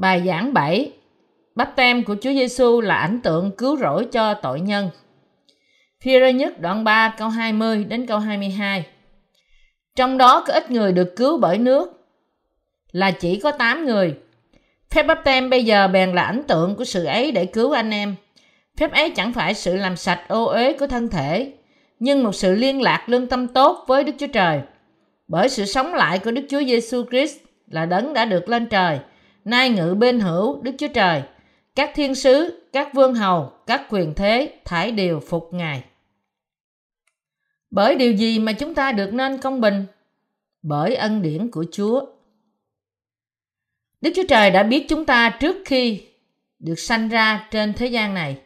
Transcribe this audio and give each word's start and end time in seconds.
Bài 0.00 0.22
giảng 0.26 0.54
7 0.54 0.92
Bắp 1.54 1.76
tem 1.76 2.04
của 2.04 2.16
Chúa 2.20 2.30
Giêsu 2.30 2.80
là 2.80 2.94
ảnh 2.94 3.20
tượng 3.20 3.50
cứu 3.58 3.76
rỗi 3.76 4.06
cho 4.12 4.34
tội 4.34 4.60
nhân. 4.60 4.90
Phi 6.00 6.20
rơ 6.20 6.28
nhất 6.28 6.60
đoạn 6.60 6.84
3 6.84 7.14
câu 7.18 7.28
20 7.28 7.84
đến 7.84 8.06
câu 8.06 8.18
22 8.18 8.86
Trong 9.96 10.18
đó 10.18 10.44
có 10.46 10.52
ít 10.52 10.70
người 10.70 10.92
được 10.92 11.16
cứu 11.16 11.38
bởi 11.38 11.58
nước 11.58 12.06
là 12.92 13.10
chỉ 13.10 13.40
có 13.40 13.50
8 13.50 13.86
người. 13.86 14.14
Phép 14.90 15.02
bắp 15.02 15.24
tem 15.24 15.50
bây 15.50 15.64
giờ 15.64 15.88
bèn 15.88 16.12
là 16.12 16.22
ảnh 16.22 16.42
tượng 16.48 16.76
của 16.76 16.84
sự 16.84 17.04
ấy 17.04 17.32
để 17.32 17.46
cứu 17.46 17.72
anh 17.72 17.90
em. 17.90 18.14
Phép 18.78 18.92
ấy 18.92 19.10
chẳng 19.10 19.32
phải 19.32 19.54
sự 19.54 19.76
làm 19.76 19.96
sạch 19.96 20.24
ô 20.28 20.44
uế 20.44 20.72
của 20.72 20.86
thân 20.86 21.08
thể, 21.08 21.52
nhưng 21.98 22.22
một 22.22 22.32
sự 22.32 22.54
liên 22.54 22.82
lạc 22.82 23.04
lương 23.06 23.26
tâm 23.26 23.48
tốt 23.48 23.84
với 23.86 24.04
Đức 24.04 24.12
Chúa 24.18 24.26
Trời. 24.26 24.60
Bởi 25.28 25.48
sự 25.48 25.64
sống 25.64 25.94
lại 25.94 26.18
của 26.18 26.30
Đức 26.30 26.42
Chúa 26.50 26.60
Giêsu 26.60 27.04
Christ 27.10 27.36
là 27.66 27.86
đấng 27.86 28.14
đã 28.14 28.24
được 28.24 28.48
lên 28.48 28.66
trời, 28.66 28.98
nay 29.44 29.70
ngự 29.70 29.94
bên 29.98 30.20
hữu 30.20 30.62
Đức 30.62 30.72
Chúa 30.78 30.88
Trời. 30.88 31.22
Các 31.74 31.90
thiên 31.94 32.14
sứ, 32.14 32.62
các 32.72 32.94
vương 32.94 33.14
hầu, 33.14 33.52
các 33.66 33.82
quyền 33.90 34.14
thế 34.14 34.60
thải 34.64 34.92
đều 34.92 35.20
phục 35.20 35.48
Ngài. 35.52 35.84
Bởi 37.70 37.94
điều 37.94 38.12
gì 38.12 38.38
mà 38.38 38.52
chúng 38.52 38.74
ta 38.74 38.92
được 38.92 39.12
nên 39.12 39.38
công 39.38 39.60
bình? 39.60 39.86
Bởi 40.62 40.94
ân 40.94 41.22
điển 41.22 41.50
của 41.50 41.64
Chúa. 41.72 42.06
Đức 44.00 44.10
Chúa 44.16 44.26
Trời 44.28 44.50
đã 44.50 44.62
biết 44.62 44.86
chúng 44.88 45.04
ta 45.04 45.30
trước 45.30 45.56
khi 45.64 46.02
được 46.58 46.78
sanh 46.78 47.08
ra 47.08 47.48
trên 47.50 47.72
thế 47.72 47.86
gian 47.86 48.14
này. 48.14 48.38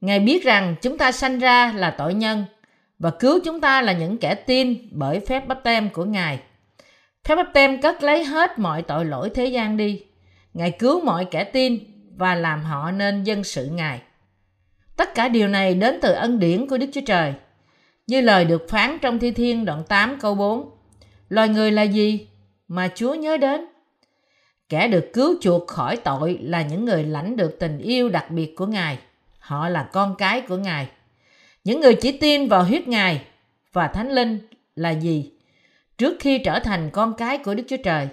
Ngài 0.00 0.20
biết 0.20 0.44
rằng 0.44 0.74
chúng 0.82 0.98
ta 0.98 1.12
sanh 1.12 1.38
ra 1.38 1.72
là 1.76 1.94
tội 1.98 2.14
nhân 2.14 2.44
và 2.98 3.10
cứu 3.10 3.40
chúng 3.44 3.60
ta 3.60 3.82
là 3.82 3.92
những 3.92 4.18
kẻ 4.18 4.34
tin 4.34 4.88
bởi 4.90 5.20
phép 5.20 5.48
bắp 5.48 5.64
tem 5.64 5.90
của 5.90 6.04
Ngài. 6.04 6.40
Phép 7.24 7.36
bắp 7.36 7.46
tem 7.54 7.80
cất 7.80 8.02
lấy 8.02 8.24
hết 8.24 8.58
mọi 8.58 8.82
tội 8.82 9.04
lỗi 9.04 9.30
thế 9.34 9.46
gian 9.46 9.76
đi. 9.76 10.02
Ngài 10.54 10.70
cứu 10.70 11.00
mọi 11.00 11.24
kẻ 11.24 11.44
tin 11.44 11.78
và 12.16 12.34
làm 12.34 12.62
họ 12.62 12.90
nên 12.90 13.24
dân 13.24 13.44
sự 13.44 13.66
Ngài. 13.66 14.00
Tất 14.96 15.14
cả 15.14 15.28
điều 15.28 15.48
này 15.48 15.74
đến 15.74 15.98
từ 16.02 16.12
ân 16.12 16.38
điển 16.38 16.66
của 16.66 16.78
Đức 16.78 16.86
Chúa 16.92 17.00
Trời. 17.06 17.32
Như 18.06 18.20
lời 18.20 18.44
được 18.44 18.66
phán 18.68 18.98
trong 19.02 19.18
Thi 19.18 19.30
Thiên 19.30 19.64
đoạn 19.64 19.82
8 19.88 20.20
câu 20.20 20.34
4. 20.34 20.70
Loài 21.28 21.48
người 21.48 21.72
là 21.72 21.82
gì 21.82 22.28
mà 22.68 22.88
Chúa 22.94 23.14
nhớ 23.14 23.36
đến? 23.36 23.64
Kẻ 24.68 24.88
được 24.88 25.10
cứu 25.12 25.34
chuộc 25.40 25.66
khỏi 25.66 25.96
tội 25.96 26.38
là 26.42 26.62
những 26.62 26.84
người 26.84 27.04
lãnh 27.04 27.36
được 27.36 27.56
tình 27.60 27.78
yêu 27.78 28.08
đặc 28.08 28.30
biệt 28.30 28.54
của 28.56 28.66
Ngài. 28.66 28.98
Họ 29.38 29.68
là 29.68 29.88
con 29.92 30.14
cái 30.18 30.40
của 30.40 30.56
Ngài. 30.56 30.88
Những 31.64 31.80
người 31.80 31.94
chỉ 31.94 32.18
tin 32.18 32.48
vào 32.48 32.64
huyết 32.64 32.88
Ngài 32.88 33.24
và 33.72 33.88
Thánh 33.88 34.10
Linh 34.10 34.38
là 34.74 34.90
gì? 34.90 35.32
Trước 35.98 36.16
khi 36.20 36.38
trở 36.38 36.58
thành 36.58 36.90
con 36.90 37.14
cái 37.18 37.38
của 37.38 37.54
Đức 37.54 37.64
Chúa 37.68 37.76
Trời, 37.84 38.08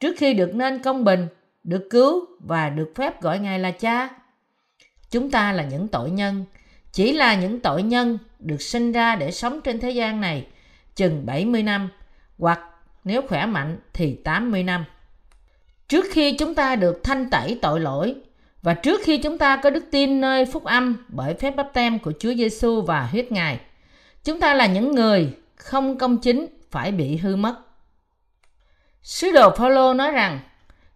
trước 0.00 0.14
khi 0.18 0.34
được 0.34 0.54
nên 0.54 0.82
công 0.82 1.04
bình, 1.04 1.26
được 1.64 1.88
cứu 1.90 2.26
và 2.40 2.68
được 2.68 2.92
phép 2.94 3.22
gọi 3.22 3.38
Ngài 3.38 3.58
là 3.58 3.70
cha. 3.70 4.08
Chúng 5.10 5.30
ta 5.30 5.52
là 5.52 5.64
những 5.64 5.88
tội 5.88 6.10
nhân, 6.10 6.44
chỉ 6.92 7.12
là 7.12 7.34
những 7.34 7.60
tội 7.60 7.82
nhân 7.82 8.18
được 8.38 8.62
sinh 8.62 8.92
ra 8.92 9.16
để 9.16 9.30
sống 9.30 9.60
trên 9.60 9.80
thế 9.80 9.90
gian 9.90 10.20
này 10.20 10.46
chừng 10.94 11.26
70 11.26 11.62
năm 11.62 11.88
hoặc 12.38 12.60
nếu 13.04 13.22
khỏe 13.28 13.46
mạnh 13.46 13.78
thì 13.92 14.14
80 14.24 14.62
năm. 14.62 14.84
Trước 15.88 16.06
khi 16.10 16.36
chúng 16.36 16.54
ta 16.54 16.76
được 16.76 17.00
thanh 17.04 17.30
tẩy 17.30 17.58
tội 17.62 17.80
lỗi 17.80 18.14
và 18.62 18.74
trước 18.74 19.00
khi 19.04 19.18
chúng 19.18 19.38
ta 19.38 19.56
có 19.56 19.70
đức 19.70 19.84
tin 19.90 20.20
nơi 20.20 20.46
phúc 20.46 20.64
âm 20.64 21.04
bởi 21.08 21.34
phép 21.34 21.56
báp 21.56 21.70
tem 21.74 21.98
của 21.98 22.12
Chúa 22.18 22.34
Giêsu 22.34 22.80
và 22.80 23.06
huyết 23.06 23.32
Ngài, 23.32 23.60
chúng 24.24 24.40
ta 24.40 24.54
là 24.54 24.66
những 24.66 24.94
người 24.94 25.34
không 25.56 25.98
công 25.98 26.18
chính 26.18 26.46
phải 26.70 26.92
bị 26.92 27.16
hư 27.16 27.36
mất. 27.36 27.56
Sứ 29.02 29.32
đồ 29.32 29.50
Phaolô 29.56 29.94
nói 29.94 30.10
rằng, 30.10 30.40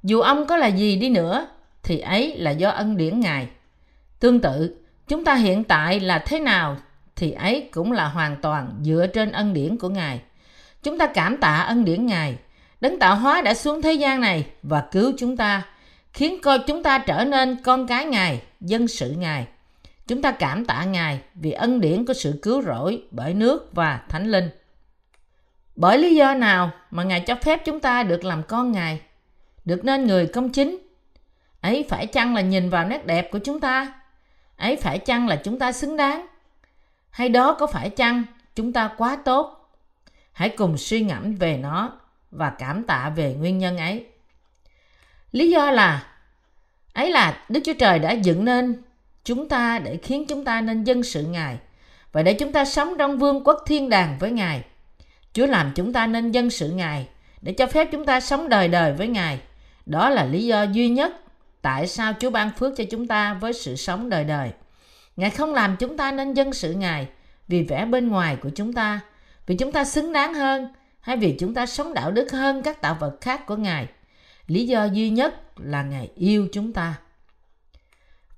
dù 0.06 0.20
ông 0.20 0.46
có 0.46 0.56
là 0.56 0.66
gì 0.66 0.96
đi 0.96 1.08
nữa 1.08 1.46
thì 1.82 1.98
ấy 1.98 2.36
là 2.36 2.50
do 2.50 2.70
ân 2.70 2.96
điển 2.96 3.20
Ngài. 3.20 3.48
Tương 4.20 4.40
tự, 4.40 4.76
chúng 5.08 5.24
ta 5.24 5.34
hiện 5.34 5.64
tại 5.64 6.00
là 6.00 6.18
thế 6.18 6.40
nào 6.40 6.76
thì 7.16 7.32
ấy 7.32 7.68
cũng 7.72 7.92
là 7.92 8.08
hoàn 8.08 8.36
toàn 8.42 8.80
dựa 8.82 9.06
trên 9.06 9.32
ân 9.32 9.54
điển 9.54 9.76
của 9.76 9.88
Ngài. 9.88 10.20
Chúng 10.82 10.98
ta 10.98 11.06
cảm 11.06 11.36
tạ 11.36 11.56
ân 11.56 11.84
điển 11.84 12.06
Ngài. 12.06 12.36
Đấng 12.80 12.98
tạo 12.98 13.16
hóa 13.16 13.42
đã 13.42 13.54
xuống 13.54 13.82
thế 13.82 13.92
gian 13.92 14.20
này 14.20 14.46
và 14.62 14.84
cứu 14.92 15.12
chúng 15.18 15.36
ta 15.36 15.62
khiến 16.12 16.40
coi 16.42 16.58
chúng 16.58 16.82
ta 16.82 16.98
trở 16.98 17.24
nên 17.24 17.56
con 17.62 17.86
cái 17.86 18.04
Ngài, 18.04 18.42
dân 18.60 18.88
sự 18.88 19.10
Ngài. 19.10 19.46
Chúng 20.06 20.22
ta 20.22 20.30
cảm 20.30 20.64
tạ 20.64 20.84
Ngài 20.84 21.20
vì 21.34 21.50
ân 21.50 21.80
điển 21.80 22.04
của 22.04 22.12
sự 22.12 22.38
cứu 22.42 22.62
rỗi 22.62 23.02
bởi 23.10 23.34
nước 23.34 23.70
và 23.72 24.00
Thánh 24.08 24.30
Linh. 24.30 24.48
Bởi 25.76 25.98
lý 25.98 26.14
do 26.14 26.34
nào 26.34 26.70
mà 26.90 27.02
Ngài 27.02 27.20
cho 27.20 27.34
phép 27.34 27.64
chúng 27.64 27.80
ta 27.80 28.02
được 28.02 28.24
làm 28.24 28.42
con 28.42 28.72
Ngài, 28.72 29.00
được 29.66 29.84
nên 29.84 30.06
người 30.06 30.26
công 30.26 30.50
chính? 30.50 30.78
Ấy 31.60 31.86
phải 31.88 32.06
chăng 32.06 32.34
là 32.34 32.40
nhìn 32.40 32.70
vào 32.70 32.88
nét 32.88 33.06
đẹp 33.06 33.28
của 33.30 33.38
chúng 33.38 33.60
ta? 33.60 33.92
Ấy 34.56 34.76
phải 34.76 34.98
chăng 34.98 35.28
là 35.28 35.36
chúng 35.36 35.58
ta 35.58 35.72
xứng 35.72 35.96
đáng? 35.96 36.26
Hay 37.10 37.28
đó 37.28 37.56
có 37.60 37.66
phải 37.66 37.90
chăng 37.90 38.24
chúng 38.54 38.72
ta 38.72 38.90
quá 38.98 39.18
tốt? 39.24 39.70
Hãy 40.32 40.48
cùng 40.48 40.78
suy 40.78 41.00
ngẫm 41.00 41.34
về 41.34 41.56
nó 41.56 41.92
và 42.30 42.50
cảm 42.58 42.82
tạ 42.82 43.12
về 43.16 43.34
nguyên 43.34 43.58
nhân 43.58 43.78
ấy. 43.78 44.06
Lý 45.32 45.50
do 45.50 45.70
là, 45.70 46.06
ấy 46.92 47.10
là 47.10 47.44
Đức 47.48 47.60
Chúa 47.64 47.74
Trời 47.78 47.98
đã 47.98 48.12
dựng 48.12 48.44
nên 48.44 48.82
chúng 49.24 49.48
ta 49.48 49.78
để 49.78 49.96
khiến 50.02 50.24
chúng 50.28 50.44
ta 50.44 50.60
nên 50.60 50.84
dân 50.84 51.02
sự 51.02 51.22
Ngài 51.22 51.58
và 52.12 52.22
để 52.22 52.34
chúng 52.34 52.52
ta 52.52 52.64
sống 52.64 52.94
trong 52.98 53.18
vương 53.18 53.44
quốc 53.44 53.62
thiên 53.66 53.88
đàng 53.88 54.16
với 54.20 54.30
Ngài. 54.30 54.64
Chúa 55.32 55.46
làm 55.46 55.72
chúng 55.74 55.92
ta 55.92 56.06
nên 56.06 56.30
dân 56.30 56.50
sự 56.50 56.70
Ngài 56.70 57.08
để 57.42 57.52
cho 57.52 57.66
phép 57.66 57.88
chúng 57.92 58.04
ta 58.04 58.20
sống 58.20 58.48
đời 58.48 58.68
đời 58.68 58.92
với 58.92 59.08
Ngài. 59.08 59.40
Đó 59.86 60.10
là 60.10 60.24
lý 60.24 60.46
do 60.46 60.62
duy 60.62 60.88
nhất 60.88 61.12
tại 61.62 61.86
sao 61.86 62.12
Chúa 62.20 62.30
ban 62.30 62.50
phước 62.58 62.76
cho 62.76 62.84
chúng 62.90 63.06
ta 63.06 63.34
với 63.34 63.52
sự 63.52 63.76
sống 63.76 64.08
đời 64.08 64.24
đời. 64.24 64.50
Ngài 65.16 65.30
không 65.30 65.54
làm 65.54 65.76
chúng 65.76 65.96
ta 65.96 66.12
nên 66.12 66.34
dân 66.34 66.52
sự 66.52 66.72
Ngài 66.72 67.08
vì 67.48 67.62
vẻ 67.62 67.84
bên 67.84 68.08
ngoài 68.08 68.36
của 68.36 68.50
chúng 68.54 68.72
ta, 68.72 69.00
vì 69.46 69.56
chúng 69.56 69.72
ta 69.72 69.84
xứng 69.84 70.12
đáng 70.12 70.34
hơn 70.34 70.68
hay 71.00 71.16
vì 71.16 71.36
chúng 71.38 71.54
ta 71.54 71.66
sống 71.66 71.94
đạo 71.94 72.10
đức 72.10 72.32
hơn 72.32 72.62
các 72.62 72.80
tạo 72.80 72.96
vật 73.00 73.16
khác 73.20 73.46
của 73.46 73.56
Ngài 73.56 73.88
Lý 74.46 74.66
do 74.66 74.84
duy 74.84 75.10
nhất 75.10 75.34
là 75.56 75.82
Ngài 75.82 76.10
yêu 76.14 76.48
chúng 76.52 76.72
ta. 76.72 76.94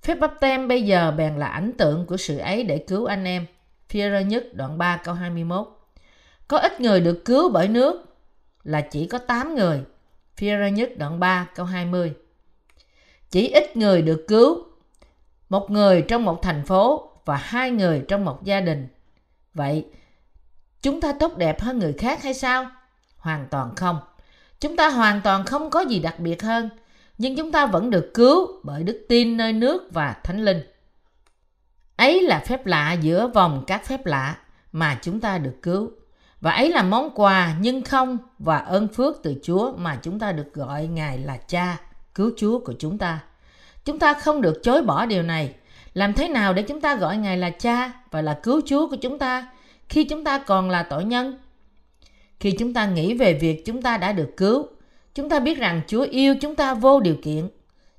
Phép 0.02 0.14
bắp 0.14 0.40
tem 0.40 0.68
bây 0.68 0.82
giờ 0.82 1.10
bèn 1.10 1.36
là 1.36 1.46
ảnh 1.46 1.72
tượng 1.72 2.06
của 2.06 2.16
sự 2.16 2.38
ấy 2.38 2.62
để 2.62 2.78
cứu 2.78 3.04
anh 3.04 3.24
em. 3.24 3.46
Phi-rơ 3.88 4.20
nhất 4.20 4.44
đoạn 4.54 4.78
3 4.78 4.96
câu 4.96 5.14
21 5.14 5.68
Có 6.48 6.58
ít 6.58 6.80
người 6.80 7.00
được 7.00 7.24
cứu 7.24 7.50
bởi 7.50 7.68
nước 7.68 8.16
là 8.64 8.80
chỉ 8.80 9.06
có 9.06 9.18
8 9.18 9.54
người. 9.54 9.84
Phi-rơ 10.38 10.68
nhất 10.68 10.90
đoạn 10.96 11.20
3 11.20 11.48
câu 11.54 11.66
20 11.66 12.14
Chỉ 13.30 13.48
ít 13.48 13.76
người 13.76 14.02
được 14.02 14.24
cứu. 14.28 14.64
Một 15.48 15.70
người 15.70 16.02
trong 16.02 16.24
một 16.24 16.42
thành 16.42 16.64
phố 16.64 17.10
và 17.24 17.36
hai 17.36 17.70
người 17.70 18.04
trong 18.08 18.24
một 18.24 18.44
gia 18.44 18.60
đình. 18.60 18.88
Vậy, 19.54 19.86
chúng 20.82 21.00
ta 21.00 21.12
tốt 21.20 21.36
đẹp 21.36 21.60
hơn 21.60 21.78
người 21.78 21.92
khác 21.92 22.22
hay 22.22 22.34
sao? 22.34 22.70
Hoàn 23.16 23.46
toàn 23.50 23.74
không. 23.74 23.98
Chúng 24.60 24.76
ta 24.76 24.88
hoàn 24.90 25.20
toàn 25.20 25.44
không 25.44 25.70
có 25.70 25.80
gì 25.80 25.98
đặc 25.98 26.18
biệt 26.18 26.42
hơn, 26.42 26.70
nhưng 27.18 27.36
chúng 27.36 27.52
ta 27.52 27.66
vẫn 27.66 27.90
được 27.90 28.10
cứu 28.14 28.60
bởi 28.62 28.82
đức 28.82 29.06
tin 29.08 29.36
nơi 29.36 29.52
nước 29.52 29.88
và 29.92 30.16
thánh 30.24 30.44
linh. 30.44 30.62
Ấy 31.96 32.22
là 32.22 32.38
phép 32.46 32.66
lạ 32.66 32.92
giữa 32.92 33.28
vòng 33.28 33.64
các 33.66 33.86
phép 33.86 34.06
lạ 34.06 34.38
mà 34.72 34.98
chúng 35.02 35.20
ta 35.20 35.38
được 35.38 35.56
cứu. 35.62 35.90
Và 36.40 36.50
ấy 36.50 36.70
là 36.70 36.82
món 36.82 37.10
quà 37.14 37.56
nhưng 37.60 37.82
không 37.82 38.18
và 38.38 38.58
ơn 38.58 38.88
phước 38.88 39.22
từ 39.22 39.34
Chúa 39.42 39.72
mà 39.76 39.98
chúng 40.02 40.18
ta 40.18 40.32
được 40.32 40.54
gọi 40.54 40.86
Ngài 40.86 41.18
là 41.18 41.36
cha, 41.36 41.80
cứu 42.14 42.30
Chúa 42.36 42.58
của 42.58 42.74
chúng 42.78 42.98
ta. 42.98 43.20
Chúng 43.84 43.98
ta 43.98 44.14
không 44.14 44.40
được 44.40 44.60
chối 44.62 44.82
bỏ 44.82 45.06
điều 45.06 45.22
này. 45.22 45.54
Làm 45.94 46.12
thế 46.12 46.28
nào 46.28 46.52
để 46.52 46.62
chúng 46.62 46.80
ta 46.80 46.96
gọi 46.96 47.16
Ngài 47.16 47.36
là 47.36 47.50
cha 47.50 47.92
và 48.10 48.22
là 48.22 48.40
cứu 48.42 48.60
Chúa 48.66 48.88
của 48.88 48.96
chúng 48.96 49.18
ta 49.18 49.48
khi 49.88 50.04
chúng 50.04 50.24
ta 50.24 50.38
còn 50.38 50.70
là 50.70 50.82
tội 50.82 51.04
nhân? 51.04 51.38
Khi 52.40 52.52
chúng 52.58 52.74
ta 52.74 52.86
nghĩ 52.86 53.14
về 53.14 53.34
việc 53.34 53.64
chúng 53.66 53.82
ta 53.82 53.96
đã 53.96 54.12
được 54.12 54.30
cứu, 54.36 54.66
chúng 55.14 55.28
ta 55.28 55.40
biết 55.40 55.58
rằng 55.58 55.80
Chúa 55.86 56.06
yêu 56.10 56.34
chúng 56.40 56.54
ta 56.54 56.74
vô 56.74 57.00
điều 57.00 57.16
kiện. 57.22 57.48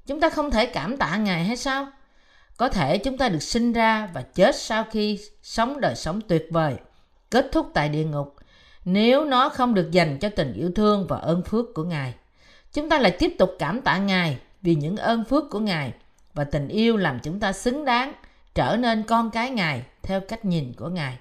Chúng 0.08 0.20
ta 0.20 0.30
không 0.30 0.52
thể 0.52 0.66
cảm 0.66 0.98
tạ 0.98 1.18
Ngài 1.18 1.44
hay 1.44 1.58
sao? 1.58 1.88
Có 2.58 2.70
thể 2.70 2.98
chúng 2.98 3.18
ta 3.18 3.30
được 3.30 3.44
sinh 3.44 3.74
ra 3.74 4.10
và 4.14 4.22
chết 4.22 4.56
sau 4.56 4.84
khi 4.92 5.20
sống 5.42 5.82
đời 5.82 5.96
sống 5.96 6.22
tuyệt 6.22 6.48
vời, 6.52 6.76
kết 7.32 7.50
thúc 7.52 7.72
tại 7.74 7.90
địa 7.90 8.04
ngục, 8.04 8.36
nếu 8.86 9.26
nó 9.26 9.50
không 9.50 9.74
được 9.74 9.92
dành 9.92 10.18
cho 10.20 10.30
tình 10.30 10.54
yêu 10.54 10.72
thương 10.76 11.08
và 11.08 11.18
ơn 11.18 11.44
phước 11.44 11.66
của 11.74 11.84
Ngài. 11.84 12.14
Chúng 12.74 12.90
ta 12.90 13.00
lại 13.00 13.16
tiếp 13.20 13.36
tục 13.40 13.56
cảm 13.60 13.82
tạ 13.82 13.98
Ngài 13.98 14.38
vì 14.62 14.76
những 14.76 14.98
ơn 14.98 15.26
phước 15.26 15.44
của 15.50 15.60
Ngài 15.60 15.94
và 16.34 16.44
tình 16.44 16.68
yêu 16.68 16.98
làm 16.98 17.20
chúng 17.24 17.40
ta 17.40 17.54
xứng 17.54 17.86
đáng 17.86 18.14
trở 18.56 18.78
nên 18.78 19.04
con 19.04 19.32
cái 19.32 19.50
Ngài 19.50 19.84
theo 20.04 20.22
cách 20.22 20.46
nhìn 20.46 20.74
của 20.74 20.90
Ngài. 20.90 21.18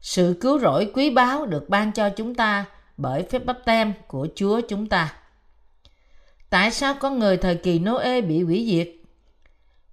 Sự 0.00 0.36
cứu 0.40 0.58
rỗi 0.58 0.90
quý 0.94 1.10
báu 1.10 1.46
được 1.46 1.68
ban 1.68 1.92
cho 1.92 2.10
chúng 2.10 2.34
ta 2.34 2.64
bởi 2.96 3.22
phép 3.22 3.44
bắp 3.44 3.58
tem 3.64 3.92
của 4.06 4.28
Chúa 4.34 4.60
chúng 4.68 4.86
ta. 4.86 5.14
Tại 6.50 6.70
sao 6.70 6.94
con 6.94 7.18
người 7.18 7.36
thời 7.36 7.56
kỳ 7.56 7.78
Noe 7.78 8.20
bị 8.20 8.42
hủy 8.42 8.66
diệt? 8.70 8.88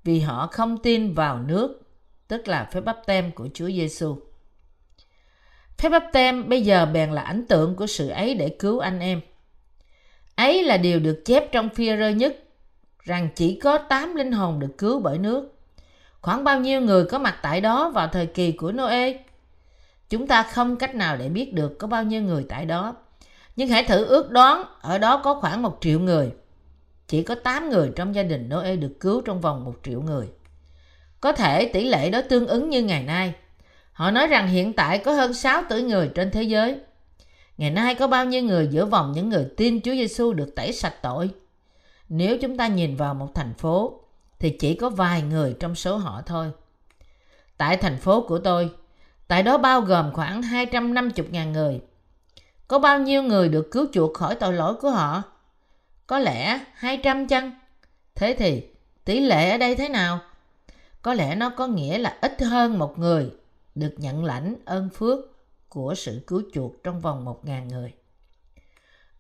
Vì 0.04 0.20
họ 0.20 0.48
không 0.52 0.78
tin 0.78 1.14
vào 1.14 1.40
nước, 1.40 1.82
tức 2.28 2.48
là 2.48 2.70
phép 2.72 2.82
bắp 2.82 3.00
tem 3.06 3.32
của 3.32 3.50
Chúa 3.54 3.68
Giêsu. 3.68 4.18
Phép 5.78 5.90
bắp 5.90 6.04
tem 6.14 6.50
bây 6.50 6.62
giờ 6.62 6.86
bèn 6.86 7.12
là 7.12 7.22
ảnh 7.22 7.46
tượng 7.48 7.76
của 7.76 7.88
sự 7.88 8.10
ấy 8.10 8.34
để 8.34 8.50
cứu 8.50 8.80
anh 8.80 9.00
em. 9.00 9.22
Ấy 10.36 10.64
là 10.64 10.78
điều 10.78 11.00
được 11.00 11.22
chép 11.26 11.52
trong 11.52 11.70
phi 11.70 11.88
rơ 11.98 12.10
nhất, 12.10 12.44
rằng 13.04 13.30
chỉ 13.36 13.60
có 13.64 13.78
8 13.78 14.16
linh 14.16 14.32
hồn 14.32 14.60
được 14.60 14.78
cứu 14.78 15.00
bởi 15.00 15.18
nước. 15.18 15.54
Khoảng 16.22 16.44
bao 16.44 16.60
nhiêu 16.60 16.82
người 16.82 17.06
có 17.06 17.20
mặt 17.20 17.40
tại 17.42 17.62
đó 17.62 17.90
vào 17.90 18.08
thời 18.08 18.26
kỳ 18.26 18.52
của 18.52 18.72
Noe? 18.72 19.14
Chúng 20.10 20.28
ta 20.28 20.44
không 20.44 20.76
cách 20.76 20.96
nào 20.96 21.18
để 21.18 21.30
biết 21.30 21.54
được 21.54 21.80
có 21.80 21.88
bao 21.88 22.04
nhiêu 22.04 22.22
người 22.22 22.46
tại 22.50 22.66
đó. 22.66 22.96
Nhưng 23.56 23.70
hãy 23.70 23.84
thử 23.84 24.06
ước 24.06 24.32
đoán 24.32 24.64
ở 24.82 24.98
đó 24.98 25.22
có 25.24 25.34
khoảng 25.34 25.62
một 25.62 25.78
triệu 25.82 26.00
người. 26.00 26.32
Chỉ 27.08 27.24
có 27.24 27.36
8 27.36 27.70
người 27.70 27.92
trong 27.96 28.16
gia 28.16 28.24
đình 28.24 28.50
Noe 28.50 28.76
được 28.76 29.00
cứu 29.00 29.22
trong 29.22 29.42
vòng 29.42 29.66
một 29.66 29.76
triệu 29.84 30.02
người. 30.02 30.28
Có 31.22 31.32
thể 31.32 31.66
tỷ 31.66 31.84
lệ 31.84 32.10
đó 32.10 32.22
tương 32.30 32.48
ứng 32.48 32.70
như 32.70 32.84
ngày 32.84 33.04
nay. 33.04 33.34
Họ 33.98 34.12
nói 34.12 34.28
rằng 34.28 34.48
hiện 34.48 34.74
tại 34.74 35.00
có 35.00 35.14
hơn 35.14 35.34
6 35.34 35.64
tỷ 35.70 35.82
người 35.82 36.12
trên 36.16 36.32
thế 36.32 36.44
giới. 36.44 36.80
Ngày 37.58 37.72
nay 37.72 37.96
có 37.96 38.08
bao 38.08 38.26
nhiêu 38.26 38.44
người 38.44 38.68
giữa 38.68 38.86
vòng 38.86 39.12
những 39.12 39.30
người 39.30 39.48
tin 39.58 39.82
Chúa 39.82 39.92
Giêsu 39.92 40.34
được 40.34 40.56
tẩy 40.56 40.74
sạch 40.74 40.94
tội? 41.02 41.30
Nếu 42.10 42.38
chúng 42.38 42.58
ta 42.58 42.68
nhìn 42.68 42.96
vào 42.96 43.14
một 43.14 43.36
thành 43.36 43.54
phố 43.54 44.00
thì 44.40 44.50
chỉ 44.50 44.76
có 44.76 44.90
vài 44.90 45.22
người 45.22 45.56
trong 45.60 45.76
số 45.76 45.98
họ 45.98 46.22
thôi. 46.26 46.52
Tại 47.58 47.78
thành 47.78 47.98
phố 47.98 48.22
của 48.22 48.40
tôi, 48.40 48.70
tại 49.28 49.44
đó 49.44 49.58
bao 49.58 49.82
gồm 49.82 50.14
khoảng 50.14 50.42
250.000 50.42 51.52
người. 51.52 51.82
Có 52.68 52.80
bao 52.80 53.00
nhiêu 53.00 53.24
người 53.24 53.50
được 53.50 53.72
cứu 53.72 53.86
chuộc 53.94 54.14
khỏi 54.14 54.36
tội 54.36 54.54
lỗi 54.54 54.76
của 54.76 54.90
họ? 54.90 55.24
Có 56.08 56.20
lẽ 56.20 56.60
200 56.74 57.28
chăng? 57.28 57.52
Thế 58.16 58.36
thì 58.40 58.64
tỷ 59.06 59.20
lệ 59.20 59.52
ở 59.52 59.58
đây 59.58 59.76
thế 59.76 59.90
nào? 59.90 60.20
Có 61.02 61.14
lẽ 61.14 61.36
nó 61.36 61.50
có 61.50 61.68
nghĩa 61.68 61.98
là 61.98 62.18
ít 62.22 62.42
hơn 62.42 62.80
một 62.80 63.00
người 63.00 63.32
được 63.80 63.94
nhận 63.98 64.26
lãnh 64.26 64.56
ơn 64.66 64.90
phước 64.90 65.20
của 65.70 65.96
sự 65.96 66.22
cứu 66.28 66.42
chuộc 66.54 66.84
trong 66.84 67.02
vòng 67.02 67.26
1.000 67.26 67.66
người. 67.66 67.94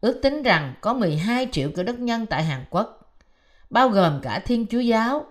Ước 0.02 0.20
tính 0.24 0.44
rằng 0.44 0.74
có 0.82 0.94
12 0.94 1.48
triệu 1.52 1.70
cơ 1.76 1.84
đốc 1.84 2.00
nhân 2.00 2.26
tại 2.26 2.44
Hàn 2.44 2.66
Quốc, 2.70 3.16
bao 3.70 3.90
gồm 3.90 4.20
cả 4.24 4.40
Thiên 4.40 4.66
Chúa 4.68 4.80
Giáo. 4.80 5.26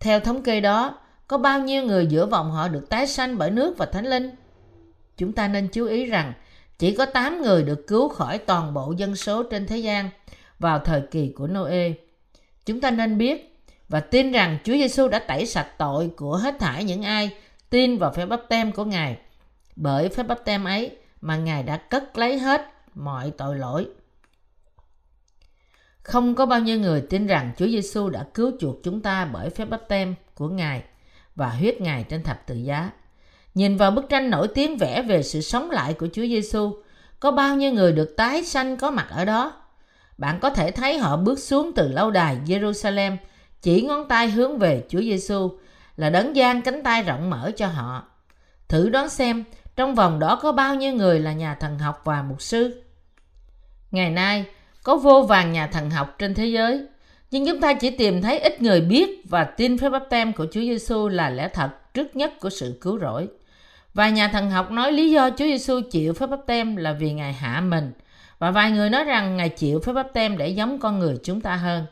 Theo 0.00 0.20
thống 0.20 0.42
kê 0.42 0.60
đó, 0.60 0.98
có 1.28 1.38
bao 1.38 1.60
nhiêu 1.60 1.82
người 1.82 2.06
giữa 2.06 2.26
vòng 2.26 2.50
họ 2.50 2.68
được 2.68 2.88
tái 2.88 3.06
sanh 3.06 3.38
bởi 3.38 3.50
nước 3.50 3.78
và 3.78 3.86
thánh 3.86 4.06
linh? 4.06 4.30
Chúng 5.16 5.32
ta 5.32 5.48
nên 5.48 5.68
chú 5.68 5.86
ý 5.86 6.06
rằng 6.06 6.32
chỉ 6.78 6.94
có 6.94 7.06
8 7.06 7.42
người 7.42 7.62
được 7.62 7.86
cứu 7.86 8.08
khỏi 8.08 8.38
toàn 8.38 8.74
bộ 8.74 8.94
dân 8.96 9.16
số 9.16 9.42
trên 9.42 9.66
thế 9.66 9.78
gian 9.78 10.10
vào 10.58 10.78
thời 10.78 11.02
kỳ 11.10 11.32
của 11.36 11.46
Noe. 11.46 11.90
Chúng 12.66 12.80
ta 12.80 12.90
nên 12.90 13.18
biết 13.18 13.60
và 13.88 14.00
tin 14.00 14.32
rằng 14.32 14.58
Chúa 14.64 14.72
Giêsu 14.72 15.08
đã 15.08 15.18
tẩy 15.18 15.46
sạch 15.46 15.68
tội 15.78 16.10
của 16.16 16.36
hết 16.36 16.54
thảy 16.60 16.84
những 16.84 17.02
ai 17.02 17.30
tin 17.74 17.98
vào 17.98 18.12
phép 18.12 18.26
bắp 18.26 18.40
tem 18.48 18.72
của 18.72 18.84
Ngài. 18.84 19.16
Bởi 19.76 20.08
phép 20.08 20.22
bắp 20.22 20.44
tem 20.44 20.64
ấy 20.64 20.96
mà 21.20 21.36
Ngài 21.36 21.62
đã 21.62 21.76
cất 21.76 22.18
lấy 22.18 22.38
hết 22.38 22.60
mọi 22.94 23.30
tội 23.30 23.56
lỗi. 23.56 23.86
Không 26.02 26.34
có 26.34 26.46
bao 26.46 26.60
nhiêu 26.60 26.78
người 26.78 27.00
tin 27.00 27.26
rằng 27.26 27.52
Chúa 27.56 27.66
Giêsu 27.66 28.08
đã 28.08 28.26
cứu 28.34 28.52
chuộc 28.60 28.76
chúng 28.84 29.00
ta 29.00 29.24
bởi 29.24 29.50
phép 29.50 29.64
bắp 29.64 29.88
tem 29.88 30.14
của 30.34 30.48
Ngài 30.48 30.82
và 31.34 31.48
huyết 31.48 31.80
Ngài 31.80 32.04
trên 32.04 32.22
thập 32.22 32.46
tự 32.46 32.54
giá. 32.54 32.90
Nhìn 33.54 33.76
vào 33.76 33.90
bức 33.90 34.04
tranh 34.08 34.30
nổi 34.30 34.48
tiếng 34.48 34.76
vẽ 34.76 35.02
về 35.02 35.22
sự 35.22 35.40
sống 35.40 35.70
lại 35.70 35.94
của 35.94 36.08
Chúa 36.12 36.26
Giêsu, 36.26 36.82
có 37.20 37.30
bao 37.30 37.56
nhiêu 37.56 37.72
người 37.72 37.92
được 37.92 38.14
tái 38.16 38.44
sanh 38.44 38.76
có 38.76 38.90
mặt 38.90 39.06
ở 39.10 39.24
đó? 39.24 39.52
Bạn 40.18 40.38
có 40.40 40.50
thể 40.50 40.70
thấy 40.70 40.98
họ 40.98 41.16
bước 41.16 41.38
xuống 41.38 41.72
từ 41.72 41.88
lâu 41.88 42.10
đài 42.10 42.38
Jerusalem, 42.46 43.16
chỉ 43.62 43.82
ngón 43.82 44.08
tay 44.08 44.30
hướng 44.30 44.58
về 44.58 44.84
Chúa 44.88 45.00
Giêsu 45.00 45.50
là 45.96 46.10
đấng 46.10 46.36
gian 46.36 46.62
cánh 46.62 46.82
tay 46.82 47.02
rộng 47.02 47.30
mở 47.30 47.50
cho 47.56 47.66
họ. 47.66 48.04
Thử 48.68 48.88
đoán 48.88 49.08
xem, 49.08 49.44
trong 49.76 49.94
vòng 49.94 50.18
đó 50.18 50.38
có 50.42 50.52
bao 50.52 50.74
nhiêu 50.74 50.92
người 50.92 51.20
là 51.20 51.32
nhà 51.32 51.54
thần 51.54 51.78
học 51.78 52.00
và 52.04 52.22
mục 52.22 52.42
sư? 52.42 52.82
Ngày 53.90 54.10
nay, 54.10 54.44
có 54.82 54.96
vô 54.96 55.22
vàng 55.22 55.52
nhà 55.52 55.66
thần 55.66 55.90
học 55.90 56.14
trên 56.18 56.34
thế 56.34 56.46
giới, 56.46 56.86
nhưng 57.30 57.46
chúng 57.46 57.60
ta 57.60 57.74
chỉ 57.74 57.90
tìm 57.90 58.22
thấy 58.22 58.38
ít 58.38 58.62
người 58.62 58.80
biết 58.80 59.22
và 59.28 59.44
tin 59.44 59.78
phép 59.78 59.90
báp 59.90 60.02
tem 60.10 60.32
của 60.32 60.46
Chúa 60.52 60.60
Giêsu 60.60 61.08
là 61.08 61.30
lẽ 61.30 61.48
thật 61.48 61.94
trước 61.94 62.16
nhất 62.16 62.32
của 62.40 62.50
sự 62.50 62.78
cứu 62.80 62.98
rỗi. 62.98 63.28
Vài 63.94 64.12
nhà 64.12 64.28
thần 64.28 64.50
học 64.50 64.70
nói 64.70 64.92
lý 64.92 65.10
do 65.10 65.30
Chúa 65.30 65.44
Giêsu 65.44 65.80
chịu 65.90 66.12
phép 66.12 66.26
báp 66.26 66.40
tem 66.46 66.76
là 66.76 66.92
vì 66.92 67.12
Ngài 67.12 67.32
hạ 67.32 67.60
mình, 67.60 67.92
và 68.38 68.50
vài 68.50 68.70
người 68.70 68.90
nói 68.90 69.04
rằng 69.04 69.36
Ngài 69.36 69.48
chịu 69.48 69.80
phép 69.80 69.92
báp 69.92 70.06
tem 70.12 70.38
để 70.38 70.48
giống 70.48 70.78
con 70.78 70.98
người 70.98 71.18
chúng 71.22 71.40
ta 71.40 71.56
hơn. 71.56 71.86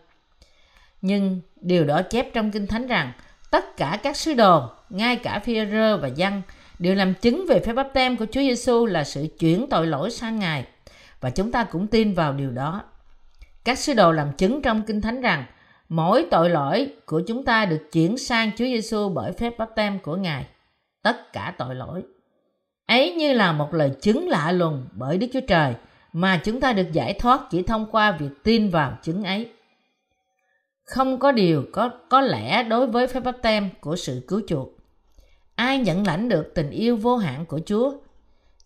Nhưng 1.02 1.40
điều 1.60 1.84
đó 1.84 2.02
chép 2.02 2.28
trong 2.34 2.50
Kinh 2.50 2.66
Thánh 2.66 2.86
rằng 2.86 3.12
tất 3.52 3.76
cả 3.76 3.98
các 4.02 4.16
sứ 4.16 4.34
đồ, 4.34 4.62
ngay 4.90 5.16
cả 5.16 5.38
phi 5.38 5.66
rơ 5.70 5.96
và 5.96 6.08
dân 6.08 6.42
đều 6.78 6.94
làm 6.94 7.14
chứng 7.14 7.44
về 7.48 7.60
phép 7.60 7.72
báp 7.72 7.88
tem 7.94 8.16
của 8.16 8.26
Chúa 8.26 8.40
Giêsu 8.40 8.86
là 8.86 9.04
sự 9.04 9.26
chuyển 9.38 9.66
tội 9.70 9.86
lỗi 9.86 10.10
sang 10.10 10.38
Ngài 10.38 10.64
và 11.20 11.30
chúng 11.30 11.52
ta 11.52 11.64
cũng 11.64 11.86
tin 11.86 12.14
vào 12.14 12.32
điều 12.32 12.50
đó. 12.50 12.82
Các 13.64 13.78
sứ 13.78 13.94
đồ 13.94 14.12
làm 14.12 14.32
chứng 14.32 14.62
trong 14.62 14.82
Kinh 14.82 15.00
Thánh 15.00 15.20
rằng 15.20 15.44
mỗi 15.88 16.26
tội 16.30 16.50
lỗi 16.50 16.92
của 17.06 17.22
chúng 17.28 17.44
ta 17.44 17.64
được 17.64 17.88
chuyển 17.92 18.18
sang 18.18 18.50
Chúa 18.50 18.64
Giêsu 18.64 19.08
bởi 19.08 19.32
phép 19.32 19.58
báp 19.58 19.68
tem 19.76 19.98
của 19.98 20.16
Ngài. 20.16 20.46
Tất 21.02 21.32
cả 21.32 21.54
tội 21.58 21.74
lỗi. 21.74 22.02
Ấy 22.86 23.14
như 23.14 23.32
là 23.32 23.52
một 23.52 23.74
lời 23.74 23.90
chứng 24.00 24.28
lạ 24.28 24.52
lùng 24.52 24.86
bởi 24.92 25.18
Đức 25.18 25.26
Chúa 25.32 25.46
Trời 25.48 25.74
mà 26.12 26.40
chúng 26.44 26.60
ta 26.60 26.72
được 26.72 26.92
giải 26.92 27.14
thoát 27.14 27.40
chỉ 27.50 27.62
thông 27.62 27.86
qua 27.90 28.12
việc 28.12 28.30
tin 28.42 28.70
vào 28.70 28.98
chứng 29.02 29.24
ấy. 29.24 29.52
Không 30.92 31.18
có 31.18 31.32
điều 31.32 31.64
có 31.72 31.90
có 32.08 32.20
lẽ 32.20 32.62
đối 32.62 32.86
với 32.86 33.06
phép 33.06 33.20
báp 33.20 33.36
tem 33.42 33.68
của 33.80 33.96
sự 33.96 34.24
cứu 34.28 34.40
chuộc. 34.48 34.68
Ai 35.54 35.78
nhận 35.78 36.06
lãnh 36.06 36.28
được 36.28 36.52
tình 36.54 36.70
yêu 36.70 36.96
vô 36.96 37.16
hạn 37.16 37.46
của 37.46 37.60
Chúa? 37.66 37.92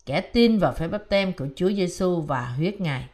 Kẻ 0.05 0.21
tin 0.21 0.59
vào 0.59 0.73
phép 0.73 0.87
báp 0.87 1.01
tem 1.09 1.33
của 1.33 1.45
Chúa 1.55 1.71
Giêsu 1.71 2.21
và 2.21 2.41
huyết 2.41 2.81
Ngài. 2.81 3.07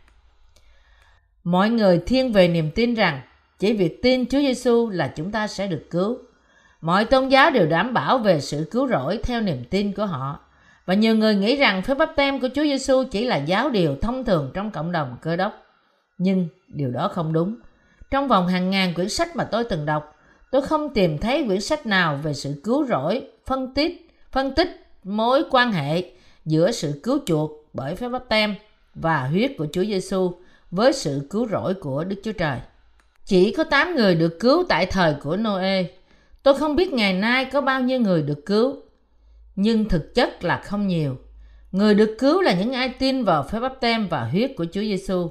Mọi 1.43 1.69
người 1.69 2.01
thiên 2.05 2.31
về 2.31 2.47
niềm 2.47 2.71
tin 2.71 2.93
rằng, 2.93 3.21
chỉ 3.59 3.73
việc 3.73 4.01
tin 4.01 4.25
Chúa 4.25 4.39
Giêsu 4.39 4.89
là 4.89 5.07
chúng 5.07 5.31
ta 5.31 5.47
sẽ 5.47 5.67
được 5.67 5.87
cứu. 5.89 6.17
Mọi 6.81 7.05
tôn 7.05 7.29
giáo 7.29 7.51
đều 7.51 7.67
đảm 7.67 7.93
bảo 7.93 8.17
về 8.17 8.41
sự 8.41 8.67
cứu 8.71 8.87
rỗi 8.87 9.19
theo 9.23 9.41
niềm 9.41 9.63
tin 9.69 9.93
của 9.93 10.05
họ. 10.05 10.39
Và 10.85 10.93
nhiều 10.93 11.15
người 11.15 11.35
nghĩ 11.35 11.55
rằng 11.55 11.81
phép 11.81 11.97
báp 11.97 12.09
tem 12.15 12.39
của 12.39 12.49
Chúa 12.55 12.63
Giêsu 12.63 13.03
chỉ 13.11 13.25
là 13.25 13.37
giáo 13.37 13.69
điều 13.69 13.95
thông 13.95 14.25
thường 14.25 14.51
trong 14.53 14.71
cộng 14.71 14.91
đồng 14.91 15.17
cơ 15.21 15.35
đốc. 15.35 15.53
Nhưng 16.17 16.47
điều 16.67 16.91
đó 16.91 17.07
không 17.07 17.33
đúng. 17.33 17.55
Trong 18.13 18.27
vòng 18.27 18.47
hàng 18.47 18.69
ngàn 18.69 18.93
quyển 18.93 19.09
sách 19.09 19.35
mà 19.35 19.43
tôi 19.43 19.63
từng 19.63 19.85
đọc, 19.85 20.15
tôi 20.51 20.61
không 20.61 20.93
tìm 20.93 21.17
thấy 21.17 21.43
quyển 21.47 21.61
sách 21.61 21.85
nào 21.85 22.19
về 22.23 22.33
sự 22.33 22.61
cứu 22.63 22.85
rỗi, 22.85 23.27
phân 23.45 23.73
tích, 23.73 24.09
phân 24.31 24.55
tích 24.55 24.87
mối 25.03 25.43
quan 25.51 25.71
hệ 25.71 26.03
giữa 26.45 26.71
sự 26.71 26.99
cứu 27.03 27.19
chuộc 27.25 27.51
bởi 27.73 27.95
phép 27.95 28.09
báp 28.09 28.29
tem 28.29 28.55
và 28.95 29.27
huyết 29.27 29.51
của 29.57 29.67
Chúa 29.73 29.83
Giêsu 29.83 30.31
với 30.71 30.93
sự 30.93 31.27
cứu 31.29 31.47
rỗi 31.47 31.73
của 31.73 32.03
Đức 32.03 32.15
Chúa 32.23 32.31
Trời. 32.31 32.59
Chỉ 33.25 33.51
có 33.51 33.63
8 33.63 33.95
người 33.95 34.15
được 34.15 34.39
cứu 34.39 34.63
tại 34.69 34.85
thời 34.85 35.13
của 35.13 35.37
Noe. 35.37 35.83
Tôi 36.43 36.53
không 36.57 36.75
biết 36.75 36.93
ngày 36.93 37.13
nay 37.13 37.45
có 37.45 37.61
bao 37.61 37.81
nhiêu 37.81 37.99
người 37.99 38.21
được 38.21 38.45
cứu, 38.45 38.75
nhưng 39.55 39.89
thực 39.89 40.15
chất 40.15 40.43
là 40.43 40.61
không 40.65 40.87
nhiều. 40.87 41.17
Người 41.71 41.93
được 41.95 42.15
cứu 42.19 42.41
là 42.41 42.53
những 42.53 42.73
ai 42.73 42.89
tin 42.89 43.23
vào 43.23 43.43
phép 43.43 43.59
báp 43.59 43.73
tem 43.81 44.07
và 44.07 44.23
huyết 44.23 44.51
của 44.57 44.65
Chúa 44.65 44.81
Giêsu. 44.81 45.29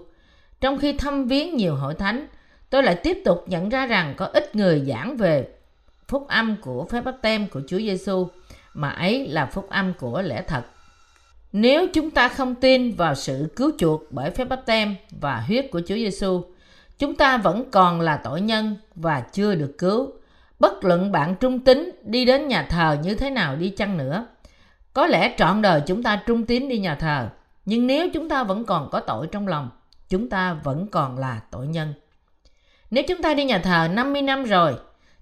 Trong 0.60 0.78
khi 0.78 0.92
thăm 0.92 1.26
viếng 1.26 1.56
nhiều 1.56 1.74
hội 1.74 1.94
thánh, 1.94 2.26
tôi 2.72 2.82
lại 2.82 2.94
tiếp 2.94 3.18
tục 3.24 3.44
nhận 3.46 3.68
ra 3.68 3.86
rằng 3.86 4.14
có 4.16 4.26
ít 4.26 4.56
người 4.56 4.84
giảng 4.86 5.16
về 5.16 5.48
phúc 6.08 6.28
âm 6.28 6.56
của 6.62 6.86
phép 6.90 7.04
báp 7.04 7.14
tem 7.22 7.48
của 7.48 7.60
Chúa 7.68 7.78
Giêsu 7.78 8.28
mà 8.74 8.90
ấy 8.90 9.28
là 9.28 9.46
phúc 9.46 9.66
âm 9.70 9.92
của 9.98 10.22
lẽ 10.22 10.44
thật. 10.48 10.62
Nếu 11.52 11.86
chúng 11.92 12.10
ta 12.10 12.28
không 12.28 12.54
tin 12.54 12.92
vào 12.94 13.14
sự 13.14 13.52
cứu 13.56 13.70
chuộc 13.78 14.02
bởi 14.10 14.30
phép 14.30 14.44
báp 14.44 14.66
tem 14.66 14.96
và 15.10 15.44
huyết 15.46 15.70
của 15.70 15.80
Chúa 15.80 15.94
Giêsu, 15.94 16.42
chúng 16.98 17.16
ta 17.16 17.36
vẫn 17.36 17.70
còn 17.70 18.00
là 18.00 18.16
tội 18.16 18.40
nhân 18.40 18.76
và 18.94 19.20
chưa 19.20 19.54
được 19.54 19.74
cứu. 19.78 20.12
Bất 20.58 20.84
luận 20.84 21.12
bạn 21.12 21.34
trung 21.40 21.60
tín 21.60 21.90
đi 22.02 22.24
đến 22.24 22.48
nhà 22.48 22.66
thờ 22.70 22.96
như 23.02 23.14
thế 23.14 23.30
nào 23.30 23.56
đi 23.56 23.70
chăng 23.70 23.96
nữa. 23.96 24.26
Có 24.92 25.06
lẽ 25.06 25.34
trọn 25.38 25.62
đời 25.62 25.82
chúng 25.86 26.02
ta 26.02 26.22
trung 26.26 26.46
tín 26.46 26.68
đi 26.68 26.78
nhà 26.78 26.94
thờ, 26.94 27.28
nhưng 27.64 27.86
nếu 27.86 28.08
chúng 28.14 28.28
ta 28.28 28.44
vẫn 28.44 28.64
còn 28.64 28.88
có 28.90 29.00
tội 29.00 29.26
trong 29.26 29.48
lòng, 29.48 29.70
chúng 30.08 30.28
ta 30.28 30.54
vẫn 30.54 30.86
còn 30.86 31.18
là 31.18 31.40
tội 31.50 31.66
nhân. 31.66 31.94
Nếu 32.92 33.04
chúng 33.08 33.22
ta 33.22 33.34
đi 33.34 33.44
nhà 33.44 33.58
thờ 33.58 33.88
50 33.92 34.22
năm 34.22 34.44
rồi, 34.44 34.76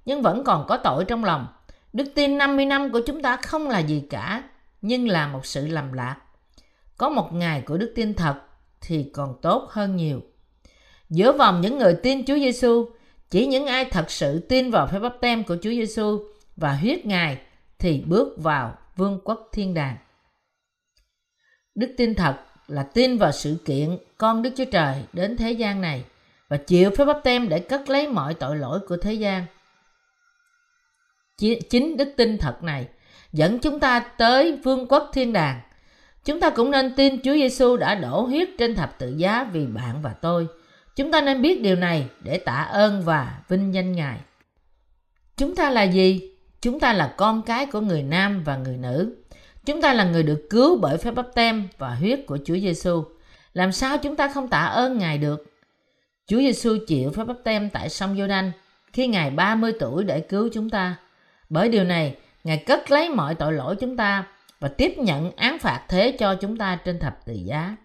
nhưng 0.04 0.22
vẫn 0.22 0.44
còn 0.44 0.64
có 0.68 0.76
tội 0.76 1.04
trong 1.04 1.24
lòng, 1.24 1.46
đức 1.92 2.04
tin 2.14 2.38
50 2.38 2.66
năm 2.66 2.92
của 2.92 3.00
chúng 3.06 3.22
ta 3.22 3.36
không 3.36 3.68
là 3.68 3.78
gì 3.78 4.02
cả, 4.10 4.42
nhưng 4.82 5.08
là 5.08 5.26
một 5.28 5.46
sự 5.46 5.66
lầm 5.66 5.92
lạc. 5.92 6.16
Có 6.96 7.08
một 7.08 7.32
ngày 7.32 7.62
của 7.66 7.76
đức 7.76 7.92
tin 7.96 8.14
thật 8.14 8.34
thì 8.80 9.10
còn 9.12 9.34
tốt 9.42 9.68
hơn 9.70 9.96
nhiều. 9.96 10.20
Giữa 11.10 11.32
vòng 11.32 11.60
những 11.60 11.78
người 11.78 11.94
tin 12.02 12.24
Chúa 12.24 12.34
Giêsu, 12.34 12.90
chỉ 13.30 13.46
những 13.46 13.66
ai 13.66 13.84
thật 13.84 14.10
sự 14.10 14.38
tin 14.38 14.70
vào 14.70 14.86
phép 14.86 14.98
báp 14.98 15.16
tem 15.20 15.44
của 15.44 15.56
Chúa 15.62 15.70
Giêsu 15.70 16.20
và 16.56 16.72
huyết 16.72 17.06
Ngài 17.06 17.38
thì 17.78 18.02
bước 18.06 18.42
vào 18.42 18.78
vương 18.96 19.20
quốc 19.24 19.48
thiên 19.52 19.74
đàng. 19.74 19.96
Đức 21.74 21.94
tin 21.96 22.14
thật 22.14 22.36
là 22.68 22.82
tin 22.82 23.18
vào 23.18 23.32
sự 23.32 23.56
kiện 23.64 23.98
con 24.18 24.42
Đức 24.42 24.50
Chúa 24.56 24.64
Trời 24.72 25.04
đến 25.12 25.36
thế 25.36 25.52
gian 25.52 25.80
này 25.80 26.04
và 26.50 26.56
chịu 26.56 26.90
phép 26.90 27.04
báp 27.04 27.20
tem 27.24 27.48
để 27.48 27.58
cất 27.58 27.90
lấy 27.90 28.08
mọi 28.08 28.34
tội 28.34 28.56
lỗi 28.56 28.80
của 28.88 28.96
thế 28.96 29.12
gian. 29.12 29.44
Chính 31.70 31.96
đức 31.96 32.08
tin 32.16 32.38
thật 32.38 32.62
này 32.62 32.88
dẫn 33.32 33.58
chúng 33.58 33.80
ta 33.80 34.00
tới 34.00 34.56
vương 34.64 34.86
quốc 34.88 35.10
thiên 35.12 35.32
đàng. 35.32 35.60
Chúng 36.24 36.40
ta 36.40 36.50
cũng 36.50 36.70
nên 36.70 36.94
tin 36.96 37.22
Chúa 37.22 37.34
Giêsu 37.34 37.76
đã 37.76 37.94
đổ 37.94 38.22
huyết 38.22 38.48
trên 38.58 38.74
thập 38.74 38.98
tự 38.98 39.14
giá 39.16 39.44
vì 39.52 39.66
bạn 39.66 40.02
và 40.02 40.12
tôi. 40.12 40.46
Chúng 40.96 41.12
ta 41.12 41.20
nên 41.20 41.42
biết 41.42 41.62
điều 41.62 41.76
này 41.76 42.08
để 42.22 42.38
tạ 42.38 42.68
ơn 42.72 43.02
và 43.02 43.38
vinh 43.48 43.74
danh 43.74 43.92
Ngài. 43.92 44.18
Chúng 45.36 45.54
ta 45.56 45.70
là 45.70 45.82
gì? 45.82 46.32
Chúng 46.60 46.80
ta 46.80 46.92
là 46.92 47.14
con 47.16 47.42
cái 47.42 47.66
của 47.66 47.80
người 47.80 48.02
nam 48.02 48.42
và 48.44 48.56
người 48.56 48.76
nữ. 48.76 49.16
Chúng 49.66 49.80
ta 49.80 49.92
là 49.92 50.04
người 50.04 50.22
được 50.22 50.46
cứu 50.50 50.78
bởi 50.78 50.98
phép 50.98 51.10
bắp 51.10 51.26
tem 51.34 51.68
và 51.78 51.94
huyết 51.94 52.20
của 52.26 52.38
Chúa 52.44 52.56
Giêsu. 52.56 53.04
Làm 53.52 53.72
sao 53.72 53.98
chúng 53.98 54.16
ta 54.16 54.28
không 54.28 54.48
tạ 54.48 54.62
ơn 54.62 54.98
Ngài 54.98 55.18
được? 55.18 55.49
Chúa 56.30 56.38
Giêsu 56.38 56.76
chịu 56.86 57.10
phép 57.10 57.24
bắp 57.24 57.36
tem 57.44 57.70
tại 57.70 57.88
sông 57.88 58.16
Giô-đanh 58.16 58.50
khi 58.92 59.06
Ngài 59.06 59.30
30 59.30 59.72
tuổi 59.80 60.04
để 60.04 60.20
cứu 60.20 60.48
chúng 60.52 60.70
ta. 60.70 60.96
Bởi 61.48 61.68
điều 61.68 61.84
này, 61.84 62.16
Ngài 62.44 62.56
cất 62.56 62.90
lấy 62.90 63.08
mọi 63.08 63.34
tội 63.34 63.52
lỗi 63.52 63.76
chúng 63.80 63.96
ta 63.96 64.26
và 64.60 64.68
tiếp 64.68 64.94
nhận 64.98 65.32
án 65.36 65.58
phạt 65.58 65.84
thế 65.88 66.12
cho 66.18 66.34
chúng 66.34 66.56
ta 66.56 66.78
trên 66.84 66.98
thập 66.98 67.26
tự 67.26 67.32
giá. 67.32 67.76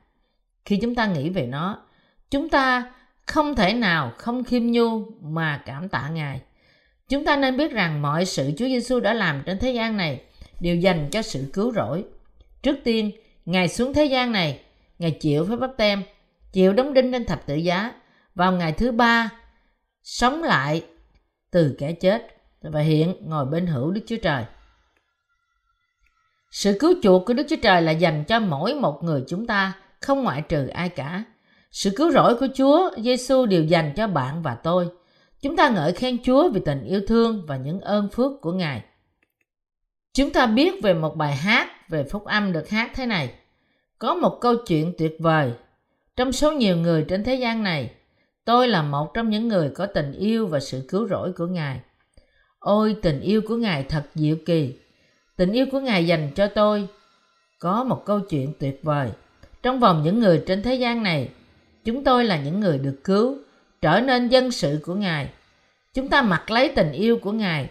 Khi 0.66 0.78
chúng 0.82 0.96
ta 0.96 1.06
nghĩ 1.06 1.30
về 1.30 1.46
nó, 1.48 1.78
chúng 2.32 2.50
ta 2.50 2.94
không 3.25 3.56
thể 3.56 3.74
nào 3.74 4.12
không 4.18 4.44
khiêm 4.44 4.72
nhu 4.72 5.06
mà 5.22 5.62
cảm 5.66 5.90
tạ 5.90 6.10
Ngài. 6.10 6.42
Chúng 7.10 7.25
ta 7.25 7.36
nên 7.36 7.58
biết 7.58 7.72
rằng 7.72 8.02
mọi 8.02 8.25
sự 8.25 8.52
Chúa 8.58 8.66
Giêsu 8.66 9.00
đã 9.00 9.14
làm 9.14 9.44
trên 9.46 9.60
thế 9.60 9.72
gian 9.72 9.98
này 9.98 10.22
đều 10.60 10.75
dành 10.75 11.10
cho 11.12 11.22
sự 11.22 11.50
cứu 11.54 11.74
rỗi. 11.74 12.04
Trước 12.64 12.75
tiên, 12.84 13.12
Ngài 13.46 13.68
xuống 13.68 13.94
thế 13.94 14.06
gian 14.06 14.32
này, 14.32 14.60
Ngài 15.00 15.12
chịu 15.12 15.46
phép 15.46 15.56
bắp 15.60 15.72
tem, 15.78 16.04
chịu 16.52 16.74
đóng 16.74 16.94
đinh 16.94 17.12
trên 17.12 17.25
thập 17.25 17.46
tự 17.46 17.56
giá. 17.56 17.92
Vào 18.36 18.51
ngày 18.51 18.72
thứ 18.72 18.92
ba, 18.92 19.30
sống 20.04 20.44
lại 20.44 20.86
từ 21.51 21.75
kẻ 21.80 21.92
chết 21.92 22.27
và 22.62 22.80
hiện 22.80 23.15
ngồi 23.22 23.46
bên 23.46 23.68
hữu 23.68 23.92
Đức 23.92 24.01
Chúa 24.08 24.18
Trời. 24.22 24.46
Sự 26.51 26.77
cứu 26.80 26.94
chuộc 27.04 27.25
của 27.25 27.34
Đức 27.34 27.46
Chúa 27.50 27.56
Trời 27.62 27.82
là 27.82 27.92
dành 27.92 28.24
cho 28.27 28.39
mỗi 28.39 28.74
một 28.74 29.04
người 29.04 29.24
chúng 29.27 29.48
ta, 29.48 29.74
không 30.01 30.24
ngoại 30.24 30.42
trừ 30.42 30.68
ai 30.68 30.89
cả. 30.89 31.24
Sự 31.72 31.89
cứu 31.96 32.12
rỗi 32.12 32.36
của 32.36 32.48
Chúa 32.56 32.92
Giêsu 32.98 33.46
đều 33.46 33.63
dành 33.63 33.94
cho 33.96 34.08
bạn 34.08 34.42
và 34.42 34.56
tôi. 34.56 34.89
Chúng 35.42 35.56
ta 35.56 35.70
ngợi 35.70 35.92
khen 35.92 36.24
Chúa 36.24 36.50
vì 36.50 36.62
tình 36.65 36.84
yêu 36.84 37.01
thương 37.08 37.46
và 37.48 37.58
những 37.58 37.82
ơn 37.82 38.10
phước 38.10 38.42
của 38.42 38.51
Ngài. 38.51 38.84
Chúng 40.13 40.34
ta 40.34 40.46
biết 40.46 40.84
về 40.84 40.94
một 40.94 41.15
bài 41.15 41.36
hát 41.36 41.89
về 41.89 42.04
phúc 42.04 42.25
âm 42.25 42.54
được 42.54 42.70
hát 42.70 42.92
thế 42.96 43.06
này. 43.06 43.34
Có 44.00 44.15
một 44.15 44.38
câu 44.42 44.56
chuyện 44.68 44.94
tuyệt 44.98 45.15
vời. 45.20 45.54
Trong 46.15 46.32
số 46.32 46.51
nhiều 46.51 46.77
người 46.77 47.06
trên 47.08 47.24
thế 47.24 47.36
gian 47.36 47.63
này, 47.63 47.95
tôi 48.46 48.68
là 48.68 48.82
một 48.82 49.14
trong 49.14 49.30
những 49.30 49.48
người 49.48 49.70
có 49.70 49.86
tình 49.86 50.12
yêu 50.12 50.48
và 50.48 50.60
sự 50.60 50.86
cứu 50.88 51.08
rỗi 51.08 51.34
của 51.34 51.48
Ngài. 51.48 51.80
Ôi 52.60 52.96
tình 53.02 53.22
yêu 53.22 53.42
của 53.48 53.56
Ngài 53.56 53.84
thật 53.84 54.04
diệu 54.16 54.36
kỳ. 54.46 54.74
Tình 55.36 55.52
yêu 55.52 55.66
của 55.72 55.80
Ngài 55.80 56.08
dành 56.08 56.32
cho 56.36 56.48
tôi. 56.48 56.88
Có 57.60 57.84
một 57.84 58.06
câu 58.06 58.20
chuyện 58.20 58.54
tuyệt 58.60 58.80
vời. 58.84 59.10
Trong 59.64 59.80
vòng 59.80 60.02
những 60.04 60.20
người 60.20 60.44
trên 60.48 60.64
thế 60.64 60.75
gian 60.75 61.04
này, 61.04 61.30
chúng 61.84 62.04
tôi 62.04 62.25
là 62.25 62.38
những 62.38 62.60
người 62.60 62.78
được 62.78 63.00
cứu, 63.04 63.38
trở 63.82 64.00
nên 64.00 64.28
dân 64.28 64.52
sự 64.52 64.80
của 64.86 64.96
Ngài. 64.96 65.30
Chúng 65.94 66.10
ta 66.10 66.22
mặc 66.22 66.52
lấy 66.52 66.72
tình 66.75 66.92
yêu 66.92 67.18
của 67.18 67.32
Ngài. 67.32 67.70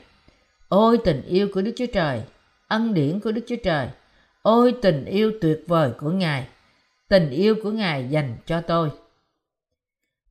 Ôi 0.68 0.98
tình 1.04 1.22
yêu 1.26 1.48
của 1.54 1.62
Đức 1.62 1.72
Chúa 1.76 1.86
Trời, 1.92 2.22
ân 2.68 2.94
điển 2.94 3.20
của 3.20 3.32
Đức 3.32 3.44
Chúa 3.46 3.56
Trời. 3.64 3.88
Ôi 4.42 4.74
tình 4.82 5.04
yêu 5.04 5.32
tuyệt 5.40 5.64
vời 5.66 5.90
của 5.98 6.10
Ngài. 6.10 6.46
Tình 7.08 7.30
yêu 7.30 7.54
của 7.62 7.70
Ngài 7.70 8.08
dành 8.10 8.36
cho 8.46 8.60
tôi. 8.60 8.90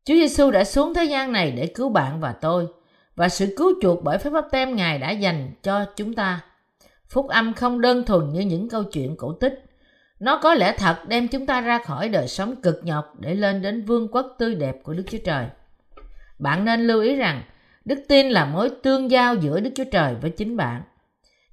Chúa 0.06 0.14
Giêsu 0.14 0.52
đã 0.52 0.64
xuống 0.64 0.94
thế 0.94 1.04
gian 1.04 1.32
này 1.32 1.52
để 1.52 1.68
cứu 1.68 1.90
bạn 1.90 2.20
và 2.20 2.32
tôi, 2.32 2.68
và 3.16 3.30
sự 3.30 3.54
cứu 3.58 3.74
chuộc 3.82 4.04
bởi 4.04 4.18
phép 4.18 4.30
báp 4.30 4.46
tem 4.52 4.76
Ngài 4.76 5.00
đã 5.00 5.12
dành 5.12 5.52
cho 5.64 5.86
chúng 5.96 6.14
ta. 6.14 6.42
Phúc 7.10 7.28
âm 7.28 7.54
không 7.54 7.82
đơn 7.82 8.06
thuần 8.06 8.34
như 8.34 8.40
những 8.40 8.70
câu 8.70 8.84
chuyện 8.84 9.16
cổ 9.18 9.34
tích. 9.34 9.66
Nó 10.20 10.40
có 10.44 10.54
lẽ 10.54 10.76
thật 10.78 10.98
đem 11.08 11.28
chúng 11.28 11.46
ta 11.46 11.62
ra 11.62 11.80
khỏi 11.80 12.10
đời 12.10 12.28
sống 12.28 12.56
cực 12.56 12.80
nhọc 12.84 13.14
để 13.20 13.36
lên 13.36 13.62
đến 13.62 13.86
vương 13.86 14.08
quốc 14.08 14.36
tươi 14.40 14.56
đẹp 14.56 14.76
của 14.84 14.94
Đức 14.94 15.04
Chúa 15.12 15.18
Trời. 15.26 15.46
Bạn 16.40 16.66
nên 16.66 16.88
lưu 16.88 17.02
ý 17.02 17.16
rằng, 17.16 17.44
đức 17.86 18.00
tin 18.08 18.30
là 18.30 18.46
mối 18.46 18.70
tương 18.84 19.12
giao 19.12 19.36
giữa 19.36 19.60
Đức 19.60 19.70
Chúa 19.76 19.84
Trời 19.92 20.16
với 20.22 20.32
chính 20.32 20.58
bạn. 20.58 20.82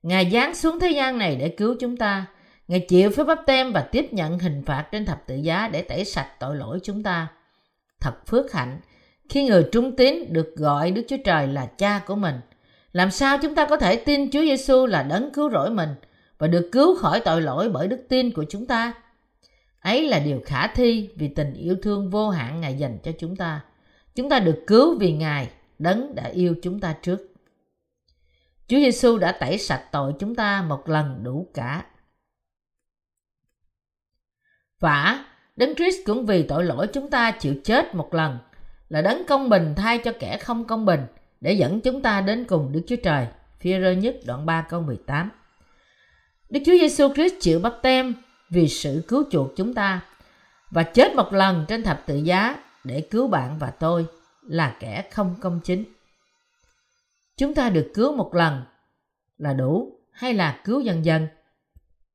Ngài 0.02 0.30
giáng 0.30 0.54
xuống 0.54 0.80
thế 0.80 0.90
gian 0.90 1.18
này 1.18 1.36
để 1.36 1.48
cứu 1.48 1.76
chúng 1.80 1.96
ta. 1.96 2.26
Ngài 2.68 2.80
chịu 2.80 3.10
phép 3.10 3.24
báp 3.24 3.38
tem 3.46 3.72
và 3.72 3.80
tiếp 3.80 4.12
nhận 4.12 4.38
hình 4.38 4.62
phạt 4.66 4.86
trên 4.92 5.04
thập 5.04 5.26
tự 5.26 5.34
giá 5.34 5.68
để 5.72 5.82
tẩy 5.82 6.04
sạch 6.04 6.28
tội 6.40 6.56
lỗi 6.56 6.78
chúng 6.82 7.02
ta. 7.02 7.28
Thật 8.00 8.26
phước 8.26 8.52
hạnh 8.52 8.80
khi 9.28 9.48
người 9.48 9.68
trung 9.72 9.96
tín 9.96 10.32
được 10.32 10.56
gọi 10.56 10.90
Đức 10.90 11.02
Chúa 11.08 11.16
Trời 11.24 11.46
là 11.46 11.66
cha 11.66 11.98
của 12.06 12.14
mình. 12.16 12.34
Làm 12.92 13.10
sao 13.10 13.38
chúng 13.42 13.54
ta 13.54 13.66
có 13.66 13.76
thể 13.76 13.96
tin 13.96 14.30
Chúa 14.30 14.40
Giêsu 14.40 14.86
là 14.86 15.02
đấng 15.02 15.30
cứu 15.32 15.50
rỗi 15.50 15.70
mình 15.70 15.94
và 16.38 16.46
được 16.46 16.68
cứu 16.72 16.96
khỏi 16.96 17.20
tội 17.24 17.42
lỗi 17.42 17.68
bởi 17.68 17.88
đức 17.88 18.06
tin 18.08 18.32
của 18.32 18.44
chúng 18.48 18.66
ta? 18.66 18.94
Ấy 19.80 20.08
là 20.08 20.18
điều 20.18 20.40
khả 20.44 20.66
thi 20.66 21.10
vì 21.16 21.28
tình 21.28 21.54
yêu 21.54 21.76
thương 21.82 22.10
vô 22.10 22.30
hạn 22.30 22.60
Ngài 22.60 22.74
dành 22.74 22.98
cho 23.02 23.12
chúng 23.18 23.36
ta. 23.36 23.60
Chúng 24.14 24.28
ta 24.28 24.38
được 24.38 24.64
cứu 24.66 24.98
vì 24.98 25.12
Ngài, 25.12 25.50
đấng 25.78 26.14
đã 26.14 26.24
yêu 26.24 26.54
chúng 26.62 26.80
ta 26.80 26.96
trước. 27.02 27.34
Chúa 28.68 28.76
Giêsu 28.76 29.18
đã 29.18 29.32
tẩy 29.32 29.58
sạch 29.58 29.84
tội 29.92 30.14
chúng 30.18 30.34
ta 30.34 30.62
một 30.62 30.88
lần 30.88 31.24
đủ 31.24 31.48
cả. 31.54 31.84
Và 34.80 35.24
Đấng 35.60 35.74
Christ 35.74 35.96
cũng 36.06 36.26
vì 36.26 36.42
tội 36.42 36.64
lỗi 36.64 36.86
chúng 36.86 37.10
ta 37.10 37.30
chịu 37.30 37.54
chết 37.64 37.94
một 37.94 38.14
lần, 38.14 38.38
là 38.88 39.02
đấng 39.02 39.26
công 39.26 39.48
bình 39.48 39.74
thay 39.76 39.98
cho 39.98 40.12
kẻ 40.18 40.38
không 40.38 40.64
công 40.64 40.84
bình, 40.84 41.00
để 41.40 41.52
dẫn 41.52 41.80
chúng 41.80 42.02
ta 42.02 42.20
đến 42.20 42.44
cùng 42.44 42.72
Đức 42.72 42.80
Chúa 42.86 42.96
Trời. 42.96 43.26
Phi-rơ 43.60 43.92
nhất, 43.92 44.16
đoạn 44.26 44.46
3 44.46 44.66
câu 44.68 44.82
18 44.82 45.30
Đức 46.50 46.60
Chúa 46.66 46.72
Giêsu 46.72 47.14
Christ 47.14 47.34
chịu 47.40 47.60
bắp 47.60 47.74
tem 47.82 48.14
vì 48.50 48.68
sự 48.68 49.04
cứu 49.08 49.24
chuộc 49.30 49.56
chúng 49.56 49.74
ta, 49.74 50.00
và 50.70 50.82
chết 50.82 51.14
một 51.14 51.32
lần 51.32 51.64
trên 51.68 51.82
thập 51.82 52.06
tự 52.06 52.16
giá 52.16 52.62
để 52.84 53.00
cứu 53.00 53.28
bạn 53.28 53.58
và 53.58 53.70
tôi 53.70 54.06
là 54.42 54.76
kẻ 54.80 55.08
không 55.12 55.34
công 55.40 55.60
chính. 55.64 55.84
Chúng 57.36 57.54
ta 57.54 57.70
được 57.70 57.90
cứu 57.94 58.16
một 58.16 58.34
lần 58.34 58.62
là 59.38 59.52
đủ 59.52 59.98
hay 60.12 60.34
là 60.34 60.60
cứu 60.64 60.80
dần 60.80 61.04
dần? 61.04 61.26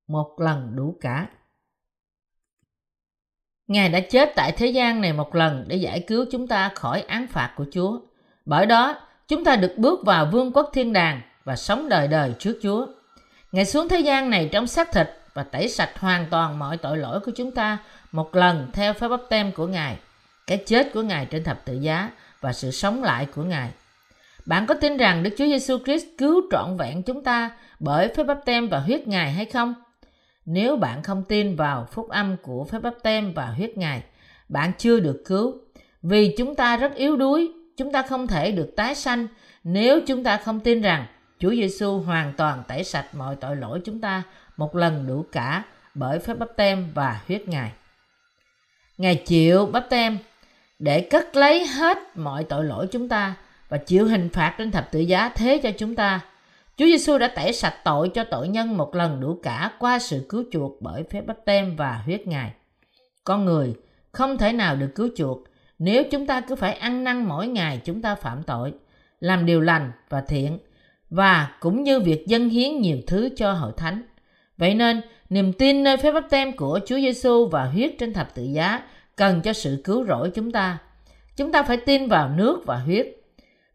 Một 0.08 0.36
lần 0.40 0.76
đủ 0.76 0.98
cả. 1.02 1.28
Ngài 3.68 3.90
đã 3.90 4.00
chết 4.00 4.32
tại 4.36 4.52
thế 4.52 4.68
gian 4.68 5.02
này 5.02 5.14
một 5.14 5.36
lần 5.36 5.66
để 5.68 5.76
giải 5.76 6.00
cứu 6.00 6.26
chúng 6.32 6.48
ta 6.48 6.72
khỏi 6.76 7.02
án 7.02 7.28
phạt 7.28 7.52
của 7.56 7.66
Chúa. 7.72 8.00
Bởi 8.46 8.66
đó, 8.66 8.96
chúng 9.28 9.44
ta 9.44 9.56
được 9.56 9.78
bước 9.78 10.06
vào 10.06 10.26
vương 10.26 10.52
quốc 10.52 10.70
thiên 10.74 10.94
đàng 10.94 11.22
và 11.44 11.56
sống 11.56 11.90
đời 11.90 12.08
đời 12.08 12.34
trước 12.40 12.60
Chúa. 12.64 12.88
Ngài 13.52 13.66
xuống 13.66 13.90
thế 13.90 14.00
gian 14.00 14.30
này 14.30 14.50
trong 14.52 14.68
xác 14.68 14.92
thịt 14.92 15.10
và 15.34 15.44
tẩy 15.44 15.70
sạch 15.70 16.00
hoàn 16.00 16.26
toàn 16.30 16.60
mọi 16.60 16.78
tội 16.78 16.98
lỗi 16.98 17.20
của 17.20 17.32
chúng 17.36 17.52
ta 17.52 17.78
một 18.12 18.36
lần 18.36 18.70
theo 18.74 18.94
phép 18.94 19.08
bắp 19.08 19.22
tem 19.30 19.52
của 19.52 19.68
Ngài, 19.68 19.98
cái 20.48 20.58
chết 20.66 20.94
của 20.94 21.02
Ngài 21.02 21.26
trên 21.26 21.44
thập 21.44 21.66
tự 21.66 21.74
giá 21.74 22.10
và 22.42 22.54
sự 22.54 22.72
sống 22.72 23.04
lại 23.04 23.28
của 23.36 23.44
Ngài. 23.44 23.70
Bạn 24.46 24.66
có 24.66 24.76
tin 24.82 24.98
rằng 24.98 25.24
Đức 25.24 25.30
Chúa 25.38 25.46
Giêsu 25.46 25.78
Christ 25.86 26.06
cứu 26.18 26.42
trọn 26.52 26.78
vẹn 26.78 27.04
chúng 27.04 27.24
ta 27.24 27.50
bởi 27.80 28.08
phép 28.08 28.24
bắp 28.24 28.46
tem 28.46 28.68
và 28.68 28.80
huyết 28.80 29.08
Ngài 29.08 29.32
hay 29.32 29.46
không? 29.46 29.74
Nếu 30.46 30.76
bạn 30.76 31.04
không 31.04 31.24
tin 31.24 31.56
vào 31.56 31.88
phúc 31.92 32.10
âm 32.10 32.38
của 32.42 32.66
phép 32.66 32.80
báp 32.80 32.94
tem 33.04 33.34
và 33.34 33.46
huyết 33.46 33.78
Ngài, 33.78 34.04
bạn 34.50 34.72
chưa 34.78 35.00
được 35.00 35.24
cứu. 35.26 35.54
Vì 36.02 36.36
chúng 36.38 36.56
ta 36.56 36.78
rất 36.78 36.96
yếu 36.96 37.16
đuối, 37.16 37.52
chúng 37.78 37.92
ta 37.92 38.02
không 38.02 38.28
thể 38.28 38.52
được 38.52 38.74
tái 38.76 38.96
sanh 38.96 39.28
nếu 39.64 40.00
chúng 40.08 40.24
ta 40.24 40.38
không 40.38 40.60
tin 40.60 40.82
rằng 40.82 41.06
Chúa 41.40 41.52
Giêsu 41.52 42.00
hoàn 42.00 42.34
toàn 42.38 42.64
tẩy 42.68 42.84
sạch 42.84 43.06
mọi 43.14 43.36
tội 43.36 43.56
lỗi 43.56 43.82
chúng 43.86 44.02
ta 44.02 44.24
một 44.58 44.76
lần 44.76 45.08
đủ 45.08 45.26
cả 45.32 45.64
bởi 45.94 46.20
phép 46.20 46.38
báp 46.40 46.50
tem 46.56 46.92
và 46.94 47.22
huyết 47.28 47.48
Ngài. 47.48 47.72
Ngài 48.98 49.16
chịu 49.16 49.66
báp 49.66 49.90
tem 49.90 50.18
để 50.80 51.02
cất 51.02 51.36
lấy 51.36 51.68
hết 51.68 51.98
mọi 52.16 52.44
tội 52.44 52.64
lỗi 52.64 52.88
chúng 52.92 53.10
ta 53.10 53.36
và 53.70 53.78
chịu 53.78 54.06
hình 54.06 54.30
phạt 54.30 54.56
trên 54.58 54.72
thập 54.72 54.92
tự 54.92 55.00
giá 55.00 55.30
thế 55.30 55.60
cho 55.64 55.72
chúng 55.78 55.96
ta. 55.96 56.22
Chúa 56.78 56.86
Giêsu 56.86 57.18
đã 57.18 57.28
tẩy 57.28 57.54
sạch 57.54 57.76
tội 57.84 58.10
cho 58.10 58.24
tội 58.24 58.48
nhân 58.48 58.78
một 58.78 58.96
lần 58.96 59.20
đủ 59.20 59.40
cả 59.44 59.72
qua 59.80 60.00
sự 60.00 60.26
cứu 60.30 60.44
chuộc 60.52 60.82
bởi 60.82 61.04
phép 61.04 61.22
bắp 61.28 61.46
tem 61.46 61.76
và 61.76 62.02
huyết 62.06 62.28
Ngài. 62.28 62.52
Con 63.24 63.46
người 63.46 63.74
không 64.12 64.38
thể 64.38 64.54
nào 64.54 64.76
được 64.76 64.90
cứu 64.96 65.10
chuộc 65.16 65.44
nếu 65.80 66.04
chúng 66.12 66.28
ta 66.28 66.42
cứ 66.42 66.56
phải 66.56 66.74
ăn 66.74 67.04
năn 67.04 67.26
mỗi 67.26 67.48
ngày 67.48 67.82
chúng 67.86 68.02
ta 68.02 68.16
phạm 68.16 68.44
tội, 68.44 68.74
làm 69.20 69.46
điều 69.46 69.62
lành 69.62 69.92
và 70.10 70.22
thiện 70.22 70.60
và 71.10 71.52
cũng 71.60 71.84
như 71.84 72.00
việc 72.00 72.28
dâng 72.28 72.50
hiến 72.50 72.82
nhiều 72.82 72.98
thứ 73.08 73.30
cho 73.36 73.54
hội 73.54 73.72
thánh. 73.78 74.02
Vậy 74.58 74.74
nên, 74.74 75.02
niềm 75.30 75.54
tin 75.54 75.84
nơi 75.84 75.98
phép 75.98 76.12
bắp 76.12 76.30
tem 76.30 76.58
của 76.58 76.80
Chúa 76.86 76.96
Giêsu 76.96 77.46
và 77.46 77.66
huyết 77.66 77.92
trên 78.00 78.14
thập 78.14 78.36
tự 78.36 78.44
giá 78.44 78.82
cần 79.16 79.42
cho 79.42 79.54
sự 79.54 79.82
cứu 79.84 80.06
rỗi 80.06 80.32
chúng 80.36 80.52
ta. 80.52 80.78
Chúng 81.36 81.52
ta 81.52 81.64
phải 81.64 81.78
tin 81.78 82.08
vào 82.08 82.30
nước 82.30 82.64
và 82.66 82.78
huyết. 82.78 83.08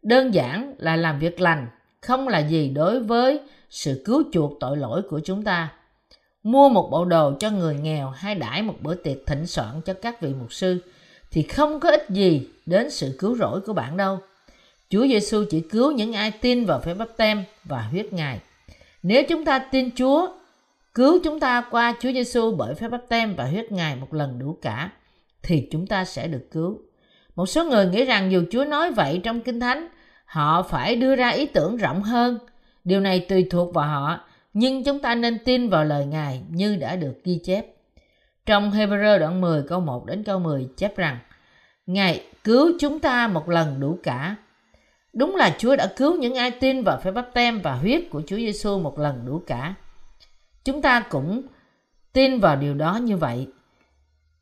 Đơn 0.01 0.33
giản 0.33 0.75
là 0.77 0.95
làm 0.95 1.19
việc 1.19 1.41
lành, 1.41 1.67
không 2.01 2.27
là 2.27 2.39
gì 2.39 2.69
đối 2.69 2.99
với 2.99 3.39
sự 3.69 4.01
cứu 4.05 4.23
chuộc 4.31 4.59
tội 4.59 4.77
lỗi 4.77 5.01
của 5.09 5.19
chúng 5.19 5.43
ta. 5.43 5.73
Mua 6.43 6.69
một 6.69 6.89
bộ 6.91 7.05
đồ 7.05 7.33
cho 7.39 7.49
người 7.49 7.75
nghèo 7.75 8.09
hay 8.09 8.35
đãi 8.35 8.61
một 8.61 8.75
bữa 8.81 8.95
tiệc 8.95 9.17
thịnh 9.27 9.47
soạn 9.47 9.81
cho 9.85 9.93
các 9.93 10.21
vị 10.21 10.33
mục 10.39 10.53
sư 10.53 10.81
thì 11.31 11.43
không 11.43 11.79
có 11.79 11.89
ích 11.89 12.05
gì 12.09 12.47
đến 12.65 12.89
sự 12.89 13.15
cứu 13.19 13.35
rỗi 13.35 13.61
của 13.61 13.73
bạn 13.73 13.97
đâu. 13.97 14.19
Chúa 14.89 15.07
Giêsu 15.07 15.43
chỉ 15.49 15.61
cứu 15.61 15.91
những 15.91 16.13
ai 16.13 16.31
tin 16.31 16.65
vào 16.65 16.79
phép 16.79 16.93
báp 16.93 17.09
tem 17.17 17.43
và 17.63 17.81
huyết 17.81 18.13
Ngài. 18.13 18.39
Nếu 19.03 19.23
chúng 19.29 19.45
ta 19.45 19.59
tin 19.59 19.89
Chúa 19.95 20.27
cứu 20.93 21.19
chúng 21.23 21.39
ta 21.39 21.63
qua 21.71 21.95
Chúa 21.99 22.11
Giêsu 22.11 22.55
bởi 22.55 22.75
phép 22.75 22.87
báp 22.87 23.01
tem 23.09 23.35
và 23.35 23.45
huyết 23.45 23.71
Ngài 23.71 23.95
một 23.95 24.13
lần 24.13 24.39
đủ 24.39 24.57
cả, 24.61 24.91
thì 25.43 25.67
chúng 25.71 25.87
ta 25.87 26.05
sẽ 26.05 26.27
được 26.27 26.47
cứu. 26.51 26.79
Một 27.35 27.45
số 27.45 27.65
người 27.65 27.85
nghĩ 27.85 28.05
rằng 28.05 28.31
dù 28.31 28.43
Chúa 28.51 28.65
nói 28.65 28.91
vậy 28.91 29.19
trong 29.23 29.41
Kinh 29.41 29.59
Thánh, 29.59 29.87
họ 30.31 30.63
phải 30.63 30.95
đưa 30.95 31.15
ra 31.15 31.29
ý 31.29 31.45
tưởng 31.45 31.77
rộng 31.77 32.03
hơn. 32.03 32.39
Điều 32.83 32.99
này 32.99 33.25
tùy 33.29 33.47
thuộc 33.49 33.73
vào 33.73 33.87
họ, 33.87 34.19
nhưng 34.53 34.83
chúng 34.83 34.99
ta 34.99 35.15
nên 35.15 35.37
tin 35.45 35.69
vào 35.69 35.83
lời 35.83 36.05
Ngài 36.05 36.41
như 36.49 36.75
đã 36.75 36.95
được 36.95 37.13
ghi 37.23 37.39
chép. 37.43 37.65
Trong 38.45 38.71
Hebrew 38.71 39.19
đoạn 39.19 39.41
10 39.41 39.63
câu 39.67 39.79
1 39.79 40.05
đến 40.05 40.23
câu 40.23 40.39
10 40.39 40.69
chép 40.77 40.97
rằng 40.97 41.17
Ngài 41.85 42.23
cứu 42.43 42.71
chúng 42.79 42.99
ta 42.99 43.27
một 43.27 43.49
lần 43.49 43.79
đủ 43.79 43.97
cả. 44.03 44.35
Đúng 45.13 45.35
là 45.35 45.55
Chúa 45.57 45.75
đã 45.75 45.87
cứu 45.95 46.17
những 46.17 46.35
ai 46.35 46.51
tin 46.51 46.83
vào 46.83 46.99
phép 47.03 47.11
báp 47.11 47.29
tem 47.33 47.61
và 47.61 47.73
huyết 47.73 48.03
của 48.09 48.21
Chúa 48.27 48.37
Giêsu 48.37 48.79
một 48.79 48.99
lần 48.99 49.25
đủ 49.25 49.41
cả. 49.47 49.73
Chúng 50.63 50.81
ta 50.81 50.99
cũng 51.09 51.41
tin 52.13 52.39
vào 52.39 52.55
điều 52.55 52.73
đó 52.73 52.95
như 52.95 53.17
vậy. 53.17 53.47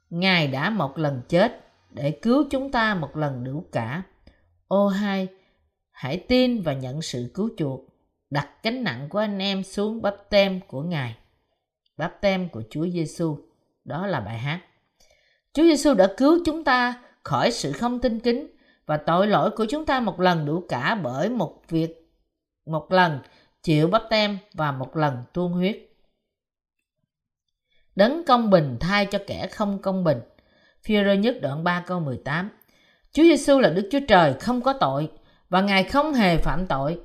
Ngài 0.10 0.48
đã 0.48 0.70
một 0.70 0.98
lần 0.98 1.22
chết 1.30 1.66
để 1.92 2.12
cứu 2.12 2.44
chúng 2.50 2.72
ta 2.72 2.96
một 2.96 3.18
lần 3.18 3.44
đủ 3.44 3.66
cả. 3.72 4.02
Ô 4.68 4.88
hai, 4.88 5.28
hãy 6.00 6.18
tin 6.28 6.62
và 6.62 6.74
nhận 6.74 7.02
sự 7.02 7.32
cứu 7.34 7.50
chuộc, 7.58 7.82
đặt 8.30 8.50
gánh 8.64 8.84
nặng 8.84 9.08
của 9.10 9.20
anh 9.20 9.40
em 9.40 9.64
xuống 9.64 10.02
bắp 10.02 10.16
tem 10.30 10.60
của 10.68 10.82
Ngài. 10.82 11.16
Bắp 11.98 12.22
tem 12.22 12.50
của 12.50 12.64
Chúa 12.70 12.88
Giêsu, 12.88 13.38
đó 13.86 14.08
là 14.08 14.20
bài 14.20 14.38
hát. 14.38 14.62
Chúa 15.54 15.64
Giêsu 15.64 15.94
đã 15.94 16.14
cứu 16.18 16.40
chúng 16.46 16.64
ta 16.64 17.04
khỏi 17.24 17.52
sự 17.52 17.72
không 17.72 18.00
tin 18.00 18.20
kính 18.20 18.48
và 18.86 18.98
tội 18.98 19.28
lỗi 19.28 19.52
của 19.52 19.66
chúng 19.70 19.86
ta 19.86 20.00
một 20.00 20.20
lần 20.20 20.46
đủ 20.46 20.64
cả 20.70 20.96
bởi 21.04 21.30
một 21.30 21.62
việc 21.70 22.12
một 22.66 22.92
lần 22.92 23.20
chịu 23.64 23.88
bắp 23.88 24.04
tem 24.10 24.38
và 24.54 24.72
một 24.72 24.96
lần 24.98 25.24
tuôn 25.34 25.52
huyết. 25.54 25.78
Đấng 27.96 28.26
công 28.26 28.50
bình 28.50 28.78
thay 28.80 29.06
cho 29.06 29.20
kẻ 29.28 29.48
không 29.48 29.82
công 29.82 30.04
bình. 30.04 30.20
Phi-rơ 30.84 31.14
nhất 31.14 31.36
đoạn 31.42 31.64
3 31.64 31.84
câu 31.88 32.00
18. 32.00 32.50
Chúa 33.12 33.24
Giêsu 33.24 33.60
là 33.60 33.70
Đức 33.70 33.90
Chúa 33.92 34.00
Trời 34.08 34.34
không 34.34 34.62
có 34.62 34.74
tội 34.74 35.10
và 35.50 35.62
Ngài 35.62 35.84
không 35.84 36.14
hề 36.14 36.38
phạm 36.38 36.68
tội. 36.68 37.00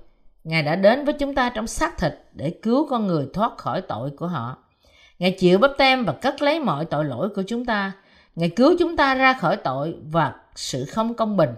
Ngài 0.45 0.63
đã 0.63 0.77
đến 0.77 1.05
với 1.05 1.15
chúng 1.15 1.35
ta 1.35 1.51
trong 1.55 1.67
xác 1.67 1.99
thịt 1.99 2.13
để 2.33 2.51
cứu 2.63 2.87
con 2.91 3.07
người 3.07 3.29
thoát 3.33 3.57
khỏi 3.57 3.81
tội 3.81 4.11
của 4.11 4.27
họ. 4.27 4.57
Ngài 5.19 5.31
chịu 5.31 5.59
bắp 5.59 5.71
tem 5.79 6.05
và 6.05 6.13
cất 6.13 6.43
lấy 6.43 6.61
mọi 6.61 6.85
tội 6.85 7.05
lỗi 7.05 7.29
của 7.29 7.43
chúng 7.47 7.65
ta. 7.65 7.93
Ngài 8.35 8.49
cứu 8.49 8.77
chúng 8.79 8.97
ta 8.97 9.15
ra 9.15 9.33
khỏi 9.33 9.57
tội 9.57 9.95
và 10.11 10.35
sự 10.55 10.85
không 10.85 11.15
công 11.15 11.37
bình. 11.37 11.51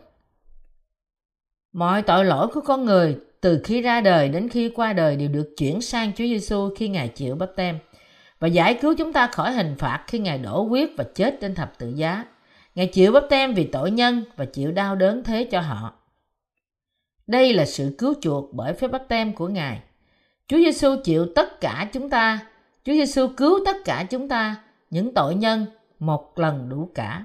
Mọi 1.73 2.02
tội 2.02 2.25
lỗi 2.25 2.49
của 2.49 2.61
con 2.61 2.85
người 2.85 3.19
từ 3.40 3.61
khi 3.64 3.83
ra 3.83 4.00
đời 4.00 4.28
đến 4.28 4.49
khi 4.49 4.69
qua 4.69 4.93
đời 4.93 5.16
đều 5.16 5.28
được 5.28 5.55
chuyển 5.57 5.81
sang 5.81 6.12
Chúa 6.12 6.25
Giêsu 6.25 6.71
khi 6.76 6.88
Ngài 6.88 7.09
chịu 7.09 7.35
bắp 7.35 7.50
tem 7.57 7.78
và 8.40 8.49
giải 8.49 8.75
cứu 8.75 8.95
chúng 8.99 9.12
ta 9.12 9.26
khỏi 9.26 9.52
hình 9.52 9.75
phạt 9.78 10.05
khi 10.07 10.19
Ngài 10.19 10.38
đổ 10.38 10.62
huyết 10.62 10.90
và 10.97 11.05
chết 11.14 11.38
trên 11.40 11.55
thập 11.55 11.78
tự 11.78 11.88
giá. 11.88 12.25
Ngài 12.75 12.87
chịu 12.87 13.12
bắp 13.12 13.25
tem 13.31 13.55
vì 13.55 13.64
tội 13.64 13.90
nhân 13.90 14.25
và 14.37 14.45
chịu 14.45 14.73
đau 14.73 14.95
đớn 14.95 15.25
thế 15.25 15.45
cho 15.45 15.61
họ. 15.61 15.93
Đây 17.26 17.54
là 17.54 17.64
sự 17.64 17.95
cứu 17.99 18.14
chuộc 18.21 18.54
bởi 18.54 18.73
phép 18.73 18.88
bắp 18.88 19.09
tem 19.09 19.33
của 19.33 19.49
Ngài. 19.49 19.80
Chúa 20.49 20.56
Giêsu 20.56 20.97
chịu 21.04 21.26
tất 21.35 21.61
cả 21.61 21.88
chúng 21.92 22.11
ta. 22.11 22.38
Chúa 22.85 22.92
Giêsu 22.92 23.28
cứu 23.37 23.59
tất 23.64 23.76
cả 23.85 24.04
chúng 24.11 24.28
ta, 24.28 24.56
những 24.90 25.14
tội 25.14 25.35
nhân, 25.35 25.66
một 25.99 26.38
lần 26.38 26.68
đủ 26.68 26.90
cả. 26.95 27.25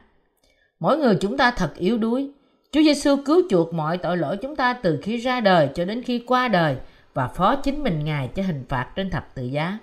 Mỗi 0.79 0.97
người 0.97 1.17
chúng 1.21 1.37
ta 1.37 1.51
thật 1.51 1.73
yếu 1.77 1.97
đuối. 1.97 2.31
Chúa 2.71 2.81
Giêsu 2.81 3.15
cứu 3.25 3.41
chuộc 3.49 3.73
mọi 3.73 3.97
tội 3.97 4.17
lỗi 4.17 4.37
chúng 4.37 4.55
ta 4.55 4.73
từ 4.73 4.99
khi 5.01 5.17
ra 5.17 5.39
đời 5.39 5.69
cho 5.75 5.85
đến 5.85 6.03
khi 6.03 6.19
qua 6.19 6.47
đời 6.47 6.75
và 7.13 7.27
phó 7.27 7.55
chính 7.55 7.83
mình 7.83 8.05
Ngài 8.05 8.29
cho 8.35 8.43
hình 8.43 8.63
phạt 8.69 8.87
trên 8.95 9.09
thập 9.09 9.35
tự 9.35 9.43
giá. 9.43 9.77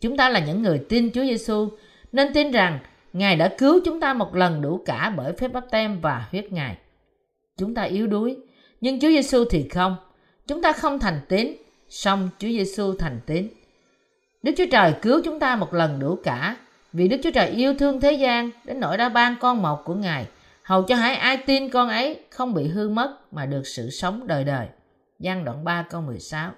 Chúng 0.00 0.16
ta 0.16 0.28
là 0.28 0.40
những 0.40 0.62
người 0.62 0.78
tin 0.88 1.10
Chúa 1.10 1.24
Giêsu 1.24 1.68
nên 2.12 2.32
tin 2.34 2.50
rằng 2.50 2.78
Ngài 3.12 3.36
đã 3.36 3.48
cứu 3.58 3.80
chúng 3.84 4.00
ta 4.00 4.14
một 4.14 4.34
lần 4.34 4.62
đủ 4.62 4.80
cả 4.86 5.12
bởi 5.16 5.32
phép 5.32 5.48
báp 5.48 5.64
tem 5.70 6.00
và 6.00 6.26
huyết 6.30 6.52
Ngài. 6.52 6.76
Chúng 7.56 7.74
ta 7.74 7.82
yếu 7.82 8.06
đuối, 8.06 8.36
nhưng 8.80 9.00
Chúa 9.00 9.08
Giêsu 9.08 9.44
thì 9.50 9.68
không. 9.68 9.96
Chúng 10.46 10.62
ta 10.62 10.72
không 10.72 10.98
thành 10.98 11.20
tín, 11.28 11.56
song 11.88 12.28
Chúa 12.38 12.48
Giêsu 12.48 12.94
thành 12.94 13.20
tín. 13.26 13.48
Đức 14.42 14.52
Chúa 14.56 14.66
Trời 14.72 14.94
cứu 15.02 15.20
chúng 15.24 15.38
ta 15.38 15.56
một 15.56 15.74
lần 15.74 15.98
đủ 15.98 16.18
cả, 16.24 16.56
vì 16.92 17.08
Đức 17.08 17.16
Chúa 17.22 17.30
Trời 17.30 17.48
yêu 17.48 17.74
thương 17.74 18.00
thế 18.00 18.12
gian 18.12 18.50
đến 18.64 18.80
nỗi 18.80 18.96
đã 18.96 19.08
ban 19.08 19.36
con 19.40 19.62
một 19.62 19.84
của 19.84 19.94
Ngài, 19.94 20.26
hầu 20.62 20.82
cho 20.82 20.94
hãy 20.94 21.14
ai 21.14 21.36
tin 21.36 21.70
con 21.70 21.88
ấy 21.88 22.20
không 22.30 22.54
bị 22.54 22.68
hư 22.68 22.88
mất 22.88 23.16
mà 23.32 23.46
được 23.46 23.66
sự 23.66 23.90
sống 23.90 24.26
đời 24.26 24.44
đời. 24.44 24.66
Giăng 25.18 25.44
đoạn 25.44 25.64
3 25.64 25.82
câu 25.90 26.00
16 26.00 26.50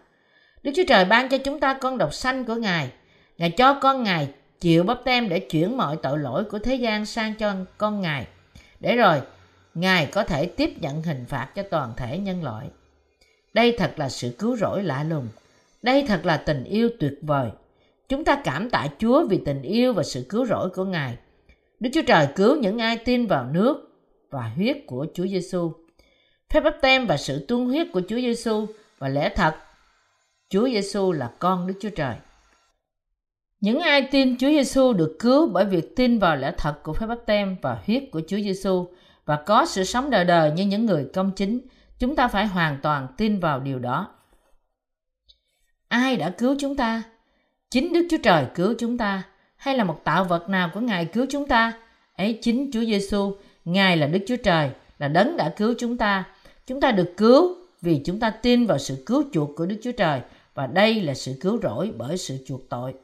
Đức 0.63 0.73
Chúa 0.77 0.85
Trời 0.89 1.05
ban 1.05 1.29
cho 1.29 1.39
chúng 1.39 1.61
ta 1.61 1.75
con 1.75 1.99
độc 1.99 2.15
sanh 2.15 2.45
của 2.45 2.55
Ngài, 2.55 2.91
Ngài 3.39 3.51
cho 3.51 3.75
con 3.75 4.03
Ngài 4.03 4.29
chịu 4.61 4.85
bắp 4.85 5.05
tem 5.05 5.29
để 5.29 5.39
chuyển 5.39 5.77
mọi 5.77 5.97
tội 6.03 6.19
lỗi 6.19 6.45
của 6.45 6.59
thế 6.59 6.75
gian 6.75 7.07
sang 7.07 7.35
cho 7.35 7.55
con 7.79 8.01
Ngài. 8.01 8.27
Để 8.81 8.97
rồi, 8.97 9.21
Ngài 9.81 10.07
có 10.07 10.25
thể 10.25 10.47
tiếp 10.47 10.71
nhận 10.81 11.03
hình 11.03 11.25
phạt 11.29 11.49
cho 11.55 11.63
toàn 11.63 11.93
thể 11.97 12.19
nhân 12.19 12.45
loại. 12.45 12.71
Đây 13.55 13.75
thật 13.79 13.93
là 13.97 14.09
sự 14.09 14.35
cứu 14.39 14.57
rỗi 14.57 14.83
lạ 14.83 15.05
lùng. 15.05 15.29
Đây 15.83 16.05
thật 16.09 16.21
là 16.27 16.37
tình 16.37 16.65
yêu 16.65 16.91
tuyệt 17.01 17.19
vời. 17.23 17.51
Chúng 18.09 18.25
ta 18.25 18.41
cảm 18.45 18.71
tạ 18.71 18.89
Chúa 18.99 19.27
vì 19.27 19.41
tình 19.45 19.63
yêu 19.63 19.93
và 19.93 20.03
sự 20.03 20.27
cứu 20.29 20.47
rỗi 20.47 20.71
của 20.71 20.85
Ngài. 20.85 21.17
Đức 21.81 21.91
Chúa 21.95 22.03
Trời 22.07 22.29
cứu 22.37 22.57
những 22.57 22.79
ai 22.79 22.97
tin 22.97 23.27
vào 23.27 23.47
nước 23.53 23.89
và 24.31 24.53
huyết 24.57 24.77
của 24.87 25.07
Chúa 25.15 25.27
Giêsu. 25.27 25.73
Phép 26.51 26.61
bắp 26.61 26.75
tem 26.81 27.07
và 27.07 27.17
sự 27.17 27.45
tuôn 27.49 27.67
huyết 27.67 27.87
của 27.93 28.01
Chúa 28.09 28.17
Giêsu 28.17 28.67
và 28.99 29.09
lẽ 29.09 29.33
thật, 29.37 29.55
Chúa 30.51 30.69
Giêsu 30.69 31.13
là 31.13 31.31
con 31.39 31.67
Đức 31.67 31.75
Chúa 31.81 31.91
Trời. 31.97 32.15
Những 33.61 33.81
ai 33.81 34.09
tin 34.11 34.39
Chúa 34.39 34.49
Giêsu 34.49 34.93
được 34.93 35.17
cứu 35.19 35.47
bởi 35.47 35.65
việc 35.65 35.97
tin 35.97 36.19
vào 36.19 36.37
lẽ 36.37 36.53
thật 36.59 36.75
của 36.83 36.93
phép 36.93 37.07
báp 37.07 37.19
tem 37.27 37.57
và 37.63 37.83
huyết 37.87 38.03
của 38.13 38.21
Chúa 38.29 38.37
Giêsu 38.37 38.89
và 39.29 39.37
có 39.37 39.67
sự 39.67 39.85
sống 39.85 40.11
đời 40.11 40.25
đời 40.25 40.51
như 40.51 40.67
những 40.67 40.87
người 40.87 41.07
công 41.15 41.31
chính, 41.37 41.61
chúng 41.99 42.17
ta 42.17 42.29
phải 42.29 42.47
hoàn 42.47 42.79
toàn 42.83 43.07
tin 43.17 43.41
vào 43.41 43.61
điều 43.61 43.79
đó. 43.79 44.09
Ai 45.89 46.17
đã 46.17 46.31
cứu 46.31 46.57
chúng 46.59 46.77
ta? 46.77 47.03
Chính 47.71 47.93
Đức 47.93 48.07
Chúa 48.11 48.17
Trời 48.23 48.47
cứu 48.55 48.75
chúng 48.79 48.99
ta 48.99 49.23
hay 49.57 49.77
là 49.77 49.85
một 49.85 50.01
tạo 50.05 50.25
vật 50.25 50.49
nào 50.49 50.71
của 50.75 50.81
Ngài 50.81 51.05
cứu 51.05 51.27
chúng 51.31 51.49
ta? 51.49 51.73
Ấy 52.17 52.39
chính 52.43 52.71
Chúa 52.73 52.85
Giêsu, 52.85 53.37
Ngài 53.65 53.97
là 53.97 54.07
Đức 54.07 54.19
Chúa 54.27 54.37
Trời, 54.37 54.71
là 54.99 55.09
đấng 55.09 55.37
đã 55.37 55.55
cứu 55.57 55.75
chúng 55.79 55.97
ta. 55.97 56.25
Chúng 56.67 56.81
ta 56.81 56.91
được 56.91 57.15
cứu 57.17 57.57
vì 57.83 58.03
chúng 58.05 58.21
ta 58.21 58.31
tin 58.31 58.67
vào 58.67 58.79
sự 58.79 59.03
cứu 59.07 59.25
chuộc 59.33 59.51
của 59.57 59.67
Đức 59.67 59.77
Chúa 59.83 59.93
Trời 59.93 60.21
và 60.55 60.67
đây 60.67 61.03
là 61.03 61.15
sự 61.15 61.35
cứu 61.41 61.61
rỗi 61.63 61.93
bởi 61.97 62.19
sự 62.19 62.39
chuộc 62.47 62.69
tội. 62.69 62.95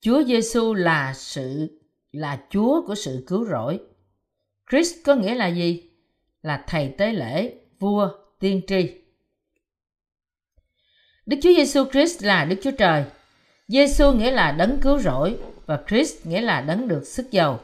Chúa 0.00 0.22
Giêsu 0.24 0.74
là 0.74 1.14
sự 1.14 1.78
là 2.12 2.40
Chúa 2.50 2.86
của 2.86 2.94
sự 2.94 3.24
cứu 3.26 3.44
rỗi. 3.44 3.80
Christ 4.70 4.94
có 5.04 5.14
nghĩa 5.14 5.34
là 5.34 5.46
gì? 5.46 5.82
Là 6.42 6.64
thầy 6.66 6.94
tế 6.98 7.12
lễ, 7.12 7.54
vua, 7.78 8.10
tiên 8.40 8.60
tri. 8.66 8.90
Đức 11.26 11.36
Chúa 11.42 11.52
Giêsu 11.56 11.84
Christ 11.84 12.22
là 12.22 12.44
Đức 12.44 12.56
Chúa 12.62 12.70
Trời. 12.70 13.04
Giêsu 13.68 14.12
nghĩa 14.12 14.30
là 14.30 14.52
đấng 14.52 14.78
cứu 14.80 14.98
rỗi 14.98 15.36
và 15.66 15.80
Christ 15.88 16.26
nghĩa 16.26 16.40
là 16.40 16.60
đấng 16.60 16.88
được 16.88 17.06
sức 17.06 17.30
dầu. 17.30 17.60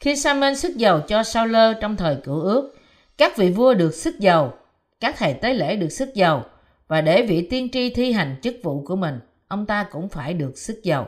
Khi 0.00 0.16
Samuel 0.16 0.54
sức 0.54 0.76
dầu 0.76 1.00
cho 1.00 1.22
Sao 1.22 1.46
trong 1.80 1.96
thời 1.96 2.16
cựu 2.16 2.40
ước, 2.40 2.76
các 3.18 3.36
vị 3.36 3.50
vua 3.50 3.74
được 3.74 3.94
sức 3.94 4.18
dầu, 4.18 4.52
các 5.00 5.14
thầy 5.18 5.34
tế 5.34 5.54
lễ 5.54 5.76
được 5.76 5.88
sức 5.88 6.14
dầu 6.14 6.42
và 6.88 7.00
để 7.00 7.22
vị 7.22 7.46
tiên 7.50 7.68
tri 7.72 7.90
thi 7.90 8.12
hành 8.12 8.36
chức 8.42 8.56
vụ 8.62 8.84
của 8.86 8.96
mình, 8.96 9.20
ông 9.48 9.66
ta 9.66 9.86
cũng 9.90 10.08
phải 10.08 10.34
được 10.34 10.58
sức 10.58 10.80
dầu. 10.82 11.06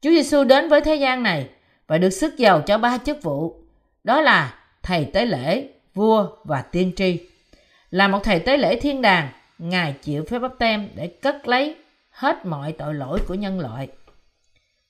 Chúa 0.00 0.10
Giêsu 0.10 0.44
đến 0.44 0.68
với 0.68 0.80
thế 0.80 0.94
gian 0.94 1.22
này 1.22 1.48
và 1.86 1.98
được 1.98 2.10
sức 2.10 2.36
dầu 2.36 2.60
cho 2.60 2.78
ba 2.78 2.98
chức 2.98 3.22
vụ. 3.22 3.63
Đó 4.04 4.20
là 4.20 4.54
thầy 4.82 5.04
tế 5.04 5.26
lễ, 5.26 5.68
vua 5.94 6.28
và 6.44 6.62
tiên 6.62 6.92
tri. 6.96 7.20
Là 7.90 8.08
một 8.08 8.18
thầy 8.22 8.40
tế 8.40 8.56
lễ 8.56 8.80
thiên 8.80 9.02
đàng, 9.02 9.28
Ngài 9.58 9.92
chịu 10.02 10.24
phép 10.24 10.38
bắp 10.38 10.52
tem 10.58 10.88
để 10.94 11.06
cất 11.06 11.48
lấy 11.48 11.76
hết 12.10 12.46
mọi 12.46 12.72
tội 12.72 12.94
lỗi 12.94 13.20
của 13.28 13.34
nhân 13.34 13.60
loại. 13.60 13.88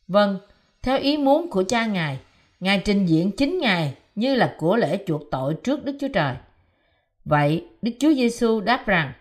Vâng, 0.09 0.38
theo 0.83 0.98
ý 0.98 1.16
muốn 1.16 1.50
của 1.50 1.64
cha 1.68 1.87
Ngài, 1.87 2.18
Ngài 2.61 2.83
trình 2.85 3.07
diện 3.07 3.31
chính 3.37 3.59
Ngài 3.59 3.94
như 4.14 4.35
là 4.35 4.55
của 4.59 4.77
lễ 4.77 4.98
chuộc 5.07 5.22
tội 5.31 5.55
trước 5.64 5.85
Đức 5.85 5.96
Chúa 6.00 6.09
Trời. 6.14 6.35
Vậy, 7.24 7.66
Đức 7.83 7.92
Chúa 8.00 8.14
Giêsu 8.14 8.61
đáp 8.61 8.87
rằng, 8.87 9.12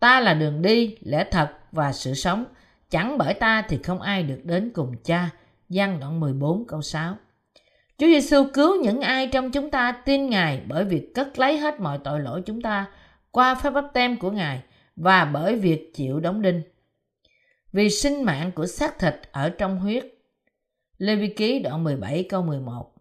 ta 0.00 0.20
là 0.20 0.34
đường 0.34 0.62
đi, 0.62 0.96
lẽ 1.00 1.24
thật 1.30 1.48
và 1.72 1.92
sự 1.92 2.14
sống, 2.14 2.44
chẳng 2.90 3.18
bởi 3.18 3.34
ta 3.34 3.62
thì 3.68 3.78
không 3.82 4.00
ai 4.00 4.22
được 4.22 4.40
đến 4.44 4.70
cùng 4.74 4.94
cha 5.04 5.30
Giăng 5.68 6.00
đoạn 6.00 6.20
14 6.20 6.64
câu 6.66 6.82
6. 6.82 7.16
Chúa 7.98 8.06
Giêsu 8.06 8.44
cứu 8.54 8.82
những 8.82 9.00
ai 9.00 9.26
trong 9.26 9.50
chúng 9.50 9.70
ta 9.70 9.92
tin 9.92 10.30
Ngài 10.30 10.62
bởi 10.68 10.84
việc 10.84 11.14
cất 11.14 11.38
lấy 11.38 11.58
hết 11.58 11.80
mọi 11.80 11.98
tội 12.04 12.20
lỗi 12.20 12.42
chúng 12.46 12.60
ta 12.60 12.86
qua 13.30 13.54
phép 13.54 13.70
bắp 13.70 13.84
tem 13.94 14.16
của 14.16 14.30
Ngài 14.30 14.62
và 14.96 15.24
bởi 15.24 15.56
việc 15.56 15.94
chịu 15.94 16.20
đóng 16.20 16.42
đinh. 16.42 16.62
Vì 17.72 17.90
sinh 17.90 18.24
mạng 18.24 18.52
của 18.52 18.66
xác 18.66 18.98
thịt 18.98 19.14
ở 19.32 19.48
trong 19.48 19.78
huyết. 19.78 20.04
Lê 20.98 21.16
Vi 21.16 21.28
Ký 21.28 21.58
đoạn 21.58 21.84
17 21.84 22.26
câu 22.28 22.42
11 22.42 22.92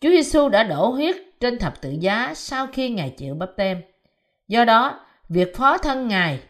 Chúa 0.00 0.10
Giêsu 0.10 0.48
đã 0.48 0.62
đổ 0.62 0.88
huyết 0.88 1.16
trên 1.40 1.58
thập 1.58 1.80
tự 1.80 1.90
giá 2.00 2.34
sau 2.34 2.66
khi 2.66 2.90
Ngài 2.90 3.10
chịu 3.10 3.34
bắp 3.34 3.50
tem. 3.56 3.82
Do 4.48 4.64
đó, 4.64 5.00
việc 5.28 5.56
phó 5.56 5.78
thân 5.78 6.08
Ngài 6.08 6.40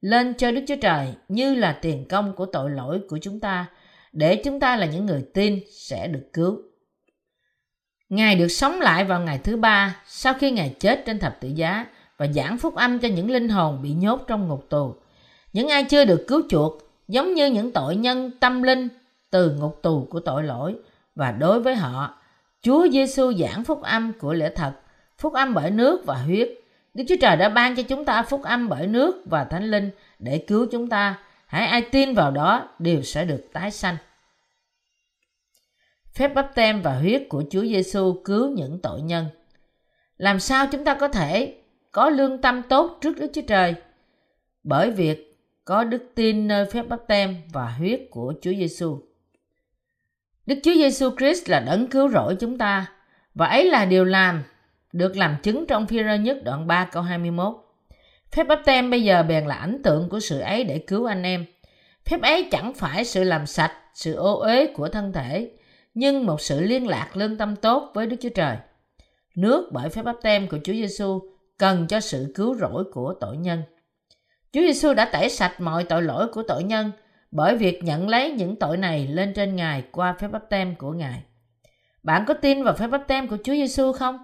lên 0.00 0.34
cho 0.34 0.52
Đức 0.52 0.64
Chúa 0.68 0.76
Trời 0.82 1.08
như 1.28 1.54
là 1.54 1.78
tiền 1.82 2.08
công 2.08 2.34
của 2.36 2.46
tội 2.46 2.70
lỗi 2.70 3.00
của 3.08 3.18
chúng 3.22 3.40
ta 3.40 3.66
để 4.12 4.36
chúng 4.44 4.60
ta 4.60 4.76
là 4.76 4.86
những 4.86 5.06
người 5.06 5.24
tin 5.34 5.60
sẽ 5.70 6.08
được 6.08 6.28
cứu. 6.32 6.62
Ngài 8.14 8.36
được 8.36 8.48
sống 8.48 8.80
lại 8.80 9.04
vào 9.04 9.20
ngày 9.20 9.38
thứ 9.38 9.56
ba 9.56 9.96
sau 10.06 10.34
khi 10.34 10.50
Ngài 10.50 10.76
chết 10.80 11.02
trên 11.06 11.18
thập 11.18 11.40
tự 11.40 11.48
giá 11.48 11.86
và 12.16 12.26
giảng 12.26 12.58
phúc 12.58 12.74
âm 12.74 12.98
cho 12.98 13.08
những 13.08 13.30
linh 13.30 13.48
hồn 13.48 13.82
bị 13.82 13.92
nhốt 13.92 14.24
trong 14.26 14.48
ngục 14.48 14.66
tù. 14.68 14.94
Những 15.52 15.68
ai 15.68 15.84
chưa 15.84 16.04
được 16.04 16.24
cứu 16.28 16.42
chuộc 16.48 16.72
giống 17.08 17.34
như 17.34 17.46
những 17.46 17.72
tội 17.72 17.96
nhân 17.96 18.30
tâm 18.40 18.62
linh 18.62 18.88
từ 19.30 19.50
ngục 19.50 19.78
tù 19.82 20.06
của 20.10 20.20
tội 20.20 20.42
lỗi 20.42 20.76
và 21.14 21.32
đối 21.32 21.60
với 21.60 21.74
họ, 21.74 22.14
Chúa 22.62 22.88
Giêsu 22.88 23.32
giảng 23.32 23.64
phúc 23.64 23.82
âm 23.82 24.12
của 24.12 24.34
lẽ 24.34 24.50
thật, 24.56 24.72
phúc 25.18 25.32
âm 25.32 25.54
bởi 25.54 25.70
nước 25.70 26.06
và 26.06 26.14
huyết. 26.14 26.48
Đức 26.94 27.04
Chúa 27.08 27.16
Trời 27.20 27.36
đã 27.36 27.48
ban 27.48 27.76
cho 27.76 27.82
chúng 27.82 28.04
ta 28.04 28.22
phúc 28.22 28.42
âm 28.42 28.68
bởi 28.68 28.86
nước 28.86 29.22
và 29.30 29.44
Thánh 29.44 29.64
Linh 29.64 29.90
để 30.18 30.44
cứu 30.46 30.66
chúng 30.72 30.88
ta. 30.88 31.18
Hãy 31.46 31.66
ai 31.66 31.82
tin 31.82 32.14
vào 32.14 32.30
đó 32.30 32.68
đều 32.78 33.02
sẽ 33.02 33.24
được 33.24 33.48
tái 33.52 33.70
sanh. 33.70 33.96
Phép 36.14 36.34
bắp 36.34 36.54
tem 36.54 36.82
và 36.82 36.94
huyết 36.98 37.22
của 37.28 37.44
Chúa 37.50 37.62
Giêsu 37.62 38.22
cứu 38.24 38.50
những 38.50 38.78
tội 38.82 39.02
nhân. 39.02 39.26
Làm 40.16 40.40
sao 40.40 40.66
chúng 40.72 40.84
ta 40.84 40.94
có 40.94 41.08
thể 41.08 41.54
có 41.92 42.08
lương 42.08 42.40
tâm 42.40 42.62
tốt 42.68 42.98
trước 43.00 43.16
Đức 43.18 43.30
Chúa 43.34 43.42
Trời? 43.48 43.74
Bởi 44.64 44.90
việc 44.90 45.38
có 45.64 45.84
đức 45.84 46.02
tin 46.14 46.48
nơi 46.48 46.66
phép 46.66 46.88
bắp 46.88 47.00
tem 47.08 47.36
và 47.52 47.74
huyết 47.78 48.00
của 48.10 48.34
Chúa 48.42 48.52
Giêsu. 48.52 48.98
Đức 50.46 50.58
Chúa 50.62 50.74
Giêsu 50.74 51.10
Christ 51.16 51.48
là 51.48 51.60
đấng 51.60 51.86
cứu 51.86 52.08
rỗi 52.08 52.36
chúng 52.40 52.58
ta 52.58 52.86
và 53.34 53.46
ấy 53.46 53.70
là 53.70 53.84
điều 53.84 54.04
làm 54.04 54.42
được 54.92 55.16
làm 55.16 55.36
chứng 55.42 55.66
trong 55.66 55.86
phi 55.86 56.04
rơ 56.04 56.14
nhất 56.14 56.38
đoạn 56.44 56.66
3 56.66 56.84
câu 56.92 57.02
21. 57.02 57.54
Phép 58.32 58.44
bắp 58.44 58.60
tem 58.64 58.90
bây 58.90 59.02
giờ 59.02 59.22
bèn 59.22 59.46
là 59.46 59.54
ảnh 59.54 59.80
tượng 59.82 60.08
của 60.08 60.20
sự 60.20 60.40
ấy 60.40 60.64
để 60.64 60.78
cứu 60.78 61.04
anh 61.04 61.22
em. 61.22 61.44
Phép 62.04 62.22
ấy 62.22 62.48
chẳng 62.50 62.74
phải 62.74 63.04
sự 63.04 63.24
làm 63.24 63.46
sạch, 63.46 63.72
sự 63.94 64.14
ô 64.14 64.38
uế 64.40 64.66
của 64.66 64.88
thân 64.88 65.12
thể, 65.12 65.50
nhưng 65.94 66.26
một 66.26 66.40
sự 66.40 66.60
liên 66.60 66.88
lạc 66.88 67.16
lương 67.16 67.36
tâm 67.36 67.56
tốt 67.56 67.90
với 67.94 68.06
Đức 68.06 68.16
Chúa 68.20 68.28
Trời. 68.28 68.56
Nước 69.36 69.68
bởi 69.72 69.88
phép 69.88 70.02
báp 70.02 70.16
tem 70.22 70.48
của 70.48 70.58
Chúa 70.64 70.72
Giêsu 70.72 71.20
cần 71.58 71.86
cho 71.86 72.00
sự 72.00 72.32
cứu 72.34 72.54
rỗi 72.54 72.84
của 72.92 73.14
tội 73.20 73.36
nhân. 73.36 73.62
Chúa 74.52 74.60
Giêsu 74.60 74.94
đã 74.94 75.04
tẩy 75.04 75.30
sạch 75.30 75.60
mọi 75.60 75.84
tội 75.84 76.02
lỗi 76.02 76.28
của 76.32 76.42
tội 76.42 76.64
nhân 76.64 76.90
bởi 77.30 77.56
việc 77.56 77.84
nhận 77.84 78.08
lấy 78.08 78.30
những 78.30 78.56
tội 78.56 78.76
này 78.76 79.06
lên 79.06 79.32
trên 79.34 79.56
Ngài 79.56 79.84
qua 79.92 80.16
phép 80.20 80.28
báp 80.28 80.50
tem 80.50 80.74
của 80.74 80.92
Ngài. 80.92 81.22
Bạn 82.02 82.24
có 82.26 82.34
tin 82.34 82.62
vào 82.62 82.74
phép 82.74 82.86
báp 82.86 83.02
tem 83.08 83.28
của 83.28 83.36
Chúa 83.44 83.52
Giêsu 83.52 83.92
không? 83.92 84.18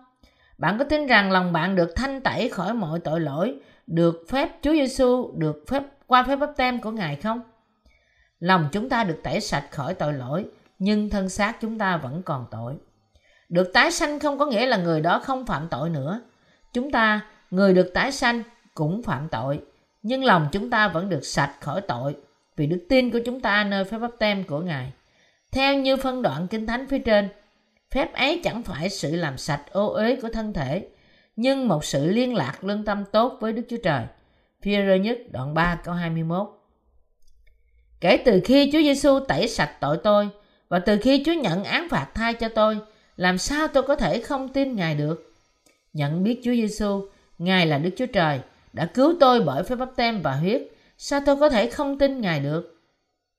Bạn 0.58 0.78
có 0.78 0.84
tin 0.84 1.06
rằng 1.06 1.32
lòng 1.32 1.52
bạn 1.52 1.76
được 1.76 1.92
thanh 1.96 2.20
tẩy 2.20 2.48
khỏi 2.48 2.74
mọi 2.74 3.00
tội 3.00 3.20
lỗi, 3.20 3.54
được 3.86 4.26
phép 4.28 4.48
Chúa 4.62 4.72
Giêsu 4.72 5.32
được 5.36 5.64
phép 5.68 5.82
qua 6.06 6.22
phép 6.22 6.36
báp 6.36 6.50
tem 6.56 6.80
của 6.80 6.90
Ngài 6.90 7.16
không? 7.16 7.40
Lòng 8.38 8.68
chúng 8.72 8.88
ta 8.88 9.04
được 9.04 9.20
tẩy 9.22 9.40
sạch 9.40 9.64
khỏi 9.70 9.94
tội 9.94 10.12
lỗi, 10.12 10.44
nhưng 10.80 11.10
thân 11.10 11.28
xác 11.28 11.60
chúng 11.60 11.78
ta 11.78 11.96
vẫn 11.96 12.22
còn 12.22 12.46
tội. 12.50 12.74
Được 13.48 13.70
tái 13.74 13.90
sanh 13.90 14.20
không 14.20 14.38
có 14.38 14.46
nghĩa 14.46 14.66
là 14.66 14.76
người 14.76 15.00
đó 15.00 15.18
không 15.24 15.46
phạm 15.46 15.68
tội 15.70 15.90
nữa. 15.90 16.20
Chúng 16.72 16.90
ta, 16.90 17.20
người 17.50 17.74
được 17.74 17.90
tái 17.94 18.12
sanh, 18.12 18.42
cũng 18.74 19.02
phạm 19.02 19.28
tội, 19.28 19.60
nhưng 20.02 20.24
lòng 20.24 20.48
chúng 20.52 20.70
ta 20.70 20.88
vẫn 20.88 21.08
được 21.08 21.24
sạch 21.24 21.54
khỏi 21.60 21.80
tội 21.80 22.16
vì 22.56 22.66
đức 22.66 22.86
tin 22.88 23.10
của 23.10 23.18
chúng 23.24 23.40
ta 23.40 23.64
nơi 23.64 23.84
phép 23.84 23.98
bắp 23.98 24.10
tem 24.18 24.44
của 24.44 24.60
Ngài. 24.60 24.92
Theo 25.52 25.74
như 25.74 25.96
phân 25.96 26.22
đoạn 26.22 26.46
Kinh 26.48 26.66
Thánh 26.66 26.86
phía 26.86 26.98
trên, 26.98 27.28
phép 27.90 28.12
ấy 28.14 28.40
chẳng 28.44 28.62
phải 28.62 28.90
sự 28.90 29.16
làm 29.16 29.38
sạch 29.38 29.62
ô 29.72 29.92
uế 29.92 30.16
của 30.16 30.28
thân 30.32 30.52
thể, 30.52 30.88
nhưng 31.36 31.68
một 31.68 31.84
sự 31.84 32.06
liên 32.06 32.34
lạc 32.34 32.64
lương 32.64 32.84
tâm 32.84 33.04
tốt 33.12 33.36
với 33.40 33.52
Đức 33.52 33.62
Chúa 33.70 33.76
Trời. 33.82 34.04
Phi-rơ 34.62 34.94
nhất 34.94 35.18
đoạn 35.32 35.54
3 35.54 35.80
câu 35.84 35.94
21 35.94 36.48
Kể 38.00 38.16
từ 38.24 38.40
khi 38.44 38.70
Chúa 38.72 38.78
Giêsu 38.78 39.20
tẩy 39.28 39.48
sạch 39.48 39.76
tội 39.80 39.98
tôi 40.04 40.30
và 40.70 40.78
từ 40.78 40.98
khi 41.02 41.22
Chúa 41.26 41.32
nhận 41.32 41.64
án 41.64 41.88
phạt 41.88 42.06
thay 42.14 42.34
cho 42.34 42.48
tôi, 42.48 42.78
làm 43.16 43.38
sao 43.38 43.68
tôi 43.68 43.82
có 43.82 43.96
thể 43.96 44.20
không 44.20 44.48
tin 44.48 44.76
Ngài 44.76 44.94
được? 44.94 45.34
Nhận 45.92 46.24
biết 46.24 46.40
Chúa 46.44 46.52
Giêsu, 46.52 47.08
Ngài 47.38 47.66
là 47.66 47.78
Đức 47.78 47.90
Chúa 47.96 48.06
Trời, 48.06 48.40
đã 48.72 48.86
cứu 48.86 49.14
tôi 49.20 49.40
bởi 49.40 49.62
phép 49.62 49.76
bắp 49.76 49.96
tem 49.96 50.22
và 50.22 50.32
huyết, 50.32 50.62
sao 50.98 51.20
tôi 51.26 51.36
có 51.36 51.48
thể 51.48 51.70
không 51.70 51.98
tin 51.98 52.20
Ngài 52.20 52.40
được? 52.40 52.82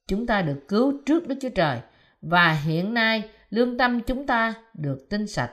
Chúng 0.07 0.27
ta 0.27 0.41
được 0.41 0.59
cứu 0.67 0.93
trước 1.05 1.27
Đức 1.27 1.35
Chúa 1.41 1.49
Trời 1.49 1.79
và 2.21 2.53
hiện 2.53 2.93
nay 2.93 3.29
lương 3.49 3.77
tâm 3.77 4.01
chúng 4.01 4.27
ta 4.27 4.53
được 4.73 5.05
tinh 5.09 5.27
sạch. 5.27 5.51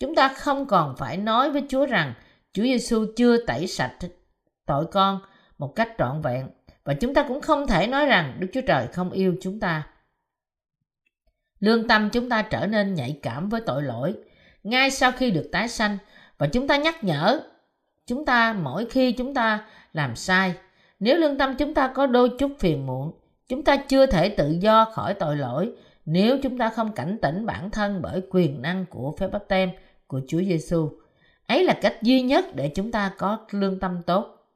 Chúng 0.00 0.14
ta 0.14 0.28
không 0.28 0.66
còn 0.66 0.94
phải 0.98 1.16
nói 1.16 1.50
với 1.50 1.62
Chúa 1.68 1.86
rằng 1.86 2.14
Chúa 2.52 2.62
Giêsu 2.62 3.06
chưa 3.16 3.46
tẩy 3.46 3.66
sạch 3.66 3.96
tội 4.66 4.86
con 4.86 5.20
một 5.58 5.72
cách 5.76 5.88
trọn 5.98 6.20
vẹn 6.22 6.48
và 6.84 6.94
chúng 6.94 7.14
ta 7.14 7.24
cũng 7.28 7.40
không 7.40 7.66
thể 7.66 7.86
nói 7.86 8.06
rằng 8.06 8.36
Đức 8.40 8.46
Chúa 8.52 8.60
Trời 8.66 8.86
không 8.86 9.10
yêu 9.10 9.34
chúng 9.40 9.60
ta. 9.60 9.86
Lương 11.60 11.88
tâm 11.88 12.10
chúng 12.10 12.28
ta 12.28 12.42
trở 12.42 12.66
nên 12.66 12.94
nhạy 12.94 13.18
cảm 13.22 13.48
với 13.48 13.60
tội 13.60 13.82
lỗi 13.82 14.14
ngay 14.64 14.90
sau 14.90 15.12
khi 15.12 15.30
được 15.30 15.48
tái 15.52 15.68
sanh 15.68 15.98
và 16.38 16.46
chúng 16.46 16.68
ta 16.68 16.76
nhắc 16.76 17.04
nhở 17.04 17.40
chúng 18.06 18.24
ta 18.24 18.52
mỗi 18.52 18.86
khi 18.86 19.12
chúng 19.12 19.34
ta 19.34 19.64
làm 19.92 20.16
sai. 20.16 20.54
Nếu 21.00 21.16
lương 21.16 21.38
tâm 21.38 21.54
chúng 21.58 21.74
ta 21.74 21.88
có 21.88 22.06
đôi 22.06 22.30
chút 22.38 22.52
phiền 22.58 22.86
muộn, 22.86 23.12
chúng 23.48 23.64
ta 23.64 23.76
chưa 23.76 24.06
thể 24.06 24.28
tự 24.28 24.56
do 24.60 24.84
khỏi 24.84 25.14
tội 25.14 25.36
lỗi 25.36 25.72
nếu 26.10 26.38
chúng 26.42 26.58
ta 26.58 26.68
không 26.68 26.92
cảnh 26.92 27.18
tỉnh 27.22 27.46
bản 27.46 27.70
thân 27.70 28.02
bởi 28.02 28.22
quyền 28.30 28.62
năng 28.62 28.86
của 28.86 29.14
phép 29.18 29.28
báp 29.32 29.48
tem 29.48 29.70
của 30.06 30.20
Chúa 30.28 30.40
Giêsu. 30.42 30.90
Ấy 31.46 31.64
là 31.64 31.78
cách 31.82 32.02
duy 32.02 32.22
nhất 32.22 32.44
để 32.54 32.68
chúng 32.74 32.92
ta 32.92 33.12
có 33.18 33.38
lương 33.50 33.80
tâm 33.80 34.02
tốt. 34.06 34.46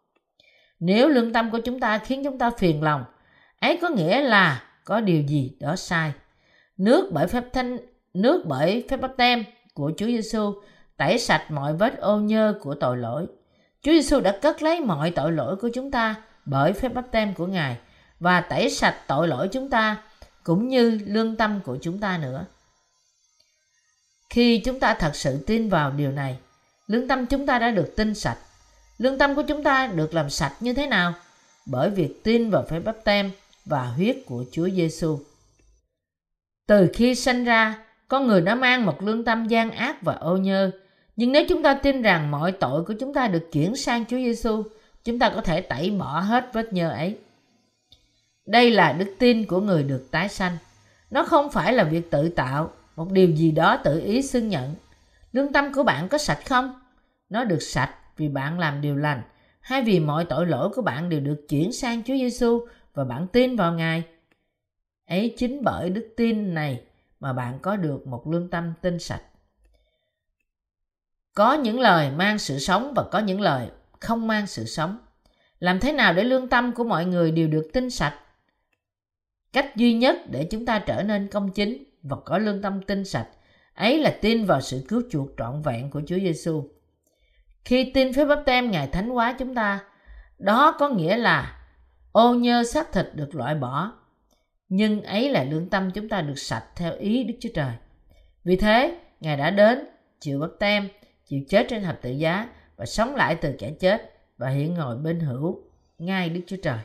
Nếu 0.81 1.09
lương 1.09 1.33
tâm 1.33 1.51
của 1.51 1.59
chúng 1.59 1.81
ta 1.81 1.99
khiến 1.99 2.25
chúng 2.25 2.38
ta 2.38 2.51
phiền 2.51 2.83
lòng, 2.83 3.05
ấy 3.61 3.79
có 3.83 3.88
nghĩa 3.88 4.21
là 4.21 4.62
có 4.85 5.01
điều 5.01 5.23
gì 5.23 5.57
đó 5.61 5.77
sai. 5.77 6.12
Nước 6.79 7.11
bởi 7.13 7.27
phép 7.27 7.45
thanh 7.53 7.79
nước 8.15 8.43
bởi 8.47 8.85
phép 8.89 8.97
báp 8.97 9.17
tem 9.17 9.45
của 9.75 9.93
Chúa 9.97 10.07
Giêsu 10.07 10.55
tẩy 10.97 11.19
sạch 11.19 11.51
mọi 11.51 11.75
vết 11.75 11.99
ô 11.99 12.17
nhơ 12.19 12.55
của 12.61 12.75
tội 12.75 12.97
lỗi. 12.97 13.27
Chúa 13.83 13.93
Giêsu 13.93 14.21
đã 14.21 14.39
cất 14.43 14.63
lấy 14.63 14.81
mọi 14.81 15.11
tội 15.11 15.33
lỗi 15.33 15.57
của 15.57 15.71
chúng 15.75 15.91
ta 15.91 16.15
bởi 16.45 16.73
phép 16.73 16.89
báp 16.95 17.05
tem 17.11 17.35
của 17.35 17.47
Ngài 17.47 17.77
và 18.21 18.41
tẩy 18.41 18.71
sạch 18.71 18.97
tội 19.07 19.29
lỗi 19.29 19.49
chúng 19.53 19.71
ta 19.71 20.03
cũng 20.45 20.69
như 20.69 21.01
lương 21.07 21.37
tâm 21.37 21.61
của 21.65 21.79
chúng 21.83 21.99
ta 21.99 22.19
nữa. 22.19 22.47
Khi 24.31 24.59
chúng 24.65 24.81
ta 24.81 24.95
thật 24.95 25.17
sự 25.17 25.45
tin 25.47 25.69
vào 25.69 25.91
điều 25.91 26.13
này, 26.13 26.39
lương 26.87 27.09
tâm 27.09 27.27
chúng 27.27 27.47
ta 27.47 27.59
đã 27.59 27.71
được 27.71 27.93
tinh 27.97 28.15
sạch. 28.15 28.39
Lương 28.99 29.19
tâm 29.19 29.35
của 29.35 29.43
chúng 29.43 29.63
ta 29.63 29.87
được 29.87 30.15
làm 30.15 30.31
sạch 30.31 30.57
như 30.61 30.75
thế 30.75 30.87
nào? 30.87 31.15
Bởi 31.67 31.91
việc 31.91 32.25
tin 32.25 32.51
vào 32.51 32.65
phép 32.69 32.81
báp 32.81 32.97
tem 33.05 33.31
và 33.65 33.85
huyết 33.85 34.17
của 34.27 34.45
Chúa 34.53 34.69
Giêsu. 34.69 35.19
Từ 36.66 36.88
khi 36.94 37.14
sinh 37.14 37.44
ra, 37.44 37.79
con 38.09 38.27
người 38.27 38.40
đã 38.40 38.55
mang 38.55 38.87
một 38.87 39.03
lương 39.03 39.25
tâm 39.25 39.48
gian 39.48 39.70
ác 39.70 40.03
và 40.03 40.14
ô 40.14 40.37
nhơ. 40.37 40.70
Nhưng 41.16 41.33
nếu 41.33 41.44
chúng 41.48 41.62
ta 41.62 41.75
tin 41.75 42.03
rằng 42.03 42.31
mọi 42.31 42.53
tội 42.53 42.85
của 42.85 42.94
chúng 43.01 43.14
ta 43.14 43.29
được 43.29 43.48
chuyển 43.53 43.77
sang 43.77 44.05
Chúa 44.05 44.16
Giêsu, 44.16 44.62
chúng 45.05 45.18
ta 45.18 45.31
có 45.31 45.40
thể 45.40 45.61
tẩy 45.61 45.90
bỏ 45.90 46.20
hết 46.20 46.51
vết 46.53 46.72
nhơ 46.72 46.90
ấy. 46.90 47.18
Đây 48.46 48.70
là 48.70 48.92
đức 48.92 49.14
tin 49.18 49.46
của 49.46 49.61
người 49.61 49.83
được 49.83 50.09
tái 50.11 50.29
sanh. 50.29 50.57
Nó 51.11 51.25
không 51.25 51.51
phải 51.51 51.72
là 51.72 51.85
việc 51.85 52.11
tự 52.11 52.29
tạo, 52.29 52.70
một 52.96 53.11
điều 53.11 53.31
gì 53.31 53.51
đó 53.51 53.77
tự 53.85 54.01
ý 54.01 54.22
xưng 54.22 54.48
nhận. 54.48 54.75
Lương 55.33 55.53
tâm 55.53 55.72
của 55.75 55.83
bạn 55.83 56.09
có 56.09 56.18
sạch 56.18 56.40
không? 56.46 56.81
Nó 57.29 57.44
được 57.44 57.62
sạch 57.62 57.94
vì 58.16 58.29
bạn 58.29 58.59
làm 58.59 58.81
điều 58.81 58.96
lành, 58.96 59.22
hay 59.61 59.83
vì 59.83 60.01
mọi 60.01 60.25
tội 60.25 60.46
lỗi 60.46 60.68
của 60.68 60.83
bạn 60.83 61.09
đều 61.09 61.20
được 61.20 61.46
chuyển 61.48 61.72
sang 61.72 62.03
Chúa 62.03 62.14
Giêsu 62.14 62.66
và 62.94 63.05
bạn 63.05 63.27
tin 63.27 63.57
vào 63.57 63.72
Ngài. 63.72 64.03
Ấy 65.12 65.35
chính 65.37 65.64
bởi 65.64 65.90
đức 65.90 66.09
tin 66.16 66.55
này 66.55 66.83
mà 67.20 67.33
bạn 67.33 67.59
có 67.62 67.77
được 67.77 68.07
một 68.07 68.27
lương 68.27 68.51
tâm 68.51 68.72
tinh 68.83 68.98
sạch. 68.98 69.22
Có 71.35 71.53
những 71.55 71.81
lời 71.81 72.11
mang 72.11 72.38
sự 72.38 72.59
sống 72.59 72.92
và 72.96 73.05
có 73.12 73.18
những 73.18 73.40
lời 73.40 73.68
không 74.01 74.27
mang 74.27 74.46
sự 74.46 74.64
sống. 74.64 74.98
Làm 75.59 75.81
thế 75.81 75.92
nào 75.92 76.12
để 76.12 76.25
lương 76.25 76.48
tâm 76.48 76.72
của 76.72 76.85
mọi 76.85 77.05
người 77.05 77.31
đều 77.31 77.48
được 77.48 77.70
tinh 77.72 77.90
sạch? 77.90 78.18
Cách 79.53 79.77
duy 79.77 79.94
nhất 79.94 80.16
để 80.31 80.48
chúng 80.51 80.66
ta 80.66 80.79
trở 80.79 81.03
nên 81.03 81.29
công 81.29 81.51
chính 81.51 81.85
và 82.03 82.16
có 82.25 82.38
lương 82.38 82.62
tâm 82.62 82.83
tinh 82.83 83.05
sạch 83.05 83.29
ấy 83.75 83.98
là 83.98 84.18
tin 84.20 84.44
vào 84.44 84.61
sự 84.61 84.85
cứu 84.88 85.03
chuộc 85.11 85.29
trọn 85.38 85.62
vẹn 85.62 85.90
của 85.90 86.03
Chúa 86.07 86.18
Giêsu. 86.18 86.68
Khi 87.64 87.90
tin 87.94 88.12
phép 88.12 88.25
báp 88.25 88.42
tem 88.46 88.70
Ngài 88.70 88.87
Thánh 88.87 89.09
hóa 89.09 89.37
chúng 89.38 89.55
ta, 89.55 89.81
đó 90.38 90.77
có 90.79 90.88
nghĩa 90.88 91.16
là 91.16 91.61
ô 92.12 92.35
nhơ 92.35 92.64
xác 92.64 92.92
thịt 92.92 93.07
được 93.14 93.35
loại 93.35 93.55
bỏ. 93.55 94.02
Nhưng 94.75 95.03
ấy 95.03 95.31
là 95.31 95.45
lương 95.45 95.69
tâm 95.69 95.91
chúng 95.91 96.09
ta 96.09 96.21
được 96.21 96.39
sạch 96.39 96.65
theo 96.77 96.97
ý 96.99 97.25
Đức 97.25 97.35
Chúa 97.41 97.49
Trời. 97.55 97.73
Vì 98.45 98.57
thế, 98.57 98.99
Ngài 99.21 99.37
đã 99.37 99.51
đến, 99.51 99.85
chịu 100.21 100.41
bắt 100.41 100.51
tem, 100.59 100.89
chịu 101.27 101.41
chết 101.49 101.67
trên 101.69 101.83
thập 101.83 102.03
tự 102.03 102.11
giá 102.11 102.49
và 102.77 102.87
sống 102.87 103.15
lại 103.15 103.35
từ 103.35 103.55
kẻ 103.59 103.71
chết 103.81 104.15
và 104.39 104.49
hiện 104.49 104.75
ngồi 104.75 104.97
bên 104.97 105.21
hữu 105.21 105.61
ngay 105.99 106.29
Đức 106.29 106.41
Chúa 106.47 106.57
Trời. 106.63 106.79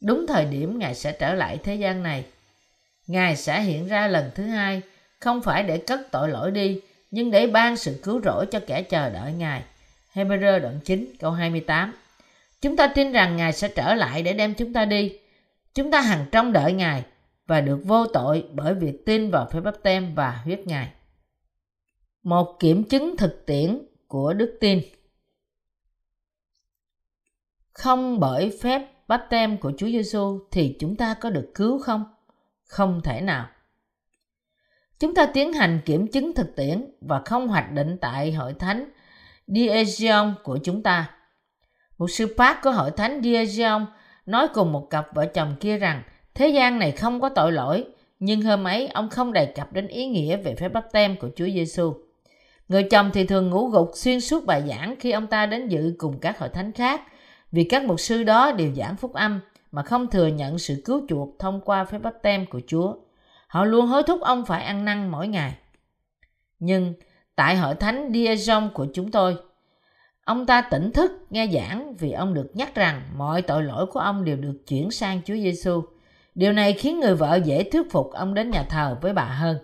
Đúng 0.00 0.26
thời 0.26 0.44
điểm 0.44 0.78
Ngài 0.78 0.94
sẽ 0.94 1.12
trở 1.12 1.34
lại 1.34 1.58
thế 1.64 1.74
gian 1.74 2.02
này. 2.02 2.24
Ngài 3.06 3.36
sẽ 3.36 3.60
hiện 3.60 3.88
ra 3.88 4.08
lần 4.08 4.30
thứ 4.34 4.42
hai, 4.42 4.82
không 5.20 5.42
phải 5.42 5.62
để 5.62 5.78
cất 5.78 6.00
tội 6.10 6.28
lỗi 6.28 6.50
đi, 6.50 6.80
nhưng 7.10 7.30
để 7.30 7.46
ban 7.46 7.76
sự 7.76 8.00
cứu 8.02 8.20
rỗi 8.24 8.46
cho 8.46 8.60
kẻ 8.66 8.82
chờ 8.82 9.10
đợi 9.10 9.32
Ngài. 9.32 9.62
Hebrew 10.14 10.60
đoạn 10.60 10.80
9 10.84 11.12
câu 11.18 11.30
28 11.30 11.94
Chúng 12.60 12.76
ta 12.76 12.86
tin 12.86 13.12
rằng 13.12 13.36
Ngài 13.36 13.52
sẽ 13.52 13.68
trở 13.68 13.94
lại 13.94 14.22
để 14.22 14.32
đem 14.32 14.54
chúng 14.54 14.72
ta 14.72 14.84
đi. 14.84 15.19
Chúng 15.74 15.90
ta 15.90 16.00
hằng 16.00 16.26
trông 16.32 16.52
đợi 16.52 16.72
Ngài 16.72 17.04
và 17.46 17.60
được 17.60 17.80
vô 17.84 18.06
tội 18.06 18.48
bởi 18.52 18.74
việc 18.74 19.06
tin 19.06 19.30
vào 19.30 19.48
phép 19.52 19.60
báp 19.60 19.74
tem 19.82 20.14
và 20.14 20.40
huyết 20.44 20.66
Ngài. 20.66 20.92
Một 22.22 22.56
kiểm 22.60 22.84
chứng 22.84 23.16
thực 23.16 23.46
tiễn 23.46 23.78
của 24.06 24.32
đức 24.32 24.56
tin 24.60 24.82
Không 27.72 28.20
bởi 28.20 28.58
phép 28.62 29.08
báp 29.08 29.26
tem 29.30 29.58
của 29.58 29.72
Chúa 29.78 29.86
Giêsu 29.86 30.38
thì 30.50 30.76
chúng 30.80 30.96
ta 30.96 31.14
có 31.14 31.30
được 31.30 31.50
cứu 31.54 31.78
không? 31.78 32.04
Không 32.64 33.00
thể 33.04 33.20
nào. 33.20 33.48
Chúng 34.98 35.14
ta 35.14 35.26
tiến 35.26 35.52
hành 35.52 35.80
kiểm 35.84 36.06
chứng 36.06 36.34
thực 36.34 36.56
tiễn 36.56 36.92
và 37.00 37.22
không 37.24 37.48
hoạch 37.48 37.72
định 37.72 37.98
tại 38.00 38.32
hội 38.32 38.54
thánh 38.54 38.90
Diegeon 39.46 40.34
của 40.42 40.58
chúng 40.64 40.82
ta. 40.82 41.10
Một 41.98 42.10
sư 42.10 42.34
phát 42.36 42.60
của 42.62 42.70
hội 42.70 42.90
thánh 42.90 43.20
Diegeon 43.22 43.86
nói 44.30 44.48
cùng 44.54 44.72
một 44.72 44.90
cặp 44.90 45.14
vợ 45.14 45.26
chồng 45.26 45.54
kia 45.60 45.78
rằng 45.78 46.02
thế 46.34 46.48
gian 46.48 46.78
này 46.78 46.92
không 46.92 47.20
có 47.20 47.28
tội 47.28 47.52
lỗi, 47.52 47.84
nhưng 48.18 48.42
hôm 48.42 48.64
ấy 48.64 48.88
ông 48.88 49.08
không 49.10 49.32
đề 49.32 49.46
cập 49.46 49.72
đến 49.72 49.88
ý 49.88 50.06
nghĩa 50.06 50.36
về 50.36 50.54
phép 50.54 50.68
bắp 50.68 50.92
tem 50.92 51.16
của 51.16 51.28
Chúa 51.36 51.46
Giêsu. 51.46 51.94
Người 52.68 52.82
chồng 52.82 53.10
thì 53.14 53.26
thường 53.26 53.50
ngủ 53.50 53.68
gục 53.68 53.90
xuyên 53.94 54.20
suốt 54.20 54.46
bài 54.46 54.62
giảng 54.68 54.96
khi 55.00 55.10
ông 55.10 55.26
ta 55.26 55.46
đến 55.46 55.68
dự 55.68 55.94
cùng 55.98 56.18
các 56.18 56.38
hội 56.38 56.48
thánh 56.48 56.72
khác, 56.72 57.00
vì 57.52 57.64
các 57.64 57.84
mục 57.84 58.00
sư 58.00 58.22
đó 58.22 58.52
đều 58.52 58.72
giảng 58.74 58.96
phúc 58.96 59.12
âm 59.12 59.40
mà 59.72 59.82
không 59.82 60.06
thừa 60.06 60.26
nhận 60.26 60.58
sự 60.58 60.82
cứu 60.84 61.02
chuộc 61.08 61.38
thông 61.38 61.60
qua 61.60 61.84
phép 61.84 61.98
bắp 62.02 62.14
tem 62.22 62.46
của 62.46 62.60
Chúa. 62.66 62.94
Họ 63.46 63.64
luôn 63.64 63.86
hối 63.86 64.02
thúc 64.02 64.20
ông 64.20 64.44
phải 64.44 64.64
ăn 64.64 64.84
năn 64.84 65.10
mỗi 65.10 65.28
ngày. 65.28 65.54
Nhưng 66.58 66.94
tại 67.36 67.56
hội 67.56 67.74
thánh 67.74 68.12
Diazon 68.12 68.70
của 68.70 68.86
chúng 68.94 69.10
tôi, 69.10 69.36
ông 70.30 70.46
ta 70.46 70.60
tỉnh 70.60 70.92
thức 70.92 71.26
nghe 71.30 71.46
giảng 71.46 71.96
vì 71.96 72.12
ông 72.12 72.34
được 72.34 72.50
nhắc 72.54 72.74
rằng 72.74 73.02
mọi 73.16 73.42
tội 73.42 73.62
lỗi 73.62 73.86
của 73.86 74.00
ông 74.00 74.24
đều 74.24 74.36
được 74.36 74.62
chuyển 74.66 74.90
sang 74.90 75.20
Chúa 75.24 75.34
Giêsu. 75.34 75.82
Điều 76.34 76.52
này 76.52 76.72
khiến 76.72 77.00
người 77.00 77.14
vợ 77.14 77.40
dễ 77.44 77.70
thuyết 77.70 77.90
phục 77.90 78.10
ông 78.12 78.34
đến 78.34 78.50
nhà 78.50 78.62
thờ 78.62 78.98
với 79.00 79.12
bà 79.12 79.24
hơn. 79.24 79.58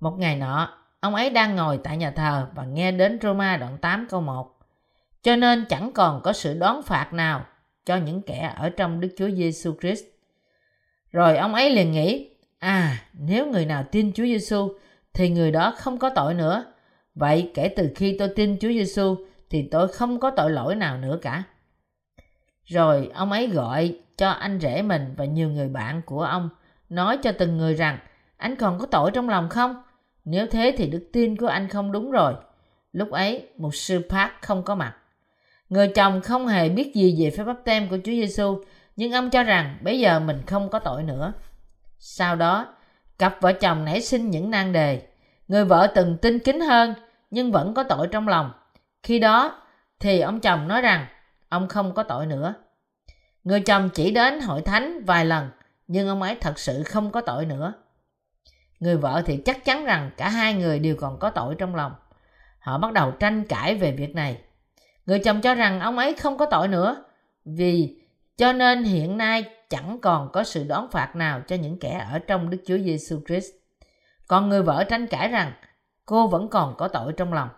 Một 0.00 0.18
ngày 0.18 0.36
nọ, 0.36 0.78
ông 1.00 1.14
ấy 1.14 1.30
đang 1.30 1.56
ngồi 1.56 1.80
tại 1.84 1.96
nhà 1.96 2.10
thờ 2.10 2.46
và 2.54 2.64
nghe 2.64 2.92
đến 2.92 3.18
Roma 3.22 3.56
đoạn 3.56 3.78
8 3.78 4.06
câu 4.10 4.20
1. 4.20 4.58
Cho 5.22 5.36
nên 5.36 5.64
chẳng 5.68 5.92
còn 5.92 6.20
có 6.22 6.32
sự 6.32 6.58
đón 6.58 6.82
phạt 6.82 7.12
nào 7.12 7.44
cho 7.86 7.96
những 7.96 8.22
kẻ 8.22 8.54
ở 8.56 8.70
trong 8.70 9.00
Đức 9.00 9.14
Chúa 9.18 9.30
Giêsu 9.30 9.74
Christ. 9.80 10.04
Rồi 11.12 11.36
ông 11.36 11.54
ấy 11.54 11.70
liền 11.70 11.92
nghĩ, 11.92 12.30
à, 12.58 12.98
nếu 13.12 13.46
người 13.46 13.66
nào 13.66 13.84
tin 13.92 14.12
Chúa 14.12 14.24
Giêsu 14.24 14.72
thì 15.14 15.30
người 15.30 15.50
đó 15.50 15.74
không 15.76 15.98
có 15.98 16.10
tội 16.10 16.34
nữa. 16.34 16.73
Vậy 17.14 17.50
kể 17.54 17.68
từ 17.68 17.90
khi 17.96 18.16
tôi 18.18 18.28
tin 18.28 18.58
Chúa 18.58 18.68
Giêsu 18.68 19.16
thì 19.50 19.68
tôi 19.70 19.88
không 19.88 20.20
có 20.20 20.30
tội 20.30 20.50
lỗi 20.50 20.74
nào 20.74 20.98
nữa 20.98 21.18
cả. 21.22 21.42
Rồi 22.64 23.10
ông 23.14 23.32
ấy 23.32 23.46
gọi 23.46 23.98
cho 24.16 24.30
anh 24.30 24.60
rể 24.60 24.82
mình 24.82 25.14
và 25.16 25.24
nhiều 25.24 25.50
người 25.50 25.68
bạn 25.68 26.02
của 26.06 26.22
ông 26.22 26.48
nói 26.88 27.16
cho 27.16 27.32
từng 27.32 27.58
người 27.58 27.74
rằng 27.74 27.98
anh 28.36 28.56
còn 28.56 28.78
có 28.78 28.86
tội 28.86 29.10
trong 29.10 29.28
lòng 29.28 29.48
không? 29.48 29.82
Nếu 30.24 30.46
thế 30.46 30.74
thì 30.76 30.86
đức 30.86 31.08
tin 31.12 31.36
của 31.36 31.46
anh 31.46 31.68
không 31.68 31.92
đúng 31.92 32.10
rồi. 32.10 32.34
Lúc 32.92 33.10
ấy, 33.10 33.48
một 33.56 33.74
sư 33.74 34.02
Park 34.08 34.32
không 34.42 34.62
có 34.62 34.74
mặt. 34.74 34.96
Người 35.68 35.88
chồng 35.88 36.20
không 36.20 36.46
hề 36.46 36.68
biết 36.68 36.94
gì 36.94 37.22
về 37.22 37.30
phép 37.30 37.44
bắp 37.44 37.64
tem 37.64 37.88
của 37.88 37.96
Chúa 37.96 38.12
Giêsu, 38.12 38.62
nhưng 38.96 39.12
ông 39.12 39.30
cho 39.30 39.42
rằng 39.42 39.78
bây 39.82 40.00
giờ 40.00 40.20
mình 40.20 40.42
không 40.46 40.68
có 40.68 40.78
tội 40.78 41.02
nữa. 41.02 41.32
Sau 41.98 42.36
đó, 42.36 42.74
cặp 43.18 43.36
vợ 43.40 43.52
chồng 43.52 43.84
nảy 43.84 44.00
sinh 44.00 44.30
những 44.30 44.50
nan 44.50 44.72
đề. 44.72 45.02
Người 45.48 45.64
vợ 45.64 45.92
từng 45.94 46.16
tin 46.22 46.38
kính 46.38 46.60
hơn, 46.60 46.94
nhưng 47.34 47.52
vẫn 47.52 47.74
có 47.74 47.82
tội 47.82 48.08
trong 48.12 48.28
lòng. 48.28 48.50
Khi 49.02 49.18
đó, 49.18 49.62
thì 50.00 50.20
ông 50.20 50.40
chồng 50.40 50.68
nói 50.68 50.80
rằng 50.80 51.06
ông 51.48 51.68
không 51.68 51.94
có 51.94 52.02
tội 52.02 52.26
nữa. 52.26 52.54
Người 53.44 53.60
chồng 53.60 53.90
chỉ 53.94 54.10
đến 54.10 54.40
hội 54.40 54.62
thánh 54.62 55.04
vài 55.04 55.24
lần, 55.24 55.50
nhưng 55.86 56.08
ông 56.08 56.22
ấy 56.22 56.36
thật 56.40 56.58
sự 56.58 56.82
không 56.82 57.10
có 57.10 57.20
tội 57.20 57.46
nữa. 57.46 57.72
Người 58.80 58.96
vợ 58.96 59.22
thì 59.26 59.36
chắc 59.36 59.64
chắn 59.64 59.84
rằng 59.84 60.10
cả 60.16 60.28
hai 60.28 60.54
người 60.54 60.78
đều 60.78 60.96
còn 60.96 61.18
có 61.18 61.30
tội 61.30 61.54
trong 61.58 61.74
lòng. 61.74 61.92
Họ 62.58 62.78
bắt 62.78 62.92
đầu 62.92 63.10
tranh 63.10 63.44
cãi 63.44 63.74
về 63.74 63.92
việc 63.92 64.14
này. 64.14 64.38
Người 65.06 65.18
chồng 65.18 65.40
cho 65.40 65.54
rằng 65.54 65.80
ông 65.80 65.98
ấy 65.98 66.14
không 66.14 66.38
có 66.38 66.46
tội 66.46 66.68
nữa, 66.68 67.04
vì 67.44 68.00
cho 68.36 68.52
nên 68.52 68.84
hiện 68.84 69.16
nay 69.16 69.44
chẳng 69.70 69.98
còn 70.02 70.32
có 70.32 70.44
sự 70.44 70.64
đón 70.64 70.90
phạt 70.90 71.16
nào 71.16 71.40
cho 71.46 71.56
những 71.56 71.78
kẻ 71.78 72.06
ở 72.12 72.18
trong 72.18 72.50
Đức 72.50 72.58
Chúa 72.66 72.78
Giêsu 72.78 73.20
Christ. 73.26 73.50
Còn 74.26 74.48
người 74.48 74.62
vợ 74.62 74.84
tranh 74.84 75.06
cãi 75.06 75.28
rằng 75.28 75.52
cô 76.06 76.26
vẫn 76.28 76.48
còn 76.48 76.74
có 76.78 76.88
tội 76.88 77.12
trong 77.12 77.32
lòng. 77.32 77.48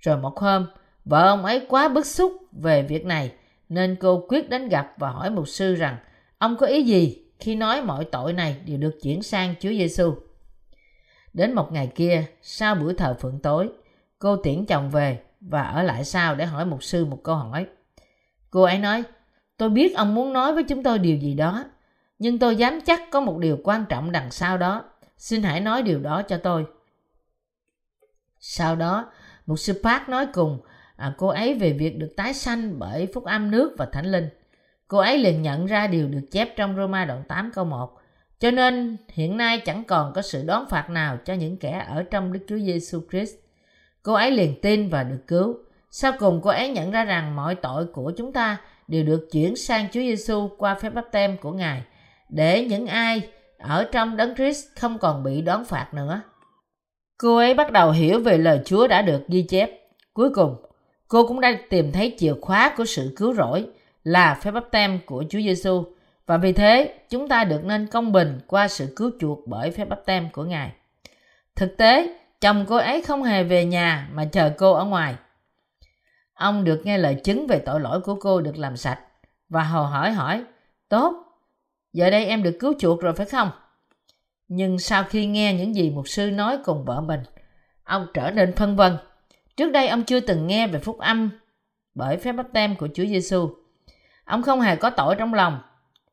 Rồi 0.00 0.16
một 0.16 0.38
hôm, 0.38 0.66
vợ 1.04 1.26
ông 1.26 1.44
ấy 1.44 1.66
quá 1.68 1.88
bức 1.88 2.06
xúc 2.06 2.32
về 2.52 2.82
việc 2.82 3.04
này 3.04 3.32
nên 3.68 3.96
cô 4.00 4.24
quyết 4.28 4.50
đến 4.50 4.68
gặp 4.68 4.94
và 4.98 5.10
hỏi 5.10 5.30
mục 5.30 5.48
sư 5.48 5.74
rằng 5.74 5.96
ông 6.38 6.56
có 6.56 6.66
ý 6.66 6.82
gì 6.82 7.22
khi 7.38 7.54
nói 7.54 7.82
mọi 7.82 8.04
tội 8.04 8.32
này 8.32 8.56
đều 8.66 8.78
được 8.78 8.98
chuyển 9.02 9.22
sang 9.22 9.54
Chúa 9.60 9.68
Giêsu. 9.68 10.14
Đến 11.32 11.52
một 11.54 11.72
ngày 11.72 11.92
kia, 11.94 12.24
sau 12.42 12.74
buổi 12.74 12.94
thờ 12.94 13.16
phượng 13.20 13.40
tối, 13.42 13.68
cô 14.18 14.36
tiễn 14.36 14.66
chồng 14.66 14.90
về 14.90 15.18
và 15.40 15.62
ở 15.62 15.82
lại 15.82 16.04
sau 16.04 16.34
để 16.34 16.46
hỏi 16.46 16.66
mục 16.66 16.82
sư 16.82 17.04
một 17.04 17.20
câu 17.22 17.34
hỏi. 17.34 17.66
Cô 18.50 18.62
ấy 18.62 18.78
nói, 18.78 19.02
tôi 19.56 19.68
biết 19.68 19.96
ông 19.96 20.14
muốn 20.14 20.32
nói 20.32 20.54
với 20.54 20.64
chúng 20.64 20.82
tôi 20.82 20.98
điều 20.98 21.16
gì 21.16 21.34
đó, 21.34 21.64
nhưng 22.18 22.38
tôi 22.38 22.56
dám 22.56 22.80
chắc 22.86 23.00
có 23.10 23.20
một 23.20 23.38
điều 23.38 23.58
quan 23.64 23.84
trọng 23.88 24.12
đằng 24.12 24.30
sau 24.30 24.58
đó. 24.58 24.84
Xin 25.16 25.42
hãy 25.42 25.60
nói 25.60 25.82
điều 25.82 26.00
đó 26.00 26.22
cho 26.22 26.36
tôi. 26.36 26.66
Sau 28.44 28.76
đó, 28.76 29.10
một 29.46 29.56
sư 29.56 29.80
Park 29.84 30.08
nói 30.08 30.26
cùng 30.32 30.60
à, 30.96 31.14
cô 31.18 31.28
ấy 31.28 31.54
về 31.54 31.72
việc 31.72 31.98
được 31.98 32.12
tái 32.16 32.34
sanh 32.34 32.78
bởi 32.78 33.08
phúc 33.14 33.24
âm 33.24 33.50
nước 33.50 33.74
và 33.78 33.86
thánh 33.92 34.06
linh. 34.06 34.28
Cô 34.88 34.98
ấy 34.98 35.18
liền 35.18 35.42
nhận 35.42 35.66
ra 35.66 35.86
điều 35.86 36.08
được 36.08 36.26
chép 36.30 36.56
trong 36.56 36.76
Roma 36.76 37.04
đoạn 37.04 37.22
8 37.28 37.50
câu 37.54 37.64
1. 37.64 37.98
Cho 38.38 38.50
nên 38.50 38.96
hiện 39.08 39.36
nay 39.36 39.60
chẳng 39.60 39.84
còn 39.84 40.12
có 40.12 40.22
sự 40.22 40.44
đón 40.46 40.66
phạt 40.68 40.90
nào 40.90 41.18
cho 41.24 41.34
những 41.34 41.56
kẻ 41.56 41.86
ở 41.88 42.02
trong 42.02 42.32
Đức 42.32 42.40
Chúa 42.48 42.58
Giêsu 42.58 43.00
Christ. 43.10 43.34
Cô 44.02 44.12
ấy 44.12 44.30
liền 44.30 44.60
tin 44.60 44.88
và 44.88 45.02
được 45.02 45.20
cứu. 45.26 45.56
Sau 45.90 46.12
cùng 46.18 46.40
cô 46.42 46.50
ấy 46.50 46.68
nhận 46.68 46.90
ra 46.90 47.04
rằng 47.04 47.36
mọi 47.36 47.54
tội 47.54 47.86
của 47.86 48.12
chúng 48.16 48.32
ta 48.32 48.56
đều 48.88 49.04
được 49.04 49.28
chuyển 49.32 49.56
sang 49.56 49.86
Chúa 49.92 50.00
Giêsu 50.00 50.48
qua 50.58 50.74
phép 50.74 50.94
báp 50.94 51.04
tem 51.12 51.36
của 51.38 51.52
Ngài 51.52 51.82
để 52.28 52.64
những 52.64 52.86
ai 52.86 53.28
ở 53.58 53.88
trong 53.92 54.16
đấng 54.16 54.34
Christ 54.34 54.66
không 54.76 54.98
còn 54.98 55.22
bị 55.22 55.40
đón 55.40 55.64
phạt 55.64 55.94
nữa. 55.94 56.22
Cô 57.22 57.36
ấy 57.36 57.54
bắt 57.54 57.72
đầu 57.72 57.90
hiểu 57.90 58.20
về 58.20 58.38
lời 58.38 58.60
Chúa 58.64 58.86
đã 58.86 59.02
được 59.02 59.22
ghi 59.28 59.42
chép. 59.42 59.70
Cuối 60.12 60.30
cùng, 60.34 60.56
cô 61.08 61.26
cũng 61.26 61.40
đã 61.40 61.58
tìm 61.70 61.92
thấy 61.92 62.14
chìa 62.18 62.34
khóa 62.40 62.74
của 62.76 62.84
sự 62.84 63.14
cứu 63.16 63.34
rỗi 63.34 63.66
là 64.04 64.34
phép 64.34 64.50
báp 64.50 64.64
tem 64.70 64.98
của 65.06 65.24
Chúa 65.30 65.38
Giêsu 65.38 65.84
và 66.26 66.36
vì 66.36 66.52
thế 66.52 66.94
chúng 67.08 67.28
ta 67.28 67.44
được 67.44 67.64
nên 67.64 67.86
công 67.86 68.12
bình 68.12 68.40
qua 68.46 68.68
sự 68.68 68.92
cứu 68.96 69.10
chuộc 69.20 69.38
bởi 69.46 69.70
phép 69.70 69.84
báp 69.84 70.06
tem 70.06 70.28
của 70.32 70.44
Ngài. 70.44 70.72
Thực 71.56 71.76
tế, 71.76 72.18
chồng 72.40 72.64
cô 72.68 72.76
ấy 72.76 73.02
không 73.02 73.22
hề 73.22 73.44
về 73.44 73.64
nhà 73.64 74.08
mà 74.12 74.24
chờ 74.24 74.50
cô 74.58 74.72
ở 74.72 74.84
ngoài. 74.84 75.14
Ông 76.34 76.64
được 76.64 76.80
nghe 76.84 76.98
lời 76.98 77.14
chứng 77.14 77.46
về 77.46 77.58
tội 77.58 77.80
lỗi 77.80 78.00
của 78.00 78.14
cô 78.14 78.40
được 78.40 78.58
làm 78.58 78.76
sạch 78.76 78.98
và 79.48 79.62
hồ 79.62 79.82
hỏi 79.82 80.12
hỏi, 80.12 80.44
tốt, 80.88 81.14
giờ 81.92 82.10
đây 82.10 82.26
em 82.26 82.42
được 82.42 82.56
cứu 82.60 82.74
chuộc 82.78 83.00
rồi 83.00 83.14
phải 83.14 83.26
không? 83.26 83.50
Nhưng 84.54 84.78
sau 84.78 85.04
khi 85.04 85.26
nghe 85.26 85.54
những 85.54 85.74
gì 85.74 85.90
mục 85.90 86.08
sư 86.08 86.30
nói 86.30 86.58
cùng 86.64 86.84
vợ 86.84 87.00
mình, 87.00 87.20
ông 87.84 88.06
trở 88.14 88.30
nên 88.30 88.52
phân 88.56 88.76
vân. 88.76 88.96
Trước 89.56 89.70
đây 89.70 89.88
ông 89.88 90.04
chưa 90.04 90.20
từng 90.20 90.46
nghe 90.46 90.66
về 90.66 90.78
phúc 90.78 90.98
âm 90.98 91.30
bởi 91.94 92.16
phép 92.16 92.32
báp 92.32 92.46
tem 92.52 92.76
của 92.76 92.88
Chúa 92.94 93.04
Giêsu. 93.06 93.50
Ông 94.24 94.42
không 94.42 94.60
hề 94.60 94.76
có 94.76 94.90
tội 94.90 95.14
trong 95.18 95.34
lòng, 95.34 95.60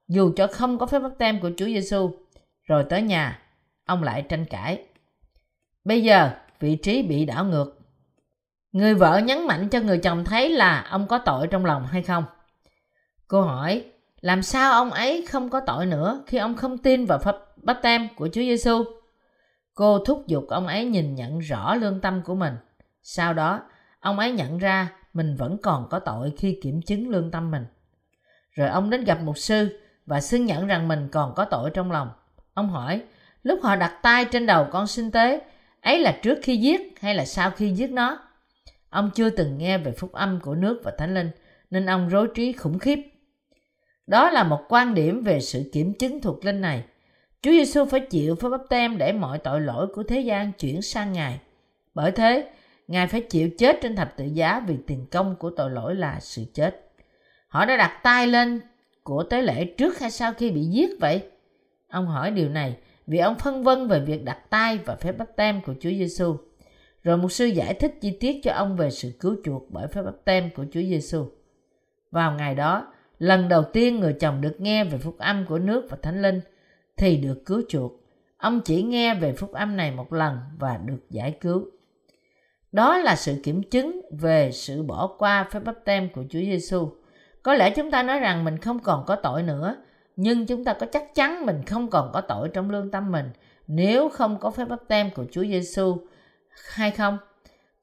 dù 0.08 0.34
cho 0.36 0.48
không 0.48 0.78
có 0.78 0.86
phép 0.86 1.00
báp 1.00 1.12
tem 1.18 1.40
của 1.40 1.52
Chúa 1.58 1.66
Giêsu. 1.66 2.12
Rồi 2.64 2.86
tới 2.90 3.02
nhà, 3.02 3.40
ông 3.86 4.04
lại 4.04 4.26
tranh 4.30 4.46
cãi. 4.46 4.84
Bây 5.84 6.04
giờ, 6.04 6.32
vị 6.60 6.76
trí 6.76 7.04
bị 7.04 7.26
đảo 7.26 7.46
ngược. 7.46 7.80
Người 8.72 8.96
vợ 8.96 9.18
nhấn 9.18 9.48
mạnh 9.48 9.70
cho 9.70 9.80
người 9.80 9.98
chồng 9.98 10.26
thấy 10.26 10.50
là 10.50 10.82
ông 10.82 11.08
có 11.08 11.18
tội 11.18 11.48
trong 11.48 11.66
lòng 11.66 11.86
hay 11.86 12.02
không. 12.02 12.24
Cô 13.28 13.42
hỏi, 13.42 13.86
làm 14.22 14.44
sao 14.44 14.72
ông 14.72 14.92
ấy 14.92 15.26
không 15.30 15.50
có 15.50 15.60
tội 15.60 15.86
nữa 15.86 16.24
khi 16.28 16.38
ông 16.38 16.56
không 16.56 16.78
tin 16.78 17.06
vào 17.06 17.20
pháp 17.20 17.49
bắp 17.64 17.80
tem 17.82 18.08
của 18.16 18.28
Chúa 18.28 18.42
Giêsu? 18.42 18.84
Cô 19.74 20.00
thúc 20.00 20.24
giục 20.28 20.48
ông 20.50 20.68
ấy 20.68 20.86
nhìn 20.86 21.16
nhận 21.16 21.40
rõ 21.40 21.76
lương 21.76 22.02
tâm 22.02 22.22
của 22.26 22.36
mình. 22.36 22.54
Sau 23.04 23.34
đó, 23.34 23.62
ông 24.00 24.20
ấy 24.20 24.32
nhận 24.32 24.58
ra 24.58 24.92
mình 25.14 25.36
vẫn 25.36 25.58
còn 25.58 25.88
có 25.90 26.00
tội 26.00 26.34
khi 26.38 26.60
kiểm 26.64 26.82
chứng 26.82 27.10
lương 27.10 27.32
tâm 27.32 27.52
mình. 27.52 27.66
Rồi 28.52 28.70
ông 28.70 28.90
đến 28.90 29.04
gặp 29.04 29.20
mục 29.24 29.38
sư 29.38 29.80
và 30.06 30.22
xưng 30.22 30.46
nhận 30.46 30.68
rằng 30.68 30.88
mình 30.88 31.08
còn 31.12 31.34
có 31.36 31.46
tội 31.46 31.70
trong 31.74 31.92
lòng. 31.92 32.10
Ông 32.54 32.70
hỏi, 32.70 33.02
lúc 33.44 33.60
họ 33.64 33.76
đặt 33.76 34.00
tay 34.04 34.26
trên 34.26 34.46
đầu 34.46 34.68
con 34.72 34.88
sinh 34.88 35.12
tế, 35.12 35.42
ấy 35.82 36.00
là 36.00 36.20
trước 36.24 36.40
khi 36.44 36.58
giết 36.58 37.00
hay 37.00 37.16
là 37.16 37.26
sau 37.26 37.52
khi 37.52 37.70
giết 37.70 37.92
nó? 37.92 38.20
Ông 38.90 39.10
chưa 39.16 39.30
từng 39.30 39.58
nghe 39.58 39.78
về 39.78 39.92
phúc 39.92 40.12
âm 40.14 40.40
của 40.40 40.56
nước 40.56 40.82
và 40.84 40.92
thánh 40.98 41.14
linh, 41.14 41.32
nên 41.70 41.86
ông 41.86 42.10
rối 42.10 42.28
trí 42.36 42.54
khủng 42.54 42.80
khiếp. 42.80 43.00
Đó 44.08 44.30
là 44.30 44.44
một 44.44 44.62
quan 44.70 44.94
điểm 44.94 45.24
về 45.24 45.40
sự 45.40 45.70
kiểm 45.74 45.94
chứng 45.94 46.22
thuộc 46.22 46.46
linh 46.46 46.62
này. 46.62 46.84
Chúa 47.42 47.52
Giêsu 47.52 47.86
phải 47.86 48.00
chịu 48.00 48.36
phép 48.36 48.50
bắp 48.50 48.62
tem 48.70 48.98
để 48.98 49.14
mọi 49.14 49.38
tội 49.38 49.62
lỗi 49.62 49.88
của 49.88 50.04
thế 50.04 50.20
gian 50.20 50.52
chuyển 50.52 50.82
sang 50.82 51.14
Ngài. 51.14 51.40
Bởi 51.94 52.12
thế, 52.12 52.50
Ngài 52.88 53.08
phải 53.08 53.22
chịu 53.22 53.50
chết 53.58 53.78
trên 53.82 53.96
thập 53.96 54.18
tự 54.18 54.26
giá 54.26 54.64
vì 54.68 54.78
tiền 54.88 55.06
công 55.12 55.36
của 55.36 55.50
tội 55.50 55.72
lỗi 55.72 55.96
là 55.96 56.20
sự 56.20 56.44
chết. 56.54 56.92
Họ 57.48 57.66
đã 57.66 57.78
đặt 57.78 58.00
tay 58.04 58.28
lên 58.28 58.62
của 59.04 59.24
tế 59.24 59.42
lễ 59.42 59.66
trước 59.66 60.00
hay 60.00 60.12
sau 60.12 60.34
khi 60.34 60.52
bị 60.52 60.62
giết 60.62 60.90
vậy? 61.00 61.22
Ông 61.90 62.08
hỏi 62.08 62.32
điều 62.32 62.50
này 62.50 62.76
vì 63.08 63.18
ông 63.18 63.36
phân 63.40 63.64
vân 63.64 63.88
về 63.88 64.00
việc 64.00 64.24
đặt 64.24 64.50
tay 64.50 64.80
và 64.86 64.96
phép 64.96 65.18
bắp 65.18 65.36
tem 65.36 65.62
của 65.62 65.74
Chúa 65.80 65.90
Giêsu. 65.90 66.38
Rồi 67.04 67.18
mục 67.18 67.32
sư 67.32 67.46
giải 67.46 67.74
thích 67.74 67.96
chi 68.02 68.18
tiết 68.20 68.40
cho 68.44 68.54
ông 68.54 68.78
về 68.78 68.92
sự 68.92 69.12
cứu 69.20 69.36
chuộc 69.46 69.72
bởi 69.72 69.88
phép 69.88 70.02
bắp 70.02 70.16
tem 70.26 70.50
của 70.56 70.66
Chúa 70.72 70.82
Giêsu. 70.82 71.26
Vào 72.12 72.32
ngày 72.32 72.56
đó, 72.56 72.94
lần 73.20 73.50
đầu 73.50 73.64
tiên 73.64 74.00
người 74.00 74.14
chồng 74.14 74.42
được 74.42 74.62
nghe 74.62 74.84
về 74.84 74.98
phúc 74.98 75.16
âm 75.18 75.46
của 75.46 75.60
nước 75.60 75.88
và 75.90 75.98
thánh 76.02 76.22
linh 76.22 76.42
thì 77.00 77.18
được 77.18 77.46
cứu 77.46 77.62
chuộc. 77.70 77.92
Ông 78.38 78.62
chỉ 78.66 78.84
nghe 78.84 79.16
về 79.16 79.34
phúc 79.34 79.52
âm 79.54 79.78
này 79.78 79.92
một 79.92 80.14
lần 80.14 80.38
và 80.60 80.78
được 80.78 81.00
giải 81.10 81.38
cứu. 81.42 81.66
Đó 82.72 82.98
là 82.98 83.16
sự 83.16 83.42
kiểm 83.44 83.64
chứng 83.64 84.02
về 84.20 84.52
sự 84.52 84.84
bỏ 84.84 85.16
qua 85.18 85.48
phép 85.52 85.60
bắp 85.66 85.76
tem 85.86 86.10
của 86.10 86.24
Chúa 86.30 86.40
Giêsu. 86.40 86.90
Có 87.44 87.54
lẽ 87.54 87.70
chúng 87.70 87.92
ta 87.92 88.04
nói 88.04 88.20
rằng 88.20 88.44
mình 88.44 88.58
không 88.58 88.80
còn 88.80 89.04
có 89.08 89.16
tội 89.16 89.44
nữa, 89.44 89.76
nhưng 90.16 90.46
chúng 90.46 90.64
ta 90.66 90.74
có 90.74 90.86
chắc 90.86 91.16
chắn 91.16 91.46
mình 91.46 91.62
không 91.66 91.90
còn 91.90 92.12
có 92.14 92.22
tội 92.22 92.50
trong 92.54 92.70
lương 92.70 92.92
tâm 92.92 93.12
mình 93.12 93.32
nếu 93.68 94.10
không 94.10 94.38
có 94.40 94.52
phép 94.52 94.66
bắp 94.66 94.80
tem 94.88 95.10
của 95.16 95.26
Chúa 95.32 95.44
Giêsu 95.44 95.98
hay 96.74 96.92
không? 96.92 97.18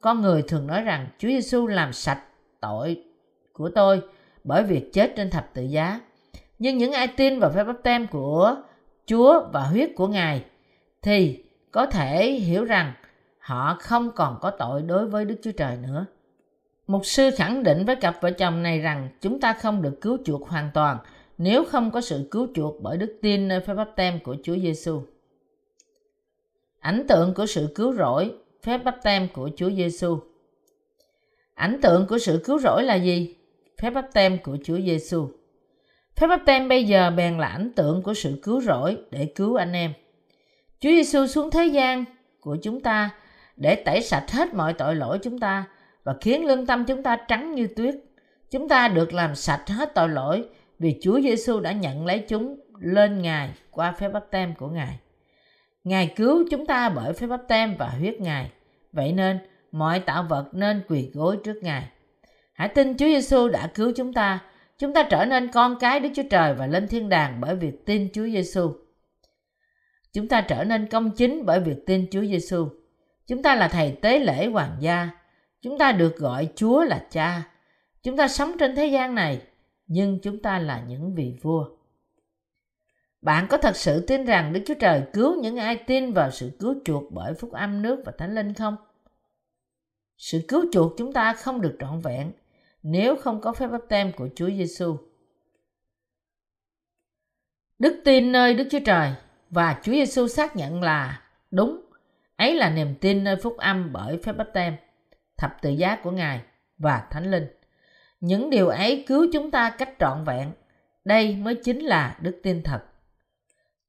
Con 0.00 0.20
người 0.20 0.42
thường 0.42 0.66
nói 0.66 0.82
rằng 0.82 1.08
Chúa 1.18 1.28
Giêsu 1.28 1.66
làm 1.66 1.92
sạch 1.92 2.22
tội 2.60 3.04
của 3.52 3.70
tôi 3.74 4.02
bởi 4.44 4.64
việc 4.64 4.92
chết 4.92 5.12
trên 5.16 5.30
thập 5.30 5.54
tự 5.54 5.62
giá. 5.62 6.00
Nhưng 6.58 6.78
những 6.78 6.92
ai 6.92 7.06
tin 7.06 7.38
vào 7.38 7.50
phép 7.50 7.64
bắp 7.64 7.76
tem 7.82 8.06
của 8.06 8.56
Chúa 9.06 9.44
và 9.52 9.62
huyết 9.62 9.90
của 9.96 10.08
Ngài 10.08 10.44
thì 11.02 11.44
có 11.70 11.86
thể 11.86 12.32
hiểu 12.32 12.64
rằng 12.64 12.92
họ 13.38 13.76
không 13.80 14.10
còn 14.10 14.38
có 14.40 14.50
tội 14.50 14.82
đối 14.82 15.06
với 15.06 15.24
Đức 15.24 15.36
Chúa 15.42 15.52
Trời 15.52 15.76
nữa. 15.76 16.06
Mục 16.86 17.06
sư 17.06 17.30
khẳng 17.36 17.62
định 17.62 17.84
với 17.84 17.96
cặp 17.96 18.16
vợ 18.20 18.30
chồng 18.30 18.62
này 18.62 18.78
rằng 18.78 19.08
chúng 19.20 19.40
ta 19.40 19.52
không 19.52 19.82
được 19.82 20.00
cứu 20.00 20.18
chuộc 20.24 20.48
hoàn 20.48 20.70
toàn 20.74 20.98
nếu 21.38 21.64
không 21.64 21.90
có 21.90 22.00
sự 22.00 22.28
cứu 22.30 22.48
chuộc 22.54 22.82
bởi 22.82 22.96
đức 22.96 23.18
tin 23.22 23.48
nơi 23.48 23.60
phép 23.60 23.74
báp 23.74 23.88
tem 23.96 24.20
của 24.20 24.36
Chúa 24.42 24.56
Giêsu. 24.56 25.02
Ảnh 26.78 27.04
tượng 27.08 27.34
của 27.34 27.46
sự 27.46 27.72
cứu 27.74 27.94
rỗi, 27.94 28.34
phép 28.62 28.78
báp 28.78 28.96
tem 29.02 29.28
của 29.32 29.50
Chúa 29.56 29.70
Giêsu. 29.70 30.18
Ảnh 31.54 31.80
tượng 31.82 32.06
của 32.08 32.18
sự 32.18 32.42
cứu 32.44 32.58
rỗi 32.58 32.82
là 32.82 32.94
gì? 32.94 33.36
Phép 33.82 33.90
báp 33.90 34.06
tem 34.12 34.38
của 34.42 34.58
Chúa 34.64 34.78
Giêsu. 34.80 35.28
Phép 36.20 36.26
báp 36.26 36.40
tem 36.46 36.68
bây 36.68 36.84
giờ 36.84 37.10
bèn 37.10 37.38
là 37.38 37.46
ảnh 37.46 37.70
tượng 37.76 38.02
của 38.02 38.14
sự 38.14 38.40
cứu 38.42 38.60
rỗi 38.60 38.98
để 39.10 39.32
cứu 39.34 39.54
anh 39.54 39.72
em. 39.72 39.92
Chúa 40.80 40.90
Giêsu 40.90 41.26
xuống 41.26 41.50
thế 41.50 41.66
gian 41.66 42.04
của 42.40 42.56
chúng 42.62 42.80
ta 42.80 43.10
để 43.56 43.74
tẩy 43.74 44.02
sạch 44.02 44.30
hết 44.30 44.54
mọi 44.54 44.72
tội 44.72 44.94
lỗi 44.94 45.18
chúng 45.22 45.38
ta 45.38 45.64
và 46.04 46.14
khiến 46.20 46.44
lương 46.44 46.66
tâm 46.66 46.84
chúng 46.84 47.02
ta 47.02 47.16
trắng 47.28 47.54
như 47.54 47.66
tuyết. 47.76 47.94
Chúng 48.50 48.68
ta 48.68 48.88
được 48.88 49.12
làm 49.12 49.34
sạch 49.34 49.68
hết 49.68 49.94
tội 49.94 50.08
lỗi 50.08 50.44
vì 50.78 50.98
Chúa 51.02 51.20
Giêsu 51.20 51.60
đã 51.60 51.72
nhận 51.72 52.06
lấy 52.06 52.18
chúng 52.28 52.60
lên 52.80 53.22
Ngài 53.22 53.50
qua 53.70 53.92
phép 53.92 54.08
báp 54.08 54.30
tem 54.30 54.54
của 54.54 54.68
Ngài. 54.68 54.98
Ngài 55.84 56.12
cứu 56.16 56.44
chúng 56.50 56.66
ta 56.66 56.88
bởi 56.88 57.12
phép 57.12 57.26
báp 57.26 57.40
tem 57.48 57.76
và 57.78 57.88
huyết 57.88 58.20
Ngài. 58.20 58.50
Vậy 58.92 59.12
nên, 59.12 59.38
mọi 59.72 60.00
tạo 60.00 60.26
vật 60.28 60.48
nên 60.52 60.82
quỳ 60.88 61.10
gối 61.14 61.38
trước 61.44 61.62
Ngài. 61.62 61.88
Hãy 62.52 62.68
tin 62.68 62.96
Chúa 62.96 63.06
Giêsu 63.06 63.48
đã 63.48 63.70
cứu 63.74 63.92
chúng 63.96 64.12
ta. 64.12 64.40
Chúng 64.78 64.92
ta 64.92 65.02
trở 65.10 65.24
nên 65.24 65.50
con 65.52 65.76
cái 65.80 66.00
Đức 66.00 66.08
Chúa 66.14 66.22
Trời 66.30 66.54
và 66.54 66.66
lên 66.66 66.88
thiên 66.88 67.08
đàng 67.08 67.40
bởi 67.40 67.56
việc 67.56 67.86
tin 67.86 68.08
Chúa 68.12 68.24
Giêsu. 68.24 68.72
Chúng 70.12 70.28
ta 70.28 70.40
trở 70.40 70.64
nên 70.64 70.86
công 70.86 71.10
chính 71.10 71.46
bởi 71.46 71.60
việc 71.60 71.86
tin 71.86 72.06
Chúa 72.10 72.24
Giêsu. 72.24 72.68
Chúng 73.26 73.42
ta 73.42 73.54
là 73.54 73.68
thầy 73.68 73.98
tế 74.02 74.18
lễ 74.18 74.46
hoàng 74.46 74.76
gia. 74.80 75.08
Chúng 75.62 75.78
ta 75.78 75.92
được 75.92 76.16
gọi 76.16 76.48
Chúa 76.54 76.84
là 76.84 77.06
Cha. 77.10 77.42
Chúng 78.02 78.16
ta 78.16 78.28
sống 78.28 78.52
trên 78.58 78.76
thế 78.76 78.86
gian 78.86 79.14
này, 79.14 79.42
nhưng 79.86 80.18
chúng 80.22 80.42
ta 80.42 80.58
là 80.58 80.84
những 80.88 81.14
vị 81.14 81.36
vua. 81.42 81.68
Bạn 83.22 83.46
có 83.50 83.56
thật 83.56 83.76
sự 83.76 84.06
tin 84.06 84.24
rằng 84.24 84.52
Đức 84.52 84.60
Chúa 84.66 84.74
Trời 84.74 85.02
cứu 85.12 85.40
những 85.42 85.56
ai 85.56 85.76
tin 85.76 86.12
vào 86.12 86.30
sự 86.30 86.50
cứu 86.58 86.74
chuộc 86.84 87.12
bởi 87.12 87.34
phúc 87.34 87.52
âm 87.52 87.82
nước 87.82 88.02
và 88.06 88.12
thánh 88.18 88.34
linh 88.34 88.54
không? 88.54 88.76
Sự 90.16 90.40
cứu 90.48 90.64
chuộc 90.72 90.92
chúng 90.98 91.12
ta 91.12 91.32
không 91.32 91.60
được 91.60 91.76
trọn 91.80 92.00
vẹn 92.00 92.32
nếu 92.82 93.16
không 93.16 93.40
có 93.40 93.52
phép 93.52 93.66
báp 93.66 93.80
tem 93.88 94.12
của 94.12 94.28
Chúa 94.34 94.50
Giêsu. 94.50 94.96
Đức 97.78 98.00
tin 98.04 98.32
nơi 98.32 98.54
Đức 98.54 98.68
Chúa 98.70 98.80
Trời 98.84 99.12
và 99.50 99.80
Chúa 99.82 99.92
Giêsu 99.92 100.28
xác 100.28 100.56
nhận 100.56 100.82
là 100.82 101.22
đúng. 101.50 101.80
Ấy 102.36 102.54
là 102.54 102.70
niềm 102.70 102.94
tin 103.00 103.24
nơi 103.24 103.36
phúc 103.36 103.56
âm 103.56 103.92
bởi 103.92 104.18
phép 104.22 104.32
báp 104.32 104.48
tem, 104.52 104.76
thập 105.36 105.62
tự 105.62 105.70
giá 105.70 105.96
của 106.02 106.10
Ngài 106.10 106.40
và 106.78 107.06
Thánh 107.10 107.30
Linh. 107.30 107.46
Những 108.20 108.50
điều 108.50 108.68
ấy 108.68 109.04
cứu 109.06 109.26
chúng 109.32 109.50
ta 109.50 109.70
cách 109.70 109.94
trọn 109.98 110.24
vẹn. 110.24 110.52
Đây 111.04 111.36
mới 111.36 111.54
chính 111.54 111.80
là 111.80 112.18
đức 112.20 112.40
tin 112.42 112.62
thật. 112.62 112.82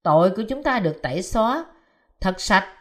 Tội 0.03 0.29
của 0.35 0.43
chúng 0.49 0.63
ta 0.63 0.79
được 0.79 0.99
tẩy 1.01 1.21
xóa, 1.21 1.65
thật 2.19 2.41
sạch, 2.41 2.77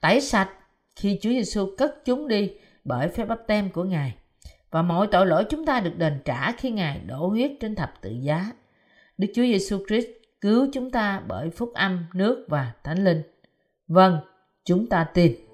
tẩy 0.00 0.20
sạch 0.20 0.50
khi 0.96 1.18
Chúa 1.22 1.30
Giêsu 1.30 1.74
cất 1.78 2.04
chúng 2.04 2.28
đi 2.28 2.52
bởi 2.84 3.08
phép 3.08 3.24
báp 3.24 3.38
tem 3.46 3.70
của 3.70 3.84
Ngài. 3.84 4.16
Và 4.70 4.82
mọi 4.82 5.06
tội 5.06 5.26
lỗi 5.26 5.44
chúng 5.50 5.66
ta 5.66 5.80
được 5.80 5.98
đền 5.98 6.20
trả 6.24 6.52
khi 6.52 6.70
Ngài 6.70 7.00
đổ 7.06 7.28
huyết 7.28 7.50
trên 7.60 7.74
thập 7.74 7.92
tự 8.00 8.10
giá. 8.10 8.52
Đức 9.18 9.28
Chúa 9.34 9.42
Giêsu 9.42 9.78
Christ 9.88 10.06
cứu 10.40 10.68
chúng 10.72 10.90
ta 10.90 11.22
bởi 11.28 11.50
phúc 11.50 11.70
âm, 11.74 12.06
nước 12.14 12.46
và 12.48 12.72
thánh 12.84 13.04
linh. 13.04 13.22
Vâng, 13.88 14.18
chúng 14.64 14.86
ta 14.86 15.04
tin. 15.04 15.45